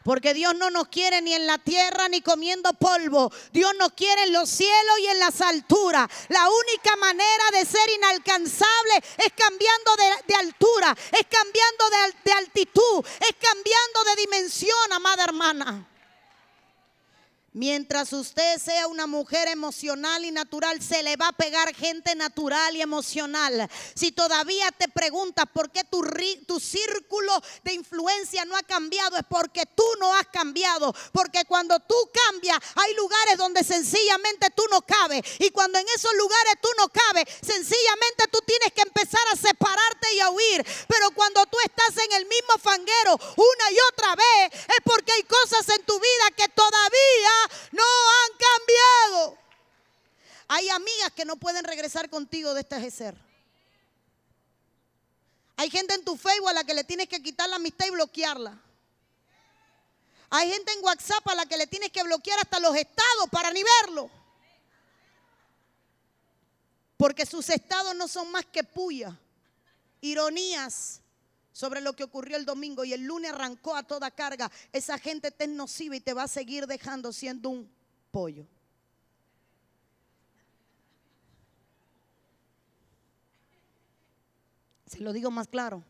Porque 0.05 0.33
Dios 0.33 0.55
no 0.55 0.71
nos 0.71 0.87
quiere 0.89 1.21
ni 1.23 1.35
en 1.35 1.45
la 1.45 1.59
tierra 1.59 2.09
ni 2.09 2.21
comiendo 2.21 2.73
polvo. 2.75 3.33
Dios 3.53 3.73
nos 3.77 3.95
quiere 3.95 4.23
en 4.23 4.33
los 4.33 4.49
cielos 4.49 4.99
y 5.01 5.07
en 5.09 5.19
las 5.19 5.41
alturas. 5.41 6.09
La 6.29 6.49
única 6.49 6.95
manera 6.99 7.51
de 7.53 7.67
ser 7.67 7.91
inalcanzable 7.97 8.95
es 9.17 9.33
cambiando 9.35 9.91
de, 10.25 10.35
altura, 10.37 10.97
es 11.11 11.27
cambiando 11.29 11.91
de, 11.91 12.15
de 12.25 12.33
altitud, 12.33 13.05
es 13.29 13.37
cambiando 13.41 14.05
de 14.05 14.17
dimensión, 14.23 14.93
amada 14.93 15.25
hermana. 15.25 15.89
Mientras 17.55 18.13
usted 18.13 18.59
sea 18.59 18.87
una 18.89 19.07
mujer 19.07 19.49
emocional 19.49 20.23
y 20.25 20.31
natural, 20.31 20.83
se 20.83 21.03
le 21.03 21.17
va 21.17 21.29
a 21.29 21.33
pegar 21.33 21.75
gente 21.75 22.15
natural 22.15 22.77
y 22.77 22.83
emocional. 22.83 23.69
Si 23.95 24.13
todavía 24.13 24.71
te 24.73 24.87
preguntas 24.89 25.47
por 25.53 25.71
qué 25.71 25.83
tu, 25.85 25.99
círculo 26.61 27.33
de 27.65 27.73
influencia 27.73 28.45
no 28.45 28.55
ha 28.55 28.63
cambiado, 28.63 29.17
es 29.17 29.25
porque 29.29 29.65
tú 29.65 29.85
no 29.99 30.15
has 30.15 30.27
cambiado. 30.27 30.95
Porque 31.13 31.47
cuando 31.47 31.81
tú 31.81 31.95
cambias, 32.27 32.59
hay 32.75 32.95
lugares 32.95 33.39
donde 33.39 33.65
sencillamente 33.65 34.49
tú 34.55 34.65
no 34.71 34.83
cabes. 34.83 35.23
Y 35.39 35.51
cuando 35.51 35.79
en 35.79 35.87
esos 35.97 36.13
lugares 36.15 36.55
tú 36.61 36.69
no 36.77 36.89
cabes, 36.89 37.25
sencillamente 37.41 38.29
tú 38.31 38.41
tienes 38.47 38.73
que 38.75 38.83
empezar 38.83 39.23
a 39.33 39.37
separarte 39.37 40.15
y 40.15 40.21
a 40.21 40.31
huir. 40.31 40.67
Pero 40.87 41.11
cuando 41.13 41.47
tú 41.47 41.57
estás 41.65 41.97
en 42.05 42.13
el 42.13 42.27
mismo 42.27 42.59
fanguero 42.61 43.19
una 43.37 43.73
y 43.73 43.77
otra 43.93 44.15
vez, 44.17 44.53
es 44.53 44.83
porque 44.85 45.13
hay 45.13 45.23
cosas 45.23 45.67
en 45.71 45.83
tu 45.87 45.99
vida 45.99 46.31
que 46.37 46.49
todavía 46.49 47.38
no 47.73 47.83
han 47.83 48.39
cambiado. 48.39 49.39
Hay 50.49 50.69
amigas 50.71 51.13
que 51.15 51.25
no 51.25 51.37
pueden 51.37 51.65
regresar 51.65 52.09
contigo 52.09 52.55
de 52.55 52.61
este 52.63 52.77
ejercer. 52.77 53.17
Hay 55.57 55.71
gente 55.71 55.95
en 55.95 56.05
tu 56.05 56.17
Facebook 56.17 56.49
a 56.49 56.53
la 56.53 56.65
que 56.65 56.73
le 56.73 56.85
tienes 56.85 57.09
que 57.09 57.23
quitar 57.23 57.49
la 57.49 57.57
amistad 57.57 57.87
y 57.87 57.91
bloquearla. 57.91 58.59
Hay 60.31 60.51
gente 60.53 60.73
en 60.73 60.85
WhatsApp 60.85 61.27
a 61.27 61.35
la 61.35 61.47
que 61.47 61.57
le 61.57 61.67
tienes 61.67 61.91
que 61.91 62.03
bloquear 62.03 62.39
hasta 62.39 62.61
los 62.61 62.77
estados 62.77 63.29
para 63.31 63.51
ni 63.51 63.63
verlo. 63.83 64.11
Porque 66.97 67.25
sus 67.25 67.49
estados 67.49 67.95
no 67.95 68.09
son 68.09 68.31
más 68.31 68.45
que 68.47 68.65
puya, 68.65 69.19
ironías, 70.01 71.01
sobre 71.59 71.81
lo 71.81 71.93
que 71.95 72.05
ocurrió 72.05 72.37
el 72.37 72.45
domingo 72.45 72.85
y 72.85 72.93
el 72.93 73.03
lunes 73.03 73.33
arrancó 73.33 73.75
a 73.75 73.83
toda 73.83 74.13
carga, 74.13 74.49
esa 74.73 74.97
gente 74.97 75.33
te 75.33 75.43
es 75.43 75.51
nociva 75.51 75.97
y 75.97 76.01
te 76.01 76.13
va 76.13 76.23
a 76.23 76.29
seguir 76.29 76.69
dejando 76.69 77.13
siendo 77.13 77.49
un 77.49 77.69
pollo. 78.13 78.47
Se 84.87 85.01
lo 85.01 85.13
digo 85.13 85.33
más 85.33 85.49
claro. 85.49 85.83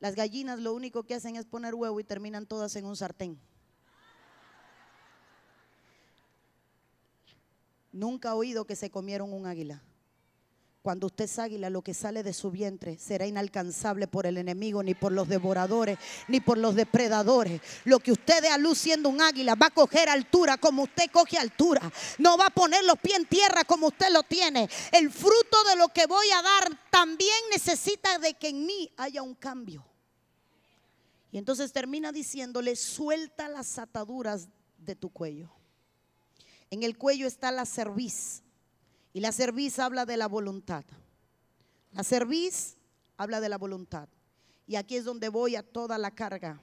Las 0.00 0.14
gallinas 0.14 0.58
lo 0.58 0.74
único 0.74 1.04
que 1.04 1.14
hacen 1.14 1.36
es 1.36 1.46
poner 1.46 1.74
huevo 1.74 1.98
y 1.98 2.04
terminan 2.04 2.44
todas 2.44 2.76
en 2.76 2.84
un 2.84 2.96
sartén. 2.96 3.40
Nunca 7.90 8.28
he 8.28 8.32
oído 8.32 8.66
que 8.66 8.76
se 8.76 8.90
comieron 8.90 9.32
un 9.32 9.46
águila. 9.46 9.82
Cuando 10.82 11.08
usted 11.08 11.26
es 11.26 11.38
águila, 11.38 11.68
lo 11.68 11.82
que 11.82 11.92
sale 11.92 12.22
de 12.22 12.32
su 12.32 12.50
vientre 12.50 12.96
será 12.96 13.26
inalcanzable 13.26 14.06
por 14.08 14.24
el 14.24 14.38
enemigo, 14.38 14.82
ni 14.82 14.94
por 14.94 15.12
los 15.12 15.28
devoradores, 15.28 15.98
ni 16.26 16.40
por 16.40 16.56
los 16.56 16.74
depredadores. 16.74 17.60
Lo 17.84 17.98
que 17.98 18.12
usted 18.12 18.40
dé 18.40 18.48
a 18.48 18.56
luz 18.56 18.78
siendo 18.78 19.10
un 19.10 19.20
águila 19.20 19.56
va 19.56 19.66
a 19.66 19.74
coger 19.74 20.08
altura 20.08 20.56
como 20.56 20.84
usted 20.84 21.10
coge 21.10 21.36
altura. 21.36 21.82
No 22.16 22.38
va 22.38 22.46
a 22.46 22.50
poner 22.50 22.82
los 22.84 22.98
pies 22.98 23.18
en 23.18 23.26
tierra 23.26 23.64
como 23.64 23.88
usted 23.88 24.10
lo 24.10 24.22
tiene. 24.22 24.70
El 24.90 25.10
fruto 25.10 25.62
de 25.68 25.76
lo 25.76 25.88
que 25.88 26.06
voy 26.06 26.26
a 26.34 26.40
dar 26.40 26.70
también 26.90 27.36
necesita 27.52 28.18
de 28.18 28.32
que 28.32 28.48
en 28.48 28.64
mí 28.64 28.90
haya 28.96 29.20
un 29.20 29.34
cambio. 29.34 29.84
Y 31.30 31.36
entonces 31.36 31.72
termina 31.72 32.10
diciéndole, 32.10 32.74
suelta 32.74 33.50
las 33.50 33.78
ataduras 33.78 34.48
de 34.78 34.96
tu 34.96 35.10
cuello. 35.10 35.50
En 36.70 36.84
el 36.84 36.96
cuello 36.96 37.26
está 37.26 37.52
la 37.52 37.66
cerviz 37.66 38.42
y 39.12 39.20
la 39.20 39.32
cerviz 39.32 39.78
habla 39.78 40.06
de 40.06 40.16
la 40.16 40.28
voluntad. 40.28 40.84
La 41.92 42.04
cerviz 42.04 42.76
habla 43.16 43.40
de 43.40 43.48
la 43.48 43.58
voluntad. 43.58 44.08
Y 44.66 44.76
aquí 44.76 44.96
es 44.96 45.04
donde 45.04 45.28
voy 45.28 45.56
a 45.56 45.62
toda 45.62 45.98
la 45.98 46.12
carga. 46.12 46.60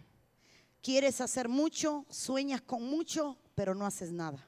Quieres 0.82 1.20
hacer 1.20 1.50
mucho, 1.50 2.06
sueñas 2.10 2.62
con 2.62 2.84
mucho, 2.84 3.38
pero 3.56 3.76
no 3.76 3.86
haces 3.86 4.12
nada. 4.12 4.48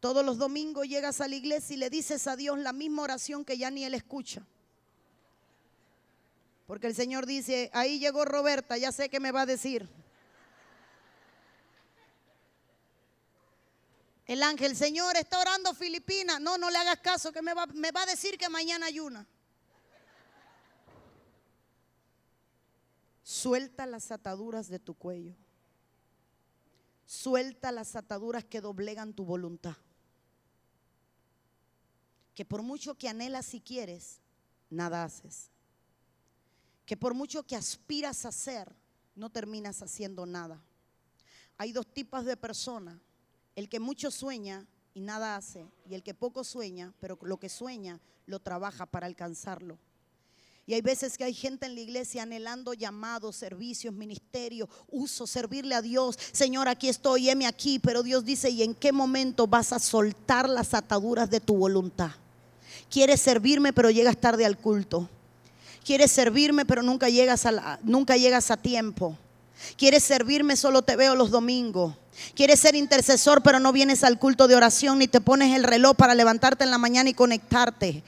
Todos 0.00 0.24
los 0.24 0.38
domingos 0.38 0.88
llegas 0.88 1.20
a 1.20 1.28
la 1.28 1.36
iglesia 1.36 1.74
y 1.74 1.78
le 1.78 1.90
dices 1.90 2.26
a 2.26 2.36
Dios 2.36 2.58
la 2.58 2.72
misma 2.72 3.02
oración 3.02 3.44
que 3.44 3.58
ya 3.58 3.70
ni 3.70 3.84
Él 3.84 3.94
escucha. 3.94 4.46
Porque 6.66 6.86
el 6.86 6.94
Señor 6.94 7.26
dice, 7.26 7.70
ahí 7.72 7.98
llegó 7.98 8.24
Roberta, 8.24 8.76
ya 8.76 8.92
sé 8.92 9.08
qué 9.08 9.20
me 9.20 9.32
va 9.32 9.42
a 9.42 9.46
decir. 9.46 9.88
El 14.28 14.42
ángel, 14.42 14.76
Señor, 14.76 15.16
está 15.16 15.40
orando 15.40 15.72
Filipina. 15.72 16.38
No, 16.38 16.58
no 16.58 16.70
le 16.70 16.76
hagas 16.76 17.00
caso, 17.00 17.32
que 17.32 17.40
me 17.40 17.54
va, 17.54 17.64
a 17.64 18.06
decir 18.06 18.36
que 18.36 18.50
mañana 18.50 18.84
ayuna. 18.84 19.26
Suelta 23.22 23.86
las 23.86 24.10
ataduras 24.12 24.68
de 24.68 24.78
tu 24.78 24.92
cuello. 24.92 25.34
Suelta 27.06 27.72
las 27.72 27.96
ataduras 27.96 28.44
que 28.44 28.60
doblegan 28.60 29.14
tu 29.14 29.24
voluntad. 29.24 29.76
Que 32.34 32.44
por 32.44 32.60
mucho 32.62 32.96
que 32.96 33.08
anhelas 33.08 33.54
y 33.54 33.62
quieres, 33.62 34.20
nada 34.68 35.04
haces. 35.04 35.48
Que 36.84 36.98
por 36.98 37.14
mucho 37.14 37.44
que 37.44 37.56
aspiras 37.56 38.26
a 38.26 38.28
hacer, 38.28 38.76
no 39.14 39.30
terminas 39.30 39.80
haciendo 39.80 40.26
nada. 40.26 40.62
hay 41.56 41.72
dos 41.72 41.86
tipos 41.86 42.26
de 42.26 42.36
personas. 42.36 43.07
El 43.58 43.68
que 43.68 43.80
mucho 43.80 44.12
sueña 44.12 44.64
y 44.94 45.00
nada 45.00 45.34
hace. 45.34 45.66
Y 45.90 45.96
el 45.96 46.04
que 46.04 46.14
poco 46.14 46.44
sueña, 46.44 46.94
pero 47.00 47.18
lo 47.22 47.38
que 47.38 47.48
sueña 47.48 47.98
lo 48.24 48.38
trabaja 48.38 48.86
para 48.86 49.08
alcanzarlo. 49.08 49.76
Y 50.64 50.74
hay 50.74 50.80
veces 50.80 51.18
que 51.18 51.24
hay 51.24 51.34
gente 51.34 51.66
en 51.66 51.74
la 51.74 51.80
iglesia 51.80 52.22
anhelando 52.22 52.72
llamados, 52.72 53.34
servicios, 53.34 53.92
ministerios, 53.92 54.68
uso, 54.88 55.26
servirle 55.26 55.74
a 55.74 55.82
Dios. 55.82 56.16
Señor, 56.30 56.68
aquí 56.68 56.88
estoy, 56.88 57.30
heme 57.30 57.48
aquí. 57.48 57.80
Pero 57.80 58.04
Dios 58.04 58.24
dice, 58.24 58.48
¿y 58.48 58.62
en 58.62 58.76
qué 58.76 58.92
momento 58.92 59.48
vas 59.48 59.72
a 59.72 59.80
soltar 59.80 60.48
las 60.48 60.72
ataduras 60.72 61.28
de 61.28 61.40
tu 61.40 61.56
voluntad? 61.56 62.12
Quieres 62.88 63.20
servirme, 63.20 63.72
pero 63.72 63.90
llegas 63.90 64.18
tarde 64.18 64.46
al 64.46 64.56
culto. 64.56 65.10
Quieres 65.84 66.12
servirme, 66.12 66.64
pero 66.64 66.84
nunca 66.84 67.08
llegas 67.08 67.44
a, 67.44 67.80
nunca 67.82 68.16
llegas 68.16 68.52
a 68.52 68.56
tiempo. 68.56 69.18
Quieres 69.76 70.04
servirme, 70.04 70.54
solo 70.54 70.82
te 70.82 70.94
veo 70.94 71.16
los 71.16 71.32
domingos. 71.32 71.96
Quieres 72.34 72.60
ser 72.60 72.74
intercesor, 72.74 73.42
pero 73.42 73.60
no 73.60 73.72
vienes 73.72 74.04
al 74.04 74.18
culto 74.18 74.48
de 74.48 74.56
oración 74.56 74.98
ni 74.98 75.08
te 75.08 75.20
pones 75.20 75.54
el 75.54 75.64
reloj 75.64 75.96
para 75.96 76.14
levantarte 76.14 76.64
en 76.64 76.70
la 76.70 76.78
mañana 76.78 77.10
y 77.10 77.14
conectarte. 77.14 78.02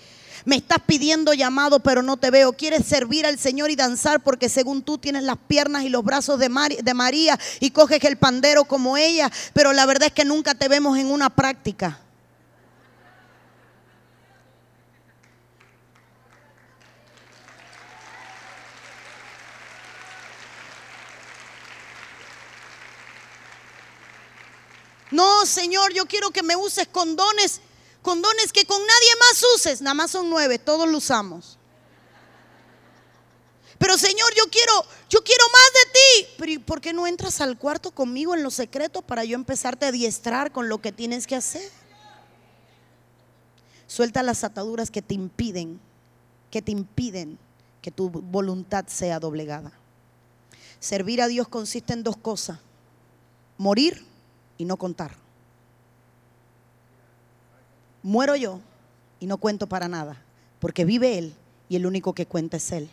Me 0.44 0.56
estás 0.56 0.78
pidiendo 0.86 1.34
llamado, 1.34 1.80
pero 1.80 2.02
no 2.02 2.16
te 2.16 2.30
veo. 2.30 2.52
Quieres 2.52 2.86
servir 2.86 3.26
al 3.26 3.38
Señor 3.38 3.70
y 3.70 3.76
danzar 3.76 4.20
porque 4.20 4.48
según 4.48 4.82
tú 4.82 4.98
tienes 4.98 5.22
las 5.22 5.36
piernas 5.36 5.84
y 5.84 5.88
los 5.88 6.02
brazos 6.02 6.38
de, 6.38 6.48
de 6.82 6.94
María 6.94 7.38
y 7.60 7.70
coges 7.70 8.02
el 8.04 8.16
pandero 8.16 8.64
como 8.64 8.96
ella, 8.96 9.30
pero 9.52 9.72
la 9.72 9.86
verdad 9.86 10.08
es 10.08 10.14
que 10.14 10.24
nunca 10.24 10.54
te 10.54 10.68
vemos 10.68 10.98
en 10.98 11.06
una 11.06 11.30
práctica. 11.30 12.00
No, 25.10 25.44
Señor, 25.46 25.92
yo 25.92 26.06
quiero 26.06 26.30
que 26.30 26.42
me 26.42 26.56
uses 26.56 26.86
con 26.88 27.16
dones 27.16 27.60
con 28.02 28.22
dones 28.22 28.52
que 28.52 28.64
con 28.64 28.78
nadie 28.80 29.10
más 29.18 29.44
uses. 29.56 29.82
Nada 29.82 29.94
más 29.94 30.10
son 30.10 30.30
nueve, 30.30 30.58
todos 30.58 30.88
lo 30.88 30.98
usamos. 30.98 31.58
Pero 33.78 33.96
Señor, 33.96 34.30
yo 34.36 34.44
quiero, 34.50 34.72
yo 35.08 35.24
quiero 35.24 35.44
más 35.48 35.72
de 35.72 35.90
ti. 35.92 36.34
Pero 36.38 36.66
¿por 36.66 36.80
qué 36.80 36.92
no 36.92 37.06
entras 37.06 37.40
al 37.40 37.58
cuarto 37.58 37.90
conmigo 37.90 38.34
en 38.34 38.42
lo 38.42 38.50
secreto 38.50 39.00
para 39.00 39.24
yo 39.24 39.34
empezarte 39.34 39.86
a 39.86 39.88
adiestrar 39.88 40.52
con 40.52 40.68
lo 40.68 40.80
que 40.80 40.92
tienes 40.92 41.26
que 41.26 41.36
hacer? 41.36 41.70
Suelta 43.86 44.22
las 44.22 44.44
ataduras 44.44 44.90
que 44.90 45.02
te 45.02 45.14
impiden, 45.14 45.80
que 46.50 46.62
te 46.62 46.72
impiden 46.72 47.38
que 47.82 47.90
tu 47.90 48.10
voluntad 48.10 48.86
sea 48.86 49.18
doblegada. 49.18 49.72
Servir 50.78 51.22
a 51.22 51.28
Dios 51.28 51.48
consiste 51.48 51.94
en 51.94 52.02
dos 52.02 52.16
cosas: 52.18 52.58
morir 53.56 54.06
y 54.60 54.64
no 54.66 54.76
contar 54.76 55.16
muero 58.02 58.36
yo 58.36 58.60
y 59.18 59.26
no 59.26 59.36
cuento 59.36 59.66
para 59.66 59.88
nada, 59.88 60.22
porque 60.58 60.84
vive 60.84 61.18
Él 61.18 61.34
y 61.68 61.76
el 61.76 61.86
único 61.86 62.14
que 62.14 62.26
cuenta 62.26 62.56
es 62.56 62.72
Él. 62.72 62.88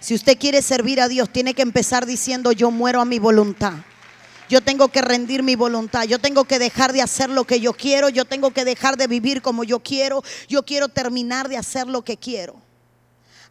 Si 0.00 0.14
usted 0.14 0.38
quiere 0.38 0.62
servir 0.62 1.00
a 1.00 1.08
Dios, 1.08 1.30
tiene 1.30 1.54
que 1.54 1.62
empezar 1.62 2.06
diciendo, 2.06 2.52
yo 2.52 2.70
muero 2.70 3.00
a 3.00 3.04
mi 3.04 3.18
voluntad. 3.18 3.74
Yo 4.48 4.62
tengo 4.62 4.88
que 4.88 5.02
rendir 5.02 5.42
mi 5.42 5.54
voluntad. 5.54 6.04
Yo 6.04 6.18
tengo 6.18 6.44
que 6.44 6.58
dejar 6.58 6.92
de 6.92 7.02
hacer 7.02 7.30
lo 7.30 7.44
que 7.44 7.60
yo 7.60 7.72
quiero. 7.72 8.08
Yo 8.08 8.24
tengo 8.24 8.50
que 8.50 8.64
dejar 8.64 8.96
de 8.96 9.06
vivir 9.06 9.42
como 9.42 9.62
yo 9.62 9.80
quiero. 9.80 10.24
Yo 10.48 10.64
quiero 10.64 10.88
terminar 10.88 11.48
de 11.48 11.56
hacer 11.56 11.86
lo 11.86 12.02
que 12.02 12.16
quiero. 12.16 12.56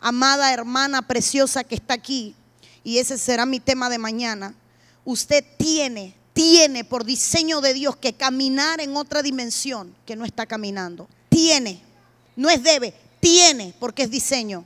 Amada 0.01 0.51
hermana 0.51 1.03
preciosa 1.03 1.63
que 1.63 1.75
está 1.75 1.93
aquí, 1.93 2.35
y 2.83 2.97
ese 2.97 3.17
será 3.17 3.45
mi 3.45 3.59
tema 3.59 3.89
de 3.89 3.97
mañana, 3.97 4.55
usted 5.03 5.43
tiene 5.57 6.15
tiene 6.39 6.85
por 6.85 7.03
diseño 7.03 7.59
de 7.59 7.73
Dios 7.73 7.97
que 7.97 8.13
caminar 8.13 8.79
en 8.79 8.95
otra 8.95 9.21
dimensión 9.21 9.93
que 10.05 10.15
no 10.15 10.23
está 10.23 10.45
caminando. 10.45 11.09
Tiene, 11.27 11.81
no 12.37 12.49
es 12.49 12.63
debe, 12.63 12.93
tiene 13.19 13.73
porque 13.77 14.03
es 14.03 14.09
diseño. 14.09 14.63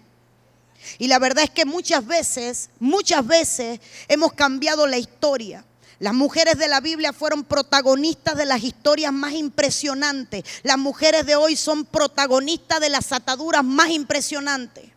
Y 1.00 1.08
la 1.08 1.18
verdad 1.18 1.46
es 1.46 1.50
que 1.50 1.66
muchas 1.66 2.06
veces, 2.06 2.70
muchas 2.80 3.26
veces 3.26 3.80
hemos 4.08 4.34
cambiado 4.34 4.86
la 4.86 5.00
historia. 5.00 5.66
Las 5.98 6.14
mujeres 6.14 6.60
de 6.60 6.68
la 6.68 6.80
Biblia 6.80 7.12
fueron 7.12 7.44
protagonistas 7.44 8.38
de 8.38 8.46
las 8.46 8.64
historias 8.64 9.12
más 9.12 9.34
impresionantes. 9.34 10.44
Las 10.62 10.78
mujeres 10.78 11.26
de 11.26 11.36
hoy 11.36 11.56
son 11.56 11.86
protagonistas 11.86 12.82
de 12.82 12.90
las 12.90 13.12
ataduras 13.12 13.64
más 13.64 13.90
impresionantes. 13.90 14.93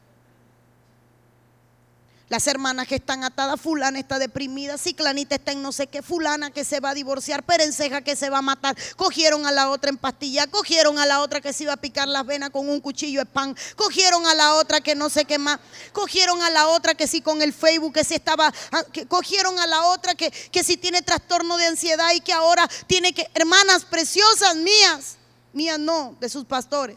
Las 2.29 2.49
hermanas 2.49 2.89
que 2.89 2.97
están 2.97 3.23
atadas, 3.23 3.61
fulana 3.61 4.01
está 4.01 4.19
deprimida, 4.19 4.79
ciclanita 4.79 5.37
está 5.37 5.53
en 5.53 5.63
no 5.63 5.71
sé 5.71 5.87
qué, 5.87 6.03
fulana 6.03 6.51
que 6.51 6.65
se 6.65 6.81
va 6.81 6.91
a 6.91 6.95
divorciar, 6.95 7.45
perenceja 7.45 8.01
que 8.03 8.17
se 8.17 8.31
va 8.31 8.39
a 8.39 8.43
matar. 8.43 8.77
Cogieron 8.97 9.47
a 9.47 9.53
la 9.53 9.71
otra 9.71 9.91
en 9.91 9.97
pastilla, 9.97 10.49
cogieron 10.49 10.99
a 10.99 11.07
la 11.07 11.21
otra 11.21 11.41
que 11.41 11.53
se 11.53 11.63
iba 11.63 11.75
a 11.75 11.77
picar 11.77 12.09
las 12.09 12.27
venas 12.27 12.51
con 12.51 12.69
un 12.69 12.81
cuchillo 12.81 13.21
de 13.21 13.27
pan, 13.27 13.57
cogieron 13.77 14.27
a 14.27 14.35
la 14.35 14.55
otra 14.55 14.81
que 14.81 14.97
no 14.97 15.09
sé 15.09 15.25
qué 15.25 15.39
más, 15.39 15.61
cogieron 15.93 16.43
a 16.43 16.51
la 16.51 16.67
otra 16.67 16.97
que 16.97 17.07
sí 17.07 17.21
con 17.21 17.43
el 17.43 17.53
Facebook 17.53 17.95
que 17.95 18.03
se 18.03 18.17
estaba, 18.17 18.53
ah, 18.73 18.83
cogieron 19.07 19.57
a 19.61 19.67
la 19.69 19.85
otra 19.85 20.17
que, 20.17 20.33
que 20.33 20.65
sí 20.65 20.77
tiene 20.77 21.03
trastorno 21.03 21.57
de 21.57 21.67
ansiedad 21.67 22.13
y 22.13 22.21
que 22.21 22.33
ahora 22.33 22.69
tiene 22.89 23.13
que, 23.13 23.31
hermanas 23.35 23.85
preciosas 23.85 24.57
mías, 24.57 25.17
mías 25.53 25.79
no, 25.79 26.17
de 26.19 26.29
sus 26.29 26.45
pastores, 26.45 26.97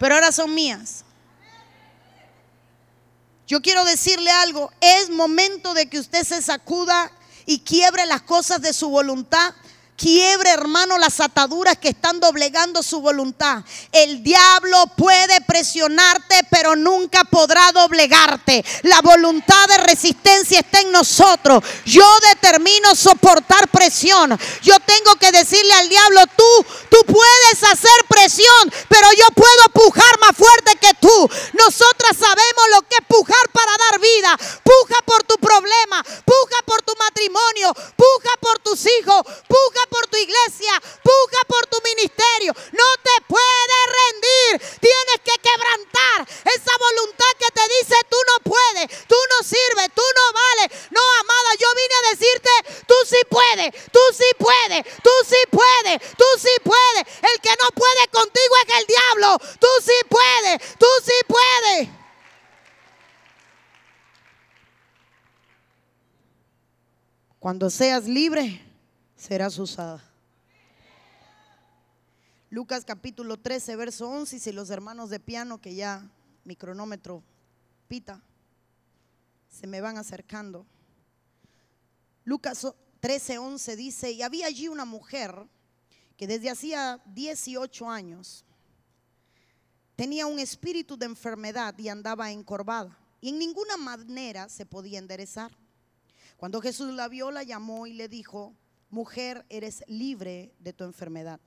pero 0.00 0.16
ahora 0.16 0.32
son 0.32 0.52
mías. 0.52 1.04
Yo 3.48 3.62
quiero 3.62 3.82
decirle 3.86 4.30
algo, 4.30 4.70
es 4.82 5.08
momento 5.08 5.72
de 5.72 5.88
que 5.88 5.98
usted 5.98 6.22
se 6.22 6.42
sacuda 6.42 7.10
y 7.46 7.60
quiebre 7.60 8.04
las 8.04 8.20
cosas 8.20 8.60
de 8.60 8.74
su 8.74 8.90
voluntad 8.90 9.54
Quiebre, 9.98 10.50
hermano, 10.50 10.96
las 10.96 11.18
ataduras 11.18 11.76
que 11.76 11.88
están 11.88 12.20
doblegando 12.20 12.84
su 12.84 13.00
voluntad. 13.00 13.64
El 13.90 14.22
diablo 14.22 14.86
puede 14.96 15.40
presionarte, 15.40 16.46
pero 16.52 16.76
nunca 16.76 17.24
podrá 17.24 17.72
doblegarte. 17.72 18.64
La 18.82 19.00
voluntad 19.00 19.66
de 19.66 19.78
resistencia 19.78 20.60
está 20.60 20.82
en 20.82 20.92
nosotros. 20.92 21.64
Yo 21.84 22.06
determino 22.32 22.94
soportar 22.94 23.66
presión. 23.72 24.38
Yo 24.62 24.78
tengo 24.86 25.16
que 25.16 25.32
decirle 25.32 25.72
al 25.72 25.88
diablo, 25.88 26.20
tú, 26.36 26.66
tú 26.90 26.98
puedes 27.04 27.64
hacer 27.64 28.04
presión, 28.08 28.72
pero 28.88 29.08
yo 29.18 29.26
puedo 29.34 29.64
pujar 29.74 30.20
más 30.20 30.36
fuerte 30.36 30.78
que 30.80 30.94
tú. 31.00 31.30
Nosotras 31.54 32.16
sabemos 32.16 32.64
lo 32.70 32.82
que 32.82 32.98
es 33.00 33.06
pujar 33.08 33.50
para 33.52 33.72
dar 33.76 34.00
vida. 34.00 34.38
Puja 34.62 35.02
por 35.04 35.24
tu 35.24 35.34
problema, 35.38 36.04
puja 36.24 36.62
por 36.66 36.82
tu 36.82 36.92
matrimonio, 37.00 37.74
puja 37.96 38.30
por 38.40 38.60
tus 38.60 38.86
hijos, 38.86 39.24
puja 39.48 39.87
por 39.88 40.06
tu 40.06 40.16
iglesia, 40.16 40.72
puja 41.02 41.40
por 41.46 41.66
tu 41.66 41.78
ministerio. 41.82 42.52
No 42.72 42.88
te 43.02 43.16
puedes 43.26 43.82
rendir. 43.98 44.78
Tienes 44.80 45.18
que 45.24 45.36
quebrantar 45.42 46.28
esa 46.44 46.74
voluntad 46.78 47.32
que 47.38 47.50
te 47.52 47.64
dice 47.78 47.94
tú 48.08 48.16
no 48.26 48.36
puedes, 48.44 49.06
tú 49.06 49.16
no 49.16 49.38
sirves, 49.42 49.88
tú 49.94 50.02
no 50.02 50.24
vales. 50.32 50.68
No, 50.90 51.00
amada, 51.20 51.50
yo 51.58 51.68
vine 51.74 51.94
a 51.94 52.10
decirte, 52.10 52.50
tú 52.86 52.94
sí 53.06 53.18
puedes, 53.28 53.68
tú 53.92 54.00
sí 54.12 54.30
puedes, 54.38 54.84
tú 55.02 55.10
sí 55.26 55.40
puedes, 55.50 56.16
tú 56.16 56.24
sí 56.38 56.54
puedes. 56.62 57.04
El 57.22 57.40
que 57.40 57.54
no 57.62 57.68
puede 57.74 58.08
contigo 58.08 58.54
es 58.66 58.74
el 58.80 58.86
diablo. 58.86 59.38
Tú 59.58 59.68
sí 59.84 59.98
puedes, 60.08 60.78
tú 60.78 60.86
sí 61.04 61.18
puedes. 61.26 61.88
Cuando 67.38 67.70
seas 67.70 68.04
libre, 68.04 68.67
serás 69.28 69.58
usada. 69.58 70.02
Lucas 72.48 72.86
capítulo 72.86 73.36
13, 73.36 73.76
verso 73.76 74.08
11, 74.08 74.36
y 74.36 74.38
si 74.38 74.52
los 74.52 74.70
hermanos 74.70 75.10
de 75.10 75.20
piano, 75.20 75.60
que 75.60 75.74
ya 75.74 76.10
mi 76.44 76.56
cronómetro 76.56 77.22
pita, 77.88 78.22
se 79.50 79.66
me 79.66 79.82
van 79.82 79.98
acercando. 79.98 80.64
Lucas 82.24 82.66
13, 83.00 83.36
11 83.36 83.76
dice, 83.76 84.12
y 84.12 84.22
había 84.22 84.46
allí 84.46 84.66
una 84.68 84.86
mujer 84.86 85.44
que 86.16 86.26
desde 86.26 86.48
hacía 86.48 87.02
18 87.04 87.90
años 87.90 88.46
tenía 89.94 90.24
un 90.24 90.38
espíritu 90.38 90.96
de 90.96 91.04
enfermedad 91.04 91.76
y 91.76 91.90
andaba 91.90 92.30
encorvada, 92.30 92.98
y 93.20 93.28
en 93.28 93.38
ninguna 93.38 93.76
manera 93.76 94.48
se 94.48 94.64
podía 94.64 94.98
enderezar. 94.98 95.52
Cuando 96.38 96.62
Jesús 96.62 96.94
la 96.94 97.08
vio, 97.08 97.30
la 97.30 97.42
llamó 97.42 97.86
y 97.86 97.92
le 97.92 98.08
dijo, 98.08 98.54
mujer, 98.90 99.44
eres 99.48 99.84
libre 99.86 100.52
de 100.58 100.72
tu 100.72 100.84
enfermedad. 100.84 101.40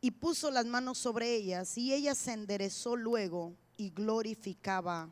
Y 0.00 0.12
puso 0.12 0.50
las 0.50 0.66
manos 0.66 0.98
sobre 0.98 1.34
ellas 1.34 1.76
y 1.76 1.92
ella 1.92 2.14
se 2.14 2.32
enderezó 2.32 2.96
luego 2.96 3.54
y 3.76 3.90
glorificaba 3.90 5.10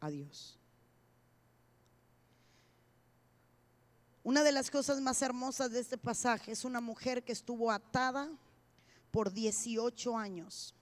a 0.00 0.10
Dios. 0.10 0.58
Una 4.24 4.44
de 4.44 4.52
las 4.52 4.70
cosas 4.70 5.00
más 5.00 5.20
hermosas 5.20 5.72
de 5.72 5.80
este 5.80 5.98
pasaje 5.98 6.52
es 6.52 6.64
una 6.64 6.80
mujer 6.80 7.24
que 7.24 7.32
estuvo 7.32 7.70
atada 7.70 8.30
por 9.10 9.32
18 9.32 10.16
años. 10.16 10.74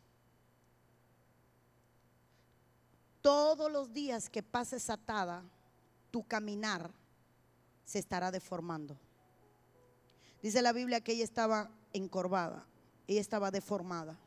Todos 3.23 3.71
los 3.73 3.93
días 3.93 4.29
que 4.29 4.43
pases 4.43 4.91
atada, 4.91 5.43
tu 6.11 6.23
caminar 6.23 6.93
se 7.85 7.99
estará 7.99 8.31
deformando. 8.31 8.99
Dice 10.43 10.63
la 10.63 10.73
Biblia 10.73 11.01
que 11.01 11.13
ella 11.13 11.25
estaba 11.25 11.71
encorvada, 11.93 12.67
ella 13.07 13.21
estaba 13.21 13.51
deformada 13.51 14.19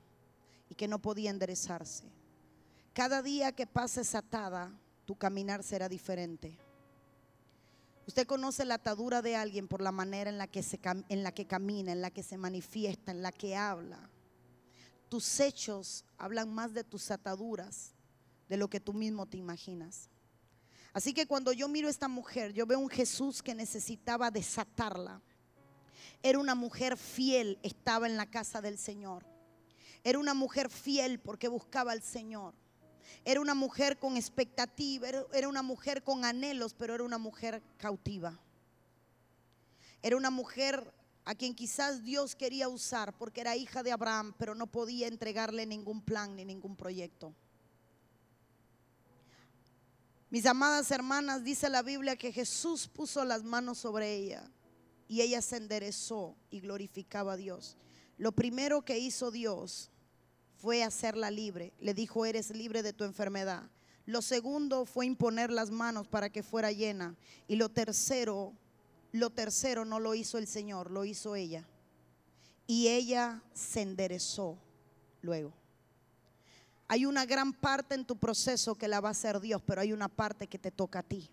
y 0.70 0.76
que 0.76 0.88
no 0.88 0.99
podía 0.99 1.32
enderezarse. 1.32 2.05
Cada 2.93 3.22
día 3.22 3.51
que 3.51 3.66
pases 3.66 4.14
atada, 4.14 4.72
tu 5.05 5.16
caminar 5.16 5.64
será 5.64 5.89
diferente. 5.89 6.57
Usted 8.05 8.28
conoce 8.28 8.66
la 8.66 8.76
atadura 8.76 9.22
de 9.22 9.36
alguien 9.36 9.68
por 9.68 9.82
la 9.82 9.91
manera 9.91 10.30
en 10.30 10.38
la 10.38 10.47
que, 10.47 10.61
se, 10.61 10.80
en 10.84 11.24
la 11.24 11.32
que 11.32 11.47
camina, 11.47 11.91
en 11.91 12.01
la 12.01 12.11
que 12.11 12.22
se 12.22 12.38
manifiesta, 12.38 13.11
en 13.11 13.22
la 13.22 13.32
que 13.32 13.55
habla. 13.55 14.09
Tus 15.09 15.39
hechos 15.39 16.05
hablan 16.18 16.53
más 16.53 16.74
de 16.74 16.84
tus 16.84 17.11
ataduras 17.11 17.93
de 18.49 18.57
lo 18.57 18.70
que 18.70 18.80
tú 18.80 18.93
mismo 18.93 19.26
te 19.26 19.38
imaginas. 19.38 20.09
Así 20.91 21.14
que 21.14 21.26
cuando 21.26 21.53
yo 21.53 21.68
miro 21.68 21.88
a 21.88 21.91
esta 21.91 22.07
mujer, 22.07 22.53
yo 22.53 22.68
veo 22.68 22.80
un 22.80 22.89
Jesús 22.89 23.41
que 23.41 23.55
necesitaba 23.55 24.30
desatarla. 24.30 25.22
Era 26.22 26.39
una 26.39 26.56
mujer 26.56 26.97
fiel, 26.97 27.60
estaba 27.64 28.08
en 28.08 28.18
la 28.18 28.30
casa 28.30 28.62
del 28.62 28.78
Señor. 28.78 29.26
Era 30.04 30.20
una 30.20 30.34
mujer 30.34 30.70
fiel 30.70 31.20
porque 31.20 31.47
buscaba 31.47 31.91
al 31.91 32.01
Señor. 32.01 32.54
Era 33.26 33.39
una 33.39 33.54
mujer 33.54 33.99
con 33.99 34.18
expectativa, 34.18 35.08
era 35.34 35.47
una 35.47 35.62
mujer 35.62 36.04
con 36.04 36.26
anhelos, 36.26 36.74
pero 36.74 36.95
era 36.95 37.04
una 37.04 37.18
mujer 37.18 37.62
cautiva. 37.78 38.38
Era 40.01 40.18
una 40.18 40.30
mujer 40.30 40.93
a 41.26 41.36
quien 41.36 41.56
quizás 41.56 42.04
Dios 42.04 42.36
quería 42.36 42.68
usar 42.68 43.14
porque 43.18 43.41
era 43.41 43.56
hija 43.56 43.82
de 43.82 43.93
Abraham, 43.93 44.34
pero 44.38 44.56
no 44.56 44.68
podía 44.68 45.08
entregarle 45.08 45.66
ningún 45.66 46.01
plan 46.01 46.36
ni 46.36 46.43
ningún 46.43 46.76
proyecto. 46.76 47.34
Mis 50.30 50.45
amadas 50.45 50.89
hermanas, 50.91 51.43
dice 51.43 51.70
la 51.70 51.82
Biblia 51.82 52.16
que 52.16 52.32
Jesús 52.32 52.88
puso 52.88 53.24
las 53.24 53.43
manos 53.43 53.78
sobre 53.78 54.16
ella 54.16 54.49
y 55.08 55.22
ella 55.22 55.41
se 55.41 55.58
enderezó 55.58 56.36
y 56.49 56.60
glorificaba 56.62 57.34
a 57.34 57.38
Dios. 57.38 57.78
Lo 58.18 58.32
primero 58.32 58.84
que 58.84 58.99
hizo 58.99 59.32
Dios 59.32 59.91
fue 60.56 60.84
hacerla 60.84 61.32
libre. 61.32 61.74
Le 61.80 61.93
dijo, 61.93 62.26
eres 62.26 62.51
libre 62.51 62.84
de 62.84 62.93
tu 62.93 63.04
enfermedad. 63.04 63.70
Lo 64.06 64.22
segundo 64.22 64.86
fue 64.86 65.06
imponer 65.06 65.51
las 65.51 65.72
manos 65.72 66.08
para 66.08 66.30
que 66.30 66.43
fuera 66.43 66.72
llena. 66.72 67.16
Y 67.47 67.56
lo 67.56 67.70
tercero, 67.70 68.54
lo 69.12 69.30
tercero 69.30 69.86
no 69.86 69.99
lo 69.99 70.16
hizo 70.16 70.38
el 70.38 70.47
Señor, 70.47 70.91
lo 70.91 71.06
hizo 71.06 71.36
ella. 71.36 71.68
Y 72.68 72.88
ella 72.88 73.43
se 73.54 73.82
enderezó 73.82 74.58
luego. 75.22 75.54
Hay 76.88 77.06
una 77.06 77.26
gran 77.26 77.54
parte 77.54 77.95
en 77.95 78.06
tu 78.06 78.18
proceso 78.18 78.76
que 78.76 78.88
la 78.88 79.01
va 79.01 79.10
a 79.10 79.12
hacer 79.14 79.39
Dios, 79.39 79.62
pero 79.66 79.82
hay 79.82 79.93
una 79.93 80.10
parte 80.10 80.47
que 80.47 80.60
te 80.60 80.72
toca 80.72 80.99
a 80.99 81.04
ti. 81.04 81.30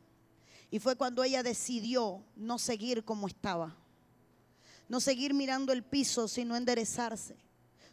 Y 0.71 0.79
fue 0.79 0.97
cuando 0.97 1.25
ella 1.25 1.43
decidió 1.43 2.23
no 2.37 2.59
seguir 2.59 3.05
como 3.05 3.27
estaba. 3.27 3.77
No 4.89 5.01
seguir 5.01 5.35
mirando 5.35 5.73
el 5.73 5.83
piso, 5.83 6.29
sino 6.29 6.57
enderezarse 6.57 7.37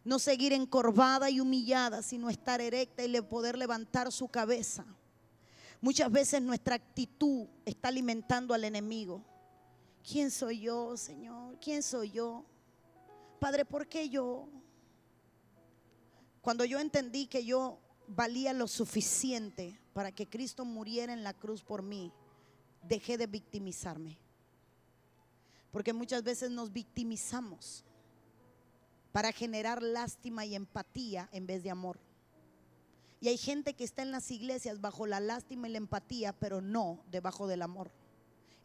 no 0.07 0.19
seguir 0.19 0.53
encorvada 0.53 1.29
y 1.29 1.41
humillada, 1.41 2.01
sino 2.01 2.29
estar 2.29 2.61
erecta 2.61 3.03
y 3.03 3.21
poder 3.21 3.57
levantar 3.57 4.09
su 4.09 4.29
cabeza. 4.29 4.85
Muchas 5.81 6.09
veces 6.09 6.41
nuestra 6.41 6.75
actitud 6.75 7.45
está 7.65 7.89
alimentando 7.89 8.53
al 8.53 8.63
enemigo. 8.63 9.21
¿Quién 10.09 10.31
soy 10.31 10.61
yo, 10.61 10.95
Señor? 10.95 11.59
¿Quién 11.59 11.83
soy 11.83 12.11
yo? 12.11 12.45
Padre, 13.41 13.65
¿por 13.65 13.85
qué 13.87 14.07
yo? 14.07 14.47
Cuando 16.39 16.63
yo 16.63 16.79
entendí 16.79 17.27
que 17.27 17.43
yo 17.43 17.77
valía 18.07 18.53
lo 18.53 18.69
suficiente 18.69 19.77
para 19.91 20.13
que 20.13 20.25
Cristo 20.25 20.63
muriera 20.63 21.11
en 21.11 21.21
la 21.21 21.33
cruz 21.33 21.63
por 21.63 21.83
mí, 21.83 22.13
dejé 22.87 23.17
de 23.17 23.27
victimizarme. 23.27 24.17
Porque 25.71 25.93
muchas 25.93 26.23
veces 26.23 26.49
nos 26.49 26.71
victimizamos 26.71 27.83
para 29.11 29.31
generar 29.31 29.81
lástima 29.81 30.45
y 30.45 30.55
empatía 30.55 31.29
en 31.31 31.47
vez 31.47 31.63
de 31.63 31.71
amor. 31.71 31.99
Y 33.19 33.29
hay 33.29 33.37
gente 33.37 33.73
que 33.73 33.83
está 33.83 34.03
en 34.03 34.11
las 34.11 34.29
iglesias 34.29 34.79
bajo 34.79 35.07
la 35.07 35.19
lástima 35.19 35.67
y 35.67 35.71
la 35.71 35.79
empatía, 35.79 36.33
pero 36.33 36.61
no 36.61 37.03
debajo 37.09 37.47
del 37.47 37.63
amor. 37.63 37.91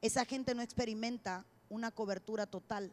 Esa 0.02 0.24
gente 0.24 0.54
no 0.54 0.62
experimenta 0.62 1.46
una 1.70 1.90
cobertura 1.90 2.46
total. 2.46 2.92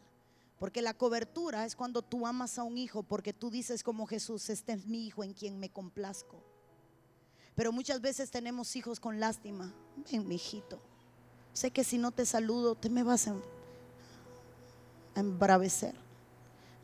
Porque 0.57 0.81
la 0.81 0.93
cobertura 0.93 1.65
es 1.65 1.75
cuando 1.75 2.01
tú 2.01 2.27
amas 2.27 2.59
a 2.59 2.63
un 2.63 2.77
hijo, 2.77 3.03
porque 3.03 3.33
tú 3.33 3.49
dices 3.49 3.83
como 3.83 4.05
Jesús, 4.05 4.49
este 4.49 4.73
es 4.73 4.85
mi 4.85 5.07
hijo 5.07 5.23
en 5.23 5.33
quien 5.33 5.59
me 5.59 5.69
complazco. 5.69 6.43
Pero 7.55 7.71
muchas 7.71 8.01
veces 8.01 8.29
tenemos 8.29 8.75
hijos 8.75 8.99
con 8.99 9.19
lástima. 9.19 9.73
Ven, 10.11 10.27
mi 10.27 10.35
hijito. 10.35 10.81
Sé 11.53 11.71
que 11.71 11.83
si 11.83 11.97
no 11.97 12.11
te 12.11 12.25
saludo, 12.25 12.75
te 12.75 12.89
me 12.89 13.03
vas 13.03 13.27
a 13.27 13.35
embravecer. 15.15 15.95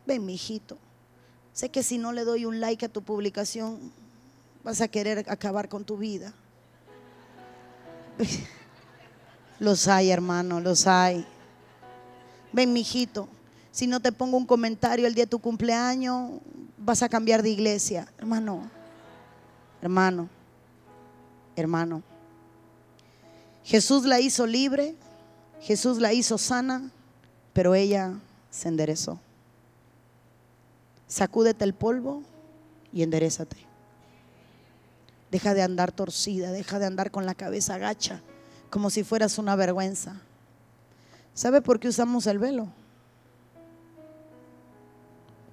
Ven, 0.06 0.24
mi 0.24 0.34
hijito. 0.34 0.78
Sé 1.52 1.70
que 1.70 1.82
si 1.82 1.98
no 1.98 2.12
le 2.12 2.24
doy 2.24 2.44
un 2.44 2.60
like 2.60 2.84
a 2.86 2.88
tu 2.88 3.02
publicación, 3.02 3.92
vas 4.62 4.80
a 4.80 4.88
querer 4.88 5.24
acabar 5.28 5.68
con 5.68 5.84
tu 5.84 5.96
vida. 5.96 6.32
Los 9.58 9.88
hay, 9.88 10.10
hermano, 10.10 10.60
los 10.60 10.86
hay. 10.86 11.26
Ven, 12.52 12.74
mi 12.74 12.80
hijito. 12.80 13.26
Si 13.70 13.86
no 13.86 14.00
te 14.00 14.12
pongo 14.12 14.36
un 14.36 14.44
comentario 14.46 15.06
el 15.06 15.14
día 15.14 15.24
de 15.24 15.30
tu 15.30 15.38
cumpleaños, 15.38 16.40
vas 16.76 17.02
a 17.02 17.08
cambiar 17.08 17.42
de 17.42 17.50
iglesia. 17.50 18.06
Hermano, 18.18 18.70
hermano, 19.80 20.28
hermano. 21.56 22.02
Jesús 23.66 24.04
la 24.04 24.20
hizo 24.20 24.46
libre, 24.46 24.94
Jesús 25.60 25.98
la 25.98 26.12
hizo 26.12 26.38
sana, 26.38 26.92
pero 27.52 27.74
ella 27.74 28.14
se 28.48 28.68
enderezó. 28.68 29.18
Sacúdete 31.08 31.64
el 31.64 31.74
polvo 31.74 32.22
y 32.92 33.02
enderezate. 33.02 33.56
Deja 35.32 35.52
de 35.52 35.62
andar 35.62 35.90
torcida, 35.90 36.52
deja 36.52 36.78
de 36.78 36.86
andar 36.86 37.10
con 37.10 37.26
la 37.26 37.34
cabeza 37.34 37.74
agacha, 37.74 38.22
como 38.70 38.88
si 38.88 39.02
fueras 39.02 39.36
una 39.36 39.56
vergüenza. 39.56 40.20
¿Sabe 41.34 41.60
por 41.60 41.80
qué 41.80 41.88
usamos 41.88 42.28
el 42.28 42.38
velo? 42.38 42.68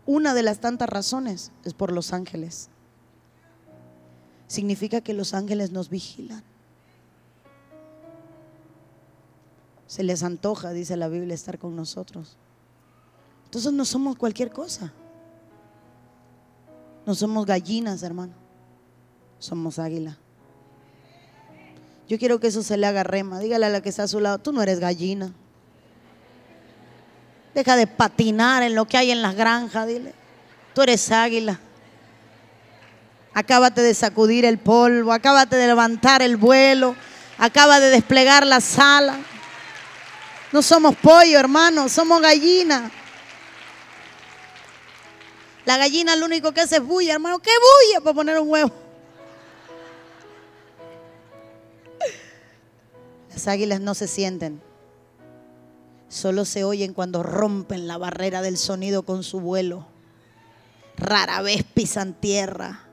Una 0.06 0.36
de 0.36 0.44
las 0.44 0.60
tantas 0.60 0.88
razones 0.88 1.52
es 1.66 1.74
por 1.74 1.92
los 1.92 2.14
ángeles. 2.14 2.70
Significa 4.46 5.02
que 5.02 5.16
los 5.16 5.34
ángeles 5.34 5.72
nos 5.72 5.90
vigilan. 5.90 6.44
Se 9.94 10.02
les 10.02 10.24
antoja, 10.24 10.72
dice 10.72 10.98
la 10.98 11.08
Biblia, 11.08 11.36
estar 11.36 11.60
con 11.60 11.76
nosotros. 11.76 12.36
Entonces 13.46 13.72
no 13.72 13.86
somos 13.86 14.16
cualquier 14.16 14.50
cosa. 14.50 14.92
No 17.06 17.14
somos 17.14 17.46
gallinas, 17.46 18.02
hermano. 18.02 18.34
Somos 19.38 19.78
águila. 19.78 20.18
Yo 22.10 22.18
quiero 22.18 22.40
que 22.40 22.48
eso 22.48 22.64
se 22.64 22.76
le 22.76 22.88
haga 22.88 23.04
rema. 23.04 23.38
Dígale 23.38 23.68
a 23.68 23.70
la 23.70 23.82
que 23.82 23.90
está 23.90 24.02
a 24.02 24.08
su 24.08 24.20
lado, 24.20 24.40
tú 24.40 24.52
no 24.52 24.64
eres 24.64 24.80
gallina. 24.80 25.32
Deja 27.54 27.76
de 27.76 27.86
patinar 27.86 28.64
en 28.64 28.74
lo 28.74 28.86
que 28.86 28.98
hay 28.98 29.12
en 29.12 29.22
las 29.22 29.36
granjas, 29.36 29.88
dile. 29.88 30.16
Tú 30.74 30.82
eres 30.82 31.12
águila. 31.12 31.60
Acábate 33.36 33.84
de 33.84 33.94
sacudir 33.94 34.44
el 34.44 34.58
polvo, 34.58 35.14
acábate 35.14 35.56
de 35.56 35.68
levantar 35.68 36.24
el 36.24 36.36
vuelo, 36.36 36.96
acaba 37.38 37.80
de 37.80 37.92
desplegar 37.92 38.48
la 38.48 38.60
sala. 38.60 39.20
No 40.54 40.62
somos 40.62 40.96
pollo, 40.96 41.40
hermano, 41.40 41.90
somos 41.90 42.22
gallina. 42.22 42.92
La 45.66 45.78
gallina 45.78 46.16
lo 46.16 46.28
único 46.28 46.52
que 46.52 46.62
hace 46.62 46.76
es 46.76 46.84
bulla, 46.84 47.14
hermano. 47.14 47.40
¿Qué 47.40 47.50
bulla 47.50 48.04
para 48.04 48.14
poner 48.14 48.40
un 48.40 48.48
huevo? 48.48 48.72
Las 53.32 53.48
águilas 53.48 53.82
no 53.82 53.96
se 53.96 54.08
sienten. 54.08 54.62
Solo 56.08 56.46
se 56.46 56.64
oyen 56.64 56.94
cuando 56.94 57.24
rompen 57.24 57.88
la 57.88 57.98
barrera 57.98 58.44
del 58.44 58.60
sonido 58.60 59.02
con 59.02 59.24
su 59.24 59.40
vuelo. 59.40 59.88
Rara 60.98 61.42
vez 61.42 61.64
pisan 61.64 62.14
tierra. 62.14 62.84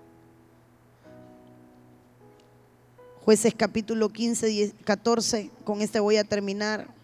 Jueces 3.23 3.53
capítulo 3.55 4.09
15, 4.09 4.73
14, 4.83 5.51
con 5.65 5.83
este 5.83 6.01
voy 6.01 6.17
a 6.17 6.25
terminar. 6.25 7.00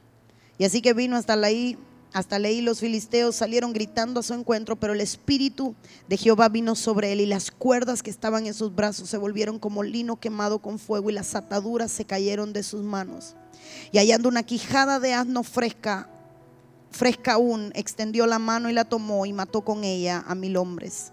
Y 0.58 0.64
así 0.64 0.80
que 0.80 0.94
vino 0.94 1.16
hasta 1.16 1.36
la 1.36 1.50
I 1.50 1.78
hasta 2.16 2.38
leí 2.38 2.62
los 2.62 2.80
filisteos 2.80 3.36
salieron 3.36 3.74
gritando 3.74 4.20
a 4.20 4.22
su 4.22 4.32
encuentro, 4.32 4.76
pero 4.76 4.94
el 4.94 5.02
espíritu 5.02 5.74
de 6.08 6.16
Jehová 6.16 6.48
vino 6.48 6.74
sobre 6.74 7.12
él 7.12 7.20
y 7.20 7.26
las 7.26 7.50
cuerdas 7.50 8.02
que 8.02 8.08
estaban 8.08 8.46
en 8.46 8.54
sus 8.54 8.74
brazos 8.74 9.10
se 9.10 9.18
volvieron 9.18 9.58
como 9.58 9.82
lino 9.82 10.16
quemado 10.18 10.60
con 10.60 10.78
fuego 10.78 11.10
y 11.10 11.12
las 11.12 11.34
ataduras 11.34 11.92
se 11.92 12.06
cayeron 12.06 12.54
de 12.54 12.62
sus 12.62 12.82
manos. 12.82 13.34
Y 13.92 13.98
hallando 13.98 14.30
una 14.30 14.44
quijada 14.44 14.98
de 14.98 15.12
asno 15.12 15.42
fresca, 15.42 16.08
fresca 16.90 17.34
aún, 17.34 17.70
extendió 17.74 18.26
la 18.26 18.38
mano 18.38 18.70
y 18.70 18.72
la 18.72 18.86
tomó 18.86 19.26
y 19.26 19.34
mató 19.34 19.60
con 19.60 19.84
ella 19.84 20.24
a 20.26 20.34
mil 20.34 20.56
hombres. 20.56 21.12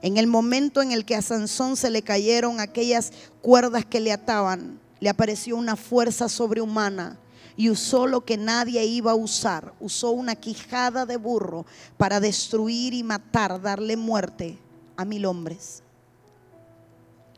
En 0.00 0.16
el 0.16 0.26
momento 0.26 0.80
en 0.80 0.92
el 0.92 1.04
que 1.04 1.16
a 1.16 1.22
Sansón 1.22 1.76
se 1.76 1.90
le 1.90 2.00
cayeron 2.00 2.60
aquellas 2.60 3.12
cuerdas 3.42 3.84
que 3.84 4.00
le 4.00 4.10
ataban, 4.10 4.80
le 5.00 5.10
apareció 5.10 5.56
una 5.56 5.76
fuerza 5.76 6.30
sobrehumana 6.30 7.18
y 7.56 7.70
usó 7.70 8.06
lo 8.06 8.24
que 8.24 8.36
nadie 8.36 8.84
iba 8.84 9.12
a 9.12 9.16
usar. 9.16 9.74
Usó 9.80 10.10
una 10.10 10.34
quijada 10.34 11.06
de 11.06 11.16
burro 11.16 11.66
para 11.96 12.20
destruir 12.20 12.94
y 12.94 13.02
matar, 13.02 13.60
darle 13.60 13.96
muerte 13.96 14.58
a 14.96 15.04
mil 15.04 15.26
hombres. 15.26 15.82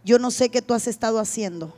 Yo 0.05 0.19
no 0.19 0.31
sé 0.31 0.49
qué 0.49 0.63
tú 0.63 0.73
has 0.73 0.87
estado 0.87 1.19
haciendo, 1.19 1.75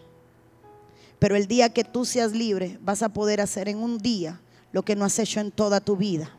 pero 1.18 1.34
el 1.34 1.46
día 1.46 1.72
que 1.72 1.84
tú 1.84 2.04
seas 2.04 2.32
libre 2.32 2.78
vas 2.82 3.02
a 3.02 3.08
poder 3.08 3.40
hacer 3.40 3.68
en 3.68 3.78
un 3.78 3.98
día 3.98 4.40
lo 4.70 4.84
que 4.84 4.94
no 4.94 5.04
has 5.04 5.18
hecho 5.18 5.40
en 5.40 5.50
toda 5.50 5.80
tu 5.80 5.96
vida. 5.96 6.37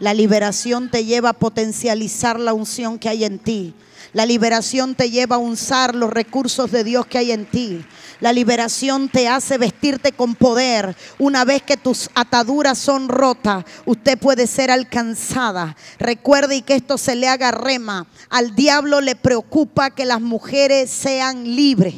La 0.00 0.14
liberación 0.14 0.90
te 0.90 1.04
lleva 1.04 1.30
a 1.30 1.38
potencializar 1.38 2.38
la 2.38 2.54
unción 2.54 2.98
que 2.98 3.08
hay 3.08 3.24
en 3.24 3.38
ti. 3.38 3.74
La 4.12 4.26
liberación 4.26 4.94
te 4.94 5.10
lleva 5.10 5.36
a 5.36 5.40
usar 5.40 5.94
los 5.94 6.10
recursos 6.10 6.70
de 6.70 6.84
Dios 6.84 7.06
que 7.06 7.18
hay 7.18 7.32
en 7.32 7.46
ti. 7.46 7.84
La 8.20 8.32
liberación 8.32 9.08
te 9.08 9.28
hace 9.28 9.58
vestirte 9.58 10.12
con 10.12 10.34
poder. 10.34 10.96
Una 11.18 11.44
vez 11.44 11.62
que 11.62 11.76
tus 11.76 12.08
ataduras 12.14 12.78
son 12.78 13.08
rotas, 13.08 13.64
usted 13.86 14.16
puede 14.16 14.46
ser 14.46 14.70
alcanzada. 14.70 15.76
Recuerde 15.98 16.56
y 16.56 16.62
que 16.62 16.74
esto 16.74 16.96
se 16.96 17.16
le 17.16 17.28
haga 17.28 17.50
rema. 17.50 18.06
Al 18.30 18.54
diablo 18.54 19.00
le 19.00 19.16
preocupa 19.16 19.90
que 19.90 20.04
las 20.04 20.20
mujeres 20.20 20.90
sean 20.90 21.56
libres. 21.56 21.94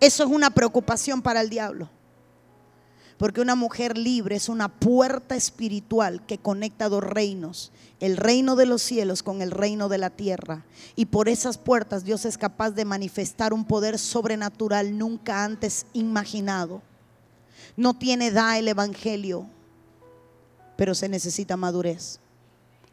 Eso 0.00 0.24
es 0.24 0.30
una 0.30 0.50
preocupación 0.50 1.22
para 1.22 1.42
el 1.42 1.50
diablo. 1.50 1.90
Porque 3.18 3.40
una 3.40 3.56
mujer 3.56 3.98
libre 3.98 4.36
es 4.36 4.48
una 4.48 4.68
puerta 4.68 5.34
espiritual 5.34 6.24
que 6.24 6.38
conecta 6.38 6.88
dos 6.88 7.02
reinos, 7.02 7.72
el 7.98 8.16
reino 8.16 8.54
de 8.54 8.64
los 8.64 8.80
cielos 8.80 9.24
con 9.24 9.42
el 9.42 9.50
reino 9.50 9.88
de 9.88 9.98
la 9.98 10.10
tierra. 10.10 10.64
Y 10.94 11.06
por 11.06 11.28
esas 11.28 11.58
puertas 11.58 12.04
Dios 12.04 12.24
es 12.24 12.38
capaz 12.38 12.70
de 12.70 12.84
manifestar 12.84 13.52
un 13.52 13.64
poder 13.64 13.98
sobrenatural 13.98 14.96
nunca 14.96 15.44
antes 15.44 15.86
imaginado. 15.94 16.80
No 17.76 17.98
tiene 17.98 18.28
edad 18.28 18.56
el 18.56 18.68
Evangelio, 18.68 19.46
pero 20.76 20.94
se 20.94 21.08
necesita 21.08 21.56
madurez. 21.56 22.20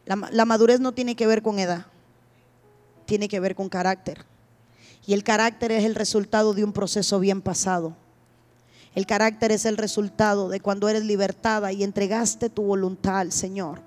La, 0.07 0.15
la 0.32 0.45
madurez 0.45 0.80
no 0.80 0.91
tiene 0.91 1.15
que 1.15 1.28
ver 1.28 1.43
con 1.43 1.59
edad, 1.59 1.86
tiene 3.05 3.28
que 3.28 3.39
ver 3.39 3.53
con 3.53 3.69
carácter. 3.69 4.26
Y 5.05 5.13
el 5.13 5.23
carácter 5.23 5.71
es 5.71 5.84
el 5.84 5.93
resultado 5.93 6.55
de 6.55 6.63
un 6.63 6.73
proceso 6.73 7.19
bien 7.19 7.43
pasado. 7.43 7.95
El 8.95 9.05
carácter 9.05 9.51
es 9.51 9.65
el 9.65 9.77
resultado 9.77 10.49
de 10.49 10.61
cuando 10.61 10.87
eres 10.87 11.03
libertada 11.03 11.71
y 11.73 11.83
entregaste 11.83 12.49
tu 12.49 12.63
voluntad 12.63 13.19
al 13.19 13.31
Señor. 13.31 13.81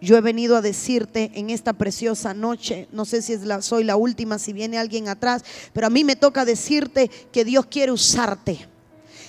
Yo 0.00 0.16
he 0.16 0.20
venido 0.20 0.56
a 0.56 0.62
decirte 0.62 1.30
en 1.34 1.50
esta 1.50 1.72
preciosa 1.72 2.34
noche, 2.34 2.88
no 2.90 3.04
sé 3.04 3.22
si 3.22 3.38
soy 3.60 3.84
la 3.84 3.94
última, 3.94 4.40
si 4.40 4.52
viene 4.52 4.76
alguien 4.76 5.08
atrás, 5.08 5.44
pero 5.72 5.86
a 5.86 5.90
mí 5.90 6.02
me 6.02 6.16
toca 6.16 6.44
decirte 6.44 7.08
que 7.30 7.44
Dios 7.44 7.66
quiere 7.66 7.92
usarte 7.92 8.66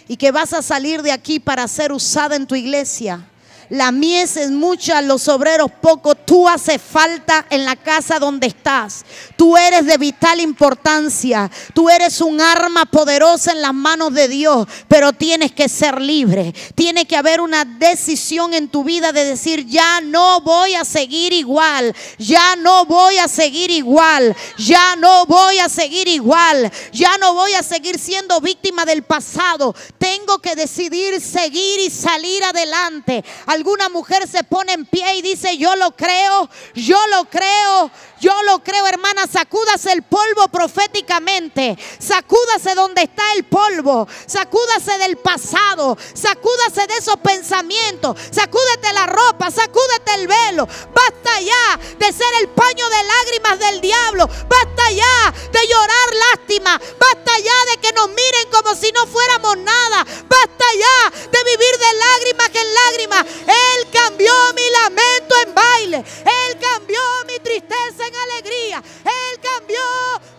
y 0.07 0.17
que 0.17 0.31
vas 0.31 0.51
a 0.53 0.63
salir 0.63 1.03
de 1.03 1.11
aquí 1.11 1.39
para 1.39 1.67
ser 1.67 1.91
usada 1.91 2.35
en 2.35 2.47
tu 2.47 2.55
iglesia 2.55 3.29
la 3.69 3.91
mies 3.91 4.37
es 4.37 4.51
mucha, 4.51 5.01
los 5.01 5.27
obreros 5.27 5.71
poco. 5.81 6.15
Tú 6.15 6.47
haces 6.47 6.81
falta 6.81 7.45
en 7.49 7.65
la 7.65 7.75
casa 7.75 8.19
donde 8.19 8.47
estás. 8.47 9.05
Tú 9.37 9.57
eres 9.57 9.85
de 9.85 9.97
vital 9.97 10.39
importancia. 10.39 11.49
Tú 11.73 11.89
eres 11.89 12.21
un 12.21 12.41
arma 12.41 12.85
poderosa 12.85 13.51
en 13.51 13.61
las 13.61 13.73
manos 13.73 14.13
de 14.13 14.27
Dios, 14.27 14.67
pero 14.87 15.13
tienes 15.13 15.51
que 15.51 15.69
ser 15.69 16.01
libre. 16.01 16.53
Tiene 16.75 17.05
que 17.05 17.15
haber 17.15 17.41
una 17.41 17.65
decisión 17.65 18.53
en 18.53 18.67
tu 18.67 18.83
vida 18.83 19.11
de 19.11 19.25
decir, 19.25 19.65
ya 19.65 20.01
no 20.01 20.41
voy 20.41 20.75
a 20.75 20.85
seguir 20.85 21.33
igual. 21.33 21.95
Ya 22.17 22.55
no 22.55 22.85
voy 22.85 23.17
a 23.17 23.27
seguir 23.27 23.71
igual. 23.71 24.35
Ya 24.57 24.95
no 24.95 25.25
voy 25.25 25.59
a 25.59 25.69
seguir 25.69 26.07
igual. 26.07 26.71
Ya 26.91 27.17
no 27.17 27.33
voy 27.33 27.53
a 27.53 27.63
seguir 27.63 27.97
siendo 27.99 28.39
víctima 28.41 28.85
del 28.85 29.03
pasado. 29.03 29.75
Tengo 29.97 30.39
que 30.39 30.55
decidir 30.55 31.21
seguir 31.21 31.79
y 31.79 31.89
salir 31.89 32.43
adelante 32.43 33.23
alguna 33.53 33.89
mujer 33.89 34.27
se 34.27 34.43
pone 34.43 34.73
en 34.73 34.85
pie 34.85 35.15
y 35.15 35.21
dice, 35.21 35.57
yo 35.57 35.75
lo 35.75 35.91
creo, 35.91 36.49
yo 36.73 36.97
lo 37.07 37.25
creo, 37.25 37.91
yo 38.23 38.31
lo 38.43 38.63
creo, 38.63 38.87
hermana, 38.87 39.27
sacúdase 39.27 39.91
el 39.91 40.01
polvo 40.01 40.47
proféticamente. 40.47 41.77
Sacúdase 41.99 42.73
donde 42.73 43.03
está 43.03 43.23
el 43.33 43.43
polvo. 43.43 44.07
Sacúdase 44.25 44.97
del 44.97 45.17
pasado. 45.17 45.97
Sacúdase 46.13 46.87
de 46.87 46.97
esos 46.99 47.17
pensamientos. 47.17 48.17
Sacúdete 48.31 48.93
la 48.93 49.07
ropa. 49.07 49.51
Sacúdete 49.51 50.13
el 50.15 50.27
velo. 50.29 50.65
Basta 50.65 51.41
ya 51.41 51.79
de 51.99 52.13
ser 52.13 52.33
el 52.39 52.47
paño 52.47 52.89
de 52.89 53.03
lágrimas 53.03 53.59
del 53.59 53.81
diablo. 53.81 54.27
Basta 54.27 54.91
ya 54.91 55.33
de 55.51 55.67
llorar 55.67 56.09
lástima. 56.31 56.79
Basta 56.97 57.39
ya 57.39 57.71
de 57.71 57.81
que 57.81 57.91
nos 57.91 58.07
miren 58.07 58.49
como 58.53 58.73
si 58.73 58.89
no 58.93 59.05
fuéramos 59.05 59.57
nada. 59.57 60.05
Basta 60.29 60.65
ya 60.79 61.09
de 61.29 61.43
vivir 61.43 61.77
de 61.77 61.93
lágrimas 61.93 62.49
que 62.49 62.61
en 62.61 62.73
lágrimas. 62.73 63.25
Él 63.47 63.89
cambió 63.91 64.33
mi 64.53 64.69
lamento 64.69 65.35
en 65.45 65.55
baile. 65.55 65.97
Él 65.97 66.59
cambió 66.59 66.99
mi 67.27 67.39
tristeza 67.39 68.07
en 68.07 68.15
alegría. 68.15 68.83
Él 69.03 69.39
cambió 69.41 69.81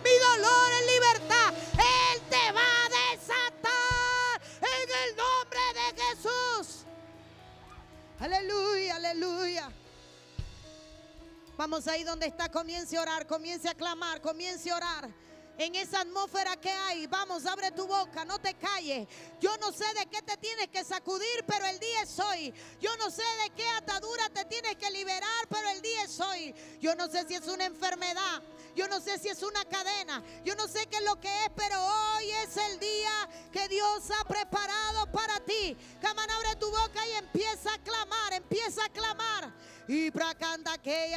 mi 0.03 0.11
dolor 0.11 0.71
en 0.79 0.87
libertad. 0.87 1.53
Él 1.73 2.21
te 2.29 2.51
va 2.51 2.61
a 2.61 2.89
desatar 2.89 4.41
en 4.61 4.89
el 5.03 5.15
nombre 5.15 5.59
de 5.73 6.01
Jesús. 6.03 6.85
Aleluya, 8.19 8.95
aleluya. 8.95 9.71
Vamos 11.57 11.87
ahí 11.87 12.03
donde 12.03 12.27
está, 12.27 12.49
comience 12.49 12.97
a 12.97 13.01
orar, 13.01 13.25
comience 13.27 13.67
a 13.69 13.73
clamar, 13.73 14.21
comience 14.21 14.69
a 14.69 14.75
orar 14.75 15.24
en 15.57 15.75
esa 15.75 16.01
atmósfera 16.01 16.55
que 16.57 16.71
hay. 16.71 17.07
Vamos, 17.07 17.45
abre 17.45 17.71
tu 17.71 17.87
boca, 17.87 18.25
no 18.25 18.39
te 18.39 18.53
calles. 18.55 19.07
Yo 19.39 19.55
no 19.57 19.71
sé 19.71 19.85
de 19.99 20.05
qué 20.07 20.21
te 20.21 20.37
tienes 20.37 20.67
que 20.67 20.83
sacudir, 20.83 21.43
pero 21.47 21.65
el 21.65 21.79
día 21.79 22.01
es 22.03 22.19
hoy. 22.19 22.53
Yo 22.79 22.95
no 22.97 23.09
sé 23.09 23.23
de 23.43 23.49
qué 23.55 23.67
atadura 23.69 24.29
te 24.29 24.45
tienes 24.45 24.75
que 24.75 24.89
liberar, 24.91 25.47
pero 25.49 25.69
el 25.69 25.81
día 25.81 26.03
es 26.03 26.19
hoy. 26.19 26.53
Yo 26.81 26.95
no 26.95 27.07
sé 27.09 27.27
si 27.27 27.35
es 27.35 27.47
una 27.47 27.65
enfermedad. 27.65 28.43
Yo 28.75 28.87
no 28.89 28.99
sé 28.99 29.17
si 29.17 29.29
es 29.29 29.41
una 29.41 29.63
cadena. 29.65 30.21
Yo 30.43 30.55
no 30.55 30.67
sé 30.67 30.85
qué 30.87 30.97
es 30.97 31.03
lo 31.03 31.19
que 31.19 31.45
es, 31.45 31.51
pero 31.55 31.81
hoy 31.81 32.29
es 32.43 32.57
el 32.57 32.79
día 32.79 33.29
que 33.51 33.67
Dios 33.69 34.11
ha 34.19 34.25
preparado 34.25 35.09
para 35.11 35.39
ti. 35.39 35.77
Caman, 36.01 36.29
abre 36.29 36.55
tu 36.57 36.69
boca 36.69 37.07
y 37.07 37.11
empieza 37.13 37.73
a 37.73 37.77
clamar, 37.79 38.33
empieza 38.33 38.83
a 38.83 38.89
clamar. 38.89 39.53
Y 39.87 40.11
que 40.11 41.15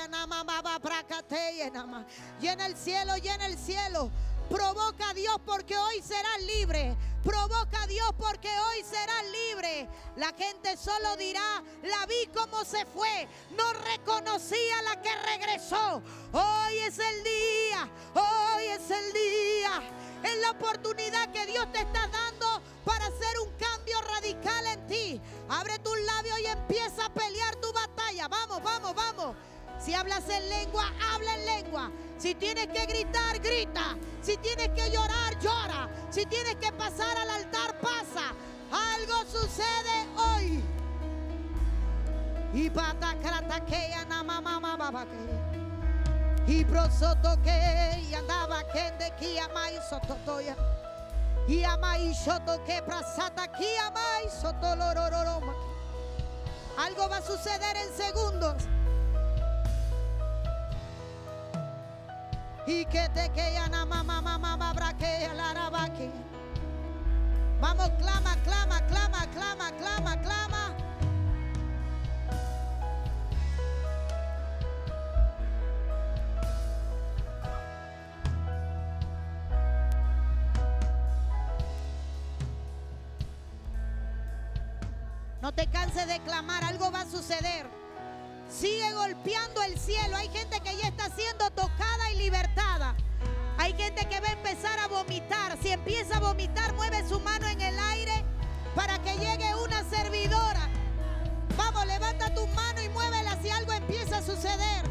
Llena 2.41 2.67
el 2.67 2.77
cielo, 2.77 3.17
llena 3.17 3.47
el 3.47 3.59
cielo. 3.59 4.11
Provoca 4.51 5.11
a 5.11 5.15
Dios 5.15 5.37
porque 5.45 5.77
hoy 5.77 6.01
serás 6.03 6.43
libre. 6.43 6.97
Provoca 7.23 7.83
a 7.83 7.87
Dios 7.87 8.11
porque 8.19 8.49
hoy 8.49 8.83
serás 8.83 9.25
libre. 9.25 9.89
La 10.17 10.29
gente 10.29 10.77
solo 10.77 11.17
dirá, 11.17 11.63
la 11.83 12.07
vi 12.07 12.27
como 12.35 12.65
se 12.65 12.87
fue. 12.87 13.29
No 13.57 13.73
reconocía 13.73 14.83
la 14.83 15.03
que 15.03 15.15
regresó. 15.15 16.03
Hoy 16.33 16.79
es 16.79 16.99
el 16.99 17.25
día. 17.25 17.89
Hoy 18.15 18.65
es 18.65 18.91
el 18.91 19.13
día. 19.13 19.83
Es 20.23 20.39
la 20.41 20.51
oportunidad 20.53 21.31
que 21.31 21.47
Dios 21.47 21.71
te 21.73 21.81
está 21.81 22.09
dando 22.09 22.63
para 22.89 23.07
hacer 23.07 23.39
un 23.45 23.51
cambio 23.59 24.01
radical 24.15 24.67
en 24.67 24.87
ti. 24.87 25.21
Abre 25.51 25.79
tus 25.81 25.95
labios 26.07 26.41
y 26.41 26.47
empieza 26.47 27.05
a 27.05 27.13
pelear 27.13 27.55
tu 27.57 27.71
batalla. 27.71 28.29
Vamos, 28.29 28.63
vamos, 28.63 28.95
vamos. 28.95 29.37
Si 29.79 29.93
hablas 29.93 30.27
en 30.31 30.49
lengua, 30.49 30.91
habla 31.13 31.35
en 31.35 31.45
lengua. 31.45 31.91
Si 32.17 32.35
tienes 32.35 32.69
que 32.69 32.87
gritar, 32.87 33.39
grita. 33.41 33.95
Si 34.23 34.39
tienes 34.39 34.71
que 34.71 34.91
llorar, 34.91 35.39
llora. 35.39 35.91
Si 36.09 36.25
tienes 36.25 36.57
que 36.57 36.73
pasar 36.73 37.15
al 37.19 37.29
altar, 37.29 37.79
pasa. 37.79 38.33
Algo 38.73 39.23
sucede 39.31 40.09
hoy. 40.17 40.63
Y 42.55 42.71
y 46.47 46.65
prosoto 46.65 47.39
que 47.43 48.01
y 48.09 48.15
andaba 48.15 48.63
que 48.73 48.91
de 48.93 49.15
que 49.21 49.39
ama 49.39 49.71
y 49.71 49.77
sototoya. 49.91 50.57
Y 51.49 51.65
ama 51.65 51.99
y 51.99 52.15
soto 52.15 52.63
que 52.65 52.81
prasata 52.83 53.49
que 53.49 53.79
ama 53.81 54.23
y 54.25 54.31
sotolororoma. 54.31 55.55
Algo 56.79 57.09
va 57.09 57.17
a 57.17 57.23
suceder 57.23 57.77
en 57.77 57.93
segundos. 57.97 58.69
y 62.69 62.85
que 62.85 63.09
te 63.15 63.31
que 63.31 63.59
mamá 63.71 64.03
mamá 64.03 64.37
mamá 64.37 64.73
braque 64.75 65.31
la 65.35 65.91
que 65.97 66.11
Vamos, 67.61 67.91
clama, 67.99 68.37
clama, 68.45 68.81
clama, 68.87 69.27
clama, 69.33 69.73
clama, 69.73 70.21
clama. 70.21 70.88
No 85.41 85.53
te 85.53 85.69
canses 85.69 86.07
de 86.09 86.19
clamar, 86.21 86.65
algo 86.65 86.91
va 86.91 87.03
a 87.03 87.07
suceder. 87.07 87.67
Sigue 88.51 88.93
golpeando 88.93 89.63
el 89.63 89.79
cielo. 89.79 90.17
Hay 90.17 90.29
gente 90.31 90.61
que 90.61 90.77
ya 90.77 90.89
está 90.89 91.11
siendo 91.11 91.51
tocada 91.51 92.11
y 92.13 92.19
libertada. 92.19 92.97
Hay 93.59 93.73
gente 93.75 94.09
que 94.09 94.21
va 94.21 94.29
a 94.29 94.33
empezar 94.33 94.79
a 94.81 94.89
vomitar. 94.89 95.57
Si 95.63 95.69
empieza 95.69 96.17
a 96.17 96.21
vomitar, 96.21 96.75
mueve 96.75 97.07
su 97.09 97.21
mano 97.21 97.47
en 97.49 97.61
el 97.61 97.79
aire 97.79 98.25
para 98.75 98.99
que 99.03 99.17
llegue 99.17 99.55
una 99.65 99.85
servidora. 99.85 100.69
Vamos, 101.57 101.87
levanta 101.87 102.35
tu 102.35 102.47
mano 102.49 102.83
y 102.83 102.89
muévela 102.89 103.41
si 103.41 103.51
algo 103.51 103.73
empieza 103.73 104.19
a 104.19 104.23
suceder. 104.23 104.89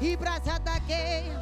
Y 0.00 0.16
que 0.86 1.37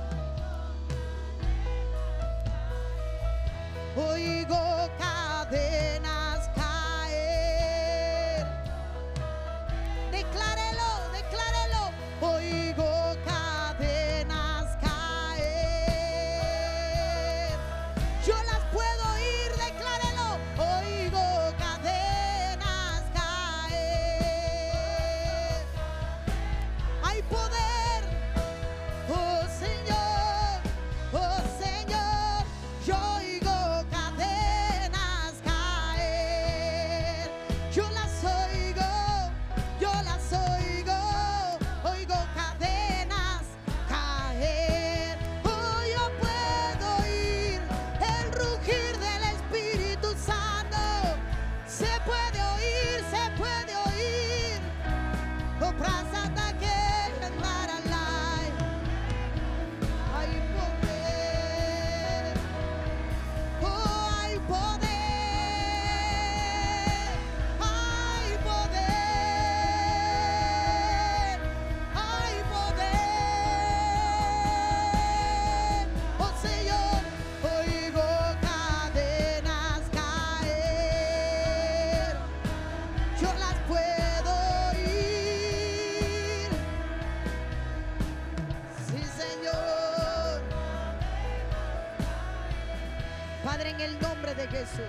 de 94.22 94.48
Jesús. 94.48 94.80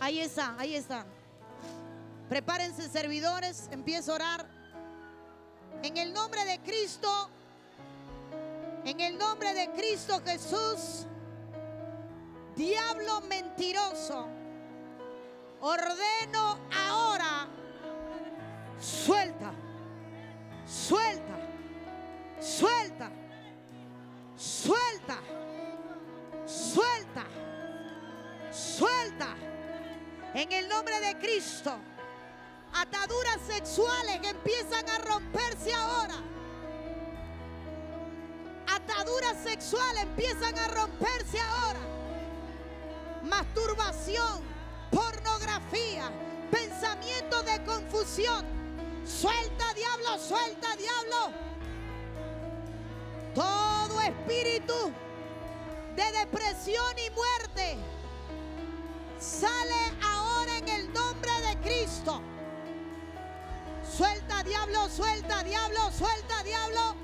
Ahí 0.00 0.20
está, 0.20 0.54
ahí 0.58 0.74
está. 0.74 1.06
Prepárense 2.28 2.88
servidores, 2.88 3.68
empiezo 3.70 4.12
a 4.12 4.14
orar. 4.16 4.46
En 5.82 5.96
el 5.96 6.12
nombre 6.12 6.44
de 6.44 6.58
Cristo, 6.60 7.30
en 8.84 9.00
el 9.00 9.16
nombre 9.16 9.54
de 9.54 9.70
Cristo 9.70 10.20
Jesús, 10.24 11.06
diablo 12.56 13.20
mentiroso, 13.22 14.28
ordeno 15.60 16.58
ahora, 16.88 17.46
suelta, 18.80 19.52
suelta, 20.66 21.36
suelta, 22.40 23.10
suelta, 24.36 25.18
suelta, 26.46 27.24
suelta. 28.50 29.34
En 30.34 30.50
el 30.50 30.68
nombre 30.68 30.98
de 31.00 31.18
Cristo, 31.18 31.78
ataduras 32.72 33.38
sexuales 33.46 34.20
empiezan 34.24 34.88
a 34.88 34.98
romperse 34.98 35.72
ahora. 35.72 36.14
Ataduras 38.66 39.36
sexuales 39.42 40.02
empiezan 40.02 40.58
a 40.58 40.68
romperse 40.68 41.40
ahora. 41.40 41.80
Masturbación, 43.22 44.42
pornografía, 44.90 46.10
pensamientos 46.50 47.44
de 47.44 47.64
confusión. 47.64 48.44
Suelta 49.06 49.72
diablo, 49.74 50.18
suelta 50.18 50.76
diablo. 50.76 51.32
Todo 53.34 54.00
espíritu 54.00 54.92
de 55.96 56.18
depresión 56.18 56.98
y 56.98 57.10
muerte 57.10 57.78
sale 59.18 59.96
ahora 60.02 60.58
en 60.58 60.68
el 60.68 60.92
nombre 60.92 61.30
de 61.48 61.56
Cristo. 61.60 62.20
Suelta 63.88 64.42
diablo, 64.42 64.88
suelta 64.88 65.42
diablo, 65.44 65.90
suelta 65.92 66.42
diablo. 66.42 66.96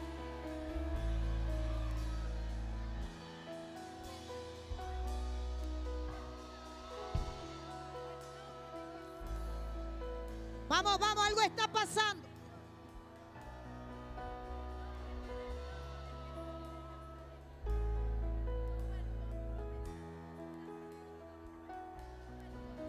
Vamos, 10.68 10.98
vamos, 10.98 11.26
algo 11.26 11.40
está 11.42 11.68
pasando. 11.68 12.29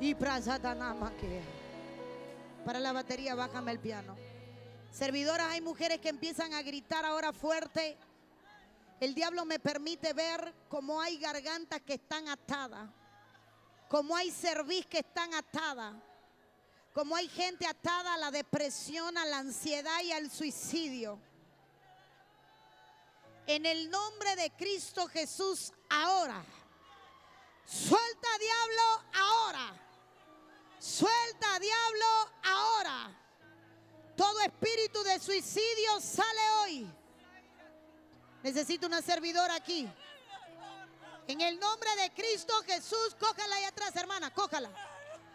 Y 0.02 0.16
para 0.16 0.40
la 2.80 2.92
batería 2.92 3.36
bájame 3.36 3.72
el 3.72 3.80
piano. 3.80 4.18
Servidoras, 4.92 5.46
hay 5.52 5.62
mujeres 5.62 6.00
que 6.00 6.10
empiezan 6.10 6.54
a 6.54 6.64
gritar 6.64 7.06
ahora 7.06 7.32
fuerte. 7.32 8.00
El 9.00 9.14
diablo 9.14 9.46
me 9.46 9.60
permite 9.60 10.14
ver 10.14 10.56
cómo 10.70 11.00
hay 11.00 11.20
gargantas 11.20 11.82
que 11.82 11.94
están 11.94 12.28
atadas, 12.30 12.90
cómo 13.90 14.16
hay 14.16 14.32
cerviz 14.32 14.88
que 14.88 15.00
están 15.00 15.36
atadas, 15.36 15.94
cómo 16.94 17.16
hay 17.16 17.28
gente 17.28 17.68
atada 17.68 18.16
a 18.16 18.18
la 18.18 18.32
depresión, 18.32 19.16
a 19.20 19.26
la 19.26 19.38
ansiedad 19.38 20.02
y 20.04 20.12
al 20.14 20.32
suicidio. 20.32 21.20
En 23.46 23.68
el 23.68 23.92
nombre 23.92 24.36
de 24.36 24.50
Cristo 24.54 25.08
Jesús, 25.08 25.72
ahora. 25.92 26.44
Suelta 27.66 28.28
diablo 28.40 29.04
ahora. 29.14 29.91
Suelta 30.82 31.60
diablo 31.60 32.06
ahora. 32.42 33.16
Todo 34.18 34.40
espíritu 34.40 35.04
de 35.04 35.20
suicidio 35.20 36.02
sale 36.02 36.42
hoy. 36.62 36.92
Necesito 38.42 38.88
una 38.88 39.04
servidora 39.04 39.54
aquí. 39.54 39.88
En 41.28 41.40
el 41.40 41.60
nombre 41.60 41.96
de 41.98 42.12
Cristo 42.14 42.52
Jesús, 42.66 43.16
cójala 43.20 43.58
ahí 43.58 43.66
atrás, 43.66 43.96
hermana, 43.96 44.34
cójala. 44.34 44.72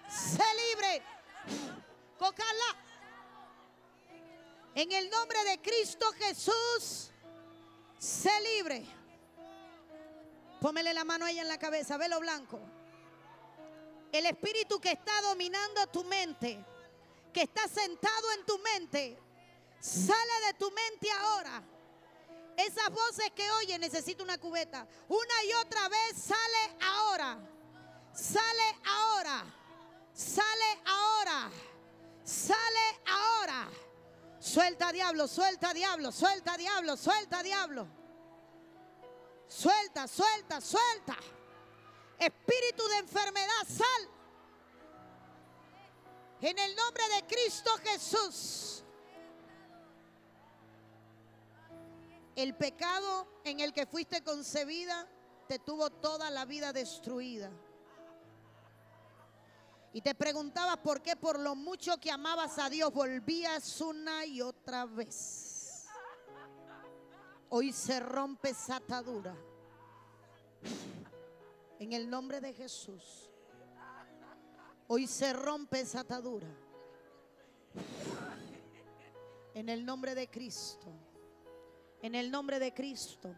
Sé 0.08 0.42
libre. 0.68 1.04
Cójala. 2.18 2.76
En 4.74 4.90
el 4.90 5.08
nombre 5.10 5.44
de 5.44 5.62
Cristo 5.62 6.10
Jesús, 6.18 7.12
sé 8.00 8.32
libre. 8.40 8.84
Pómele 10.60 10.92
la 10.92 11.04
mano 11.04 11.24
a 11.24 11.30
ella 11.30 11.42
en 11.42 11.48
la 11.48 11.58
cabeza, 11.58 11.96
velo 11.98 12.18
blanco. 12.18 12.58
El 14.12 14.26
espíritu 14.26 14.80
que 14.80 14.92
está 14.92 15.20
dominando 15.22 15.86
tu 15.88 16.04
mente, 16.04 16.64
que 17.32 17.42
está 17.42 17.68
sentado 17.68 18.30
en 18.32 18.46
tu 18.46 18.58
mente, 18.58 19.18
sale 19.80 20.46
de 20.46 20.54
tu 20.54 20.70
mente 20.70 21.10
ahora. 21.10 21.62
Esas 22.56 22.88
voces 22.90 23.30
que 23.34 23.50
oye, 23.50 23.78
necesito 23.78 24.22
una 24.22 24.38
cubeta. 24.38 24.86
Una 25.08 25.44
y 25.44 25.52
otra 25.54 25.88
vez 25.88 26.16
sale 26.16 26.76
ahora. 26.80 27.38
Sale 28.14 28.76
ahora. 28.86 29.44
Sale 30.14 30.80
ahora. 30.86 31.50
Sale 32.24 33.00
ahora. 33.06 33.68
Suelta 34.40 34.90
diablo, 34.90 35.28
suelta 35.28 35.74
diablo, 35.74 36.10
suelta 36.12 36.56
diablo, 36.56 36.96
suelta 36.96 37.42
diablo. 37.42 37.86
Suelta, 39.48 40.08
suelta, 40.08 40.60
suelta. 40.60 41.16
Espíritu 42.18 42.86
de 42.88 42.98
enfermedad, 42.98 43.66
sal. 43.68 44.10
En 46.40 46.58
el 46.58 46.76
nombre 46.76 47.02
de 47.14 47.26
Cristo 47.26 47.70
Jesús. 47.82 48.84
El 52.34 52.54
pecado 52.54 53.26
en 53.44 53.60
el 53.60 53.72
que 53.72 53.86
fuiste 53.86 54.22
concebida 54.22 55.08
te 55.48 55.58
tuvo 55.58 55.90
toda 55.90 56.30
la 56.30 56.44
vida 56.44 56.72
destruida. 56.72 57.50
Y 59.92 60.02
te 60.02 60.14
preguntabas 60.14 60.76
por 60.78 61.00
qué 61.00 61.16
por 61.16 61.38
lo 61.38 61.54
mucho 61.54 61.96
que 61.98 62.10
amabas 62.10 62.58
a 62.58 62.68
Dios 62.68 62.92
volvías 62.92 63.80
una 63.80 64.26
y 64.26 64.42
otra 64.42 64.84
vez. 64.84 65.86
Hoy 67.48 67.72
se 67.72 68.00
rompe 68.00 68.50
esa 68.50 68.76
atadura. 68.76 69.34
En 71.78 71.92
el 71.92 72.08
nombre 72.08 72.40
de 72.40 72.52
Jesús. 72.52 73.30
Hoy 74.88 75.06
se 75.06 75.32
rompe 75.32 75.80
esa 75.80 76.00
atadura. 76.00 76.48
En 79.54 79.68
el 79.68 79.84
nombre 79.84 80.14
de 80.14 80.28
Cristo. 80.28 80.92
En 82.02 82.14
el 82.14 82.30
nombre 82.30 82.58
de 82.58 82.72
Cristo. 82.72 83.34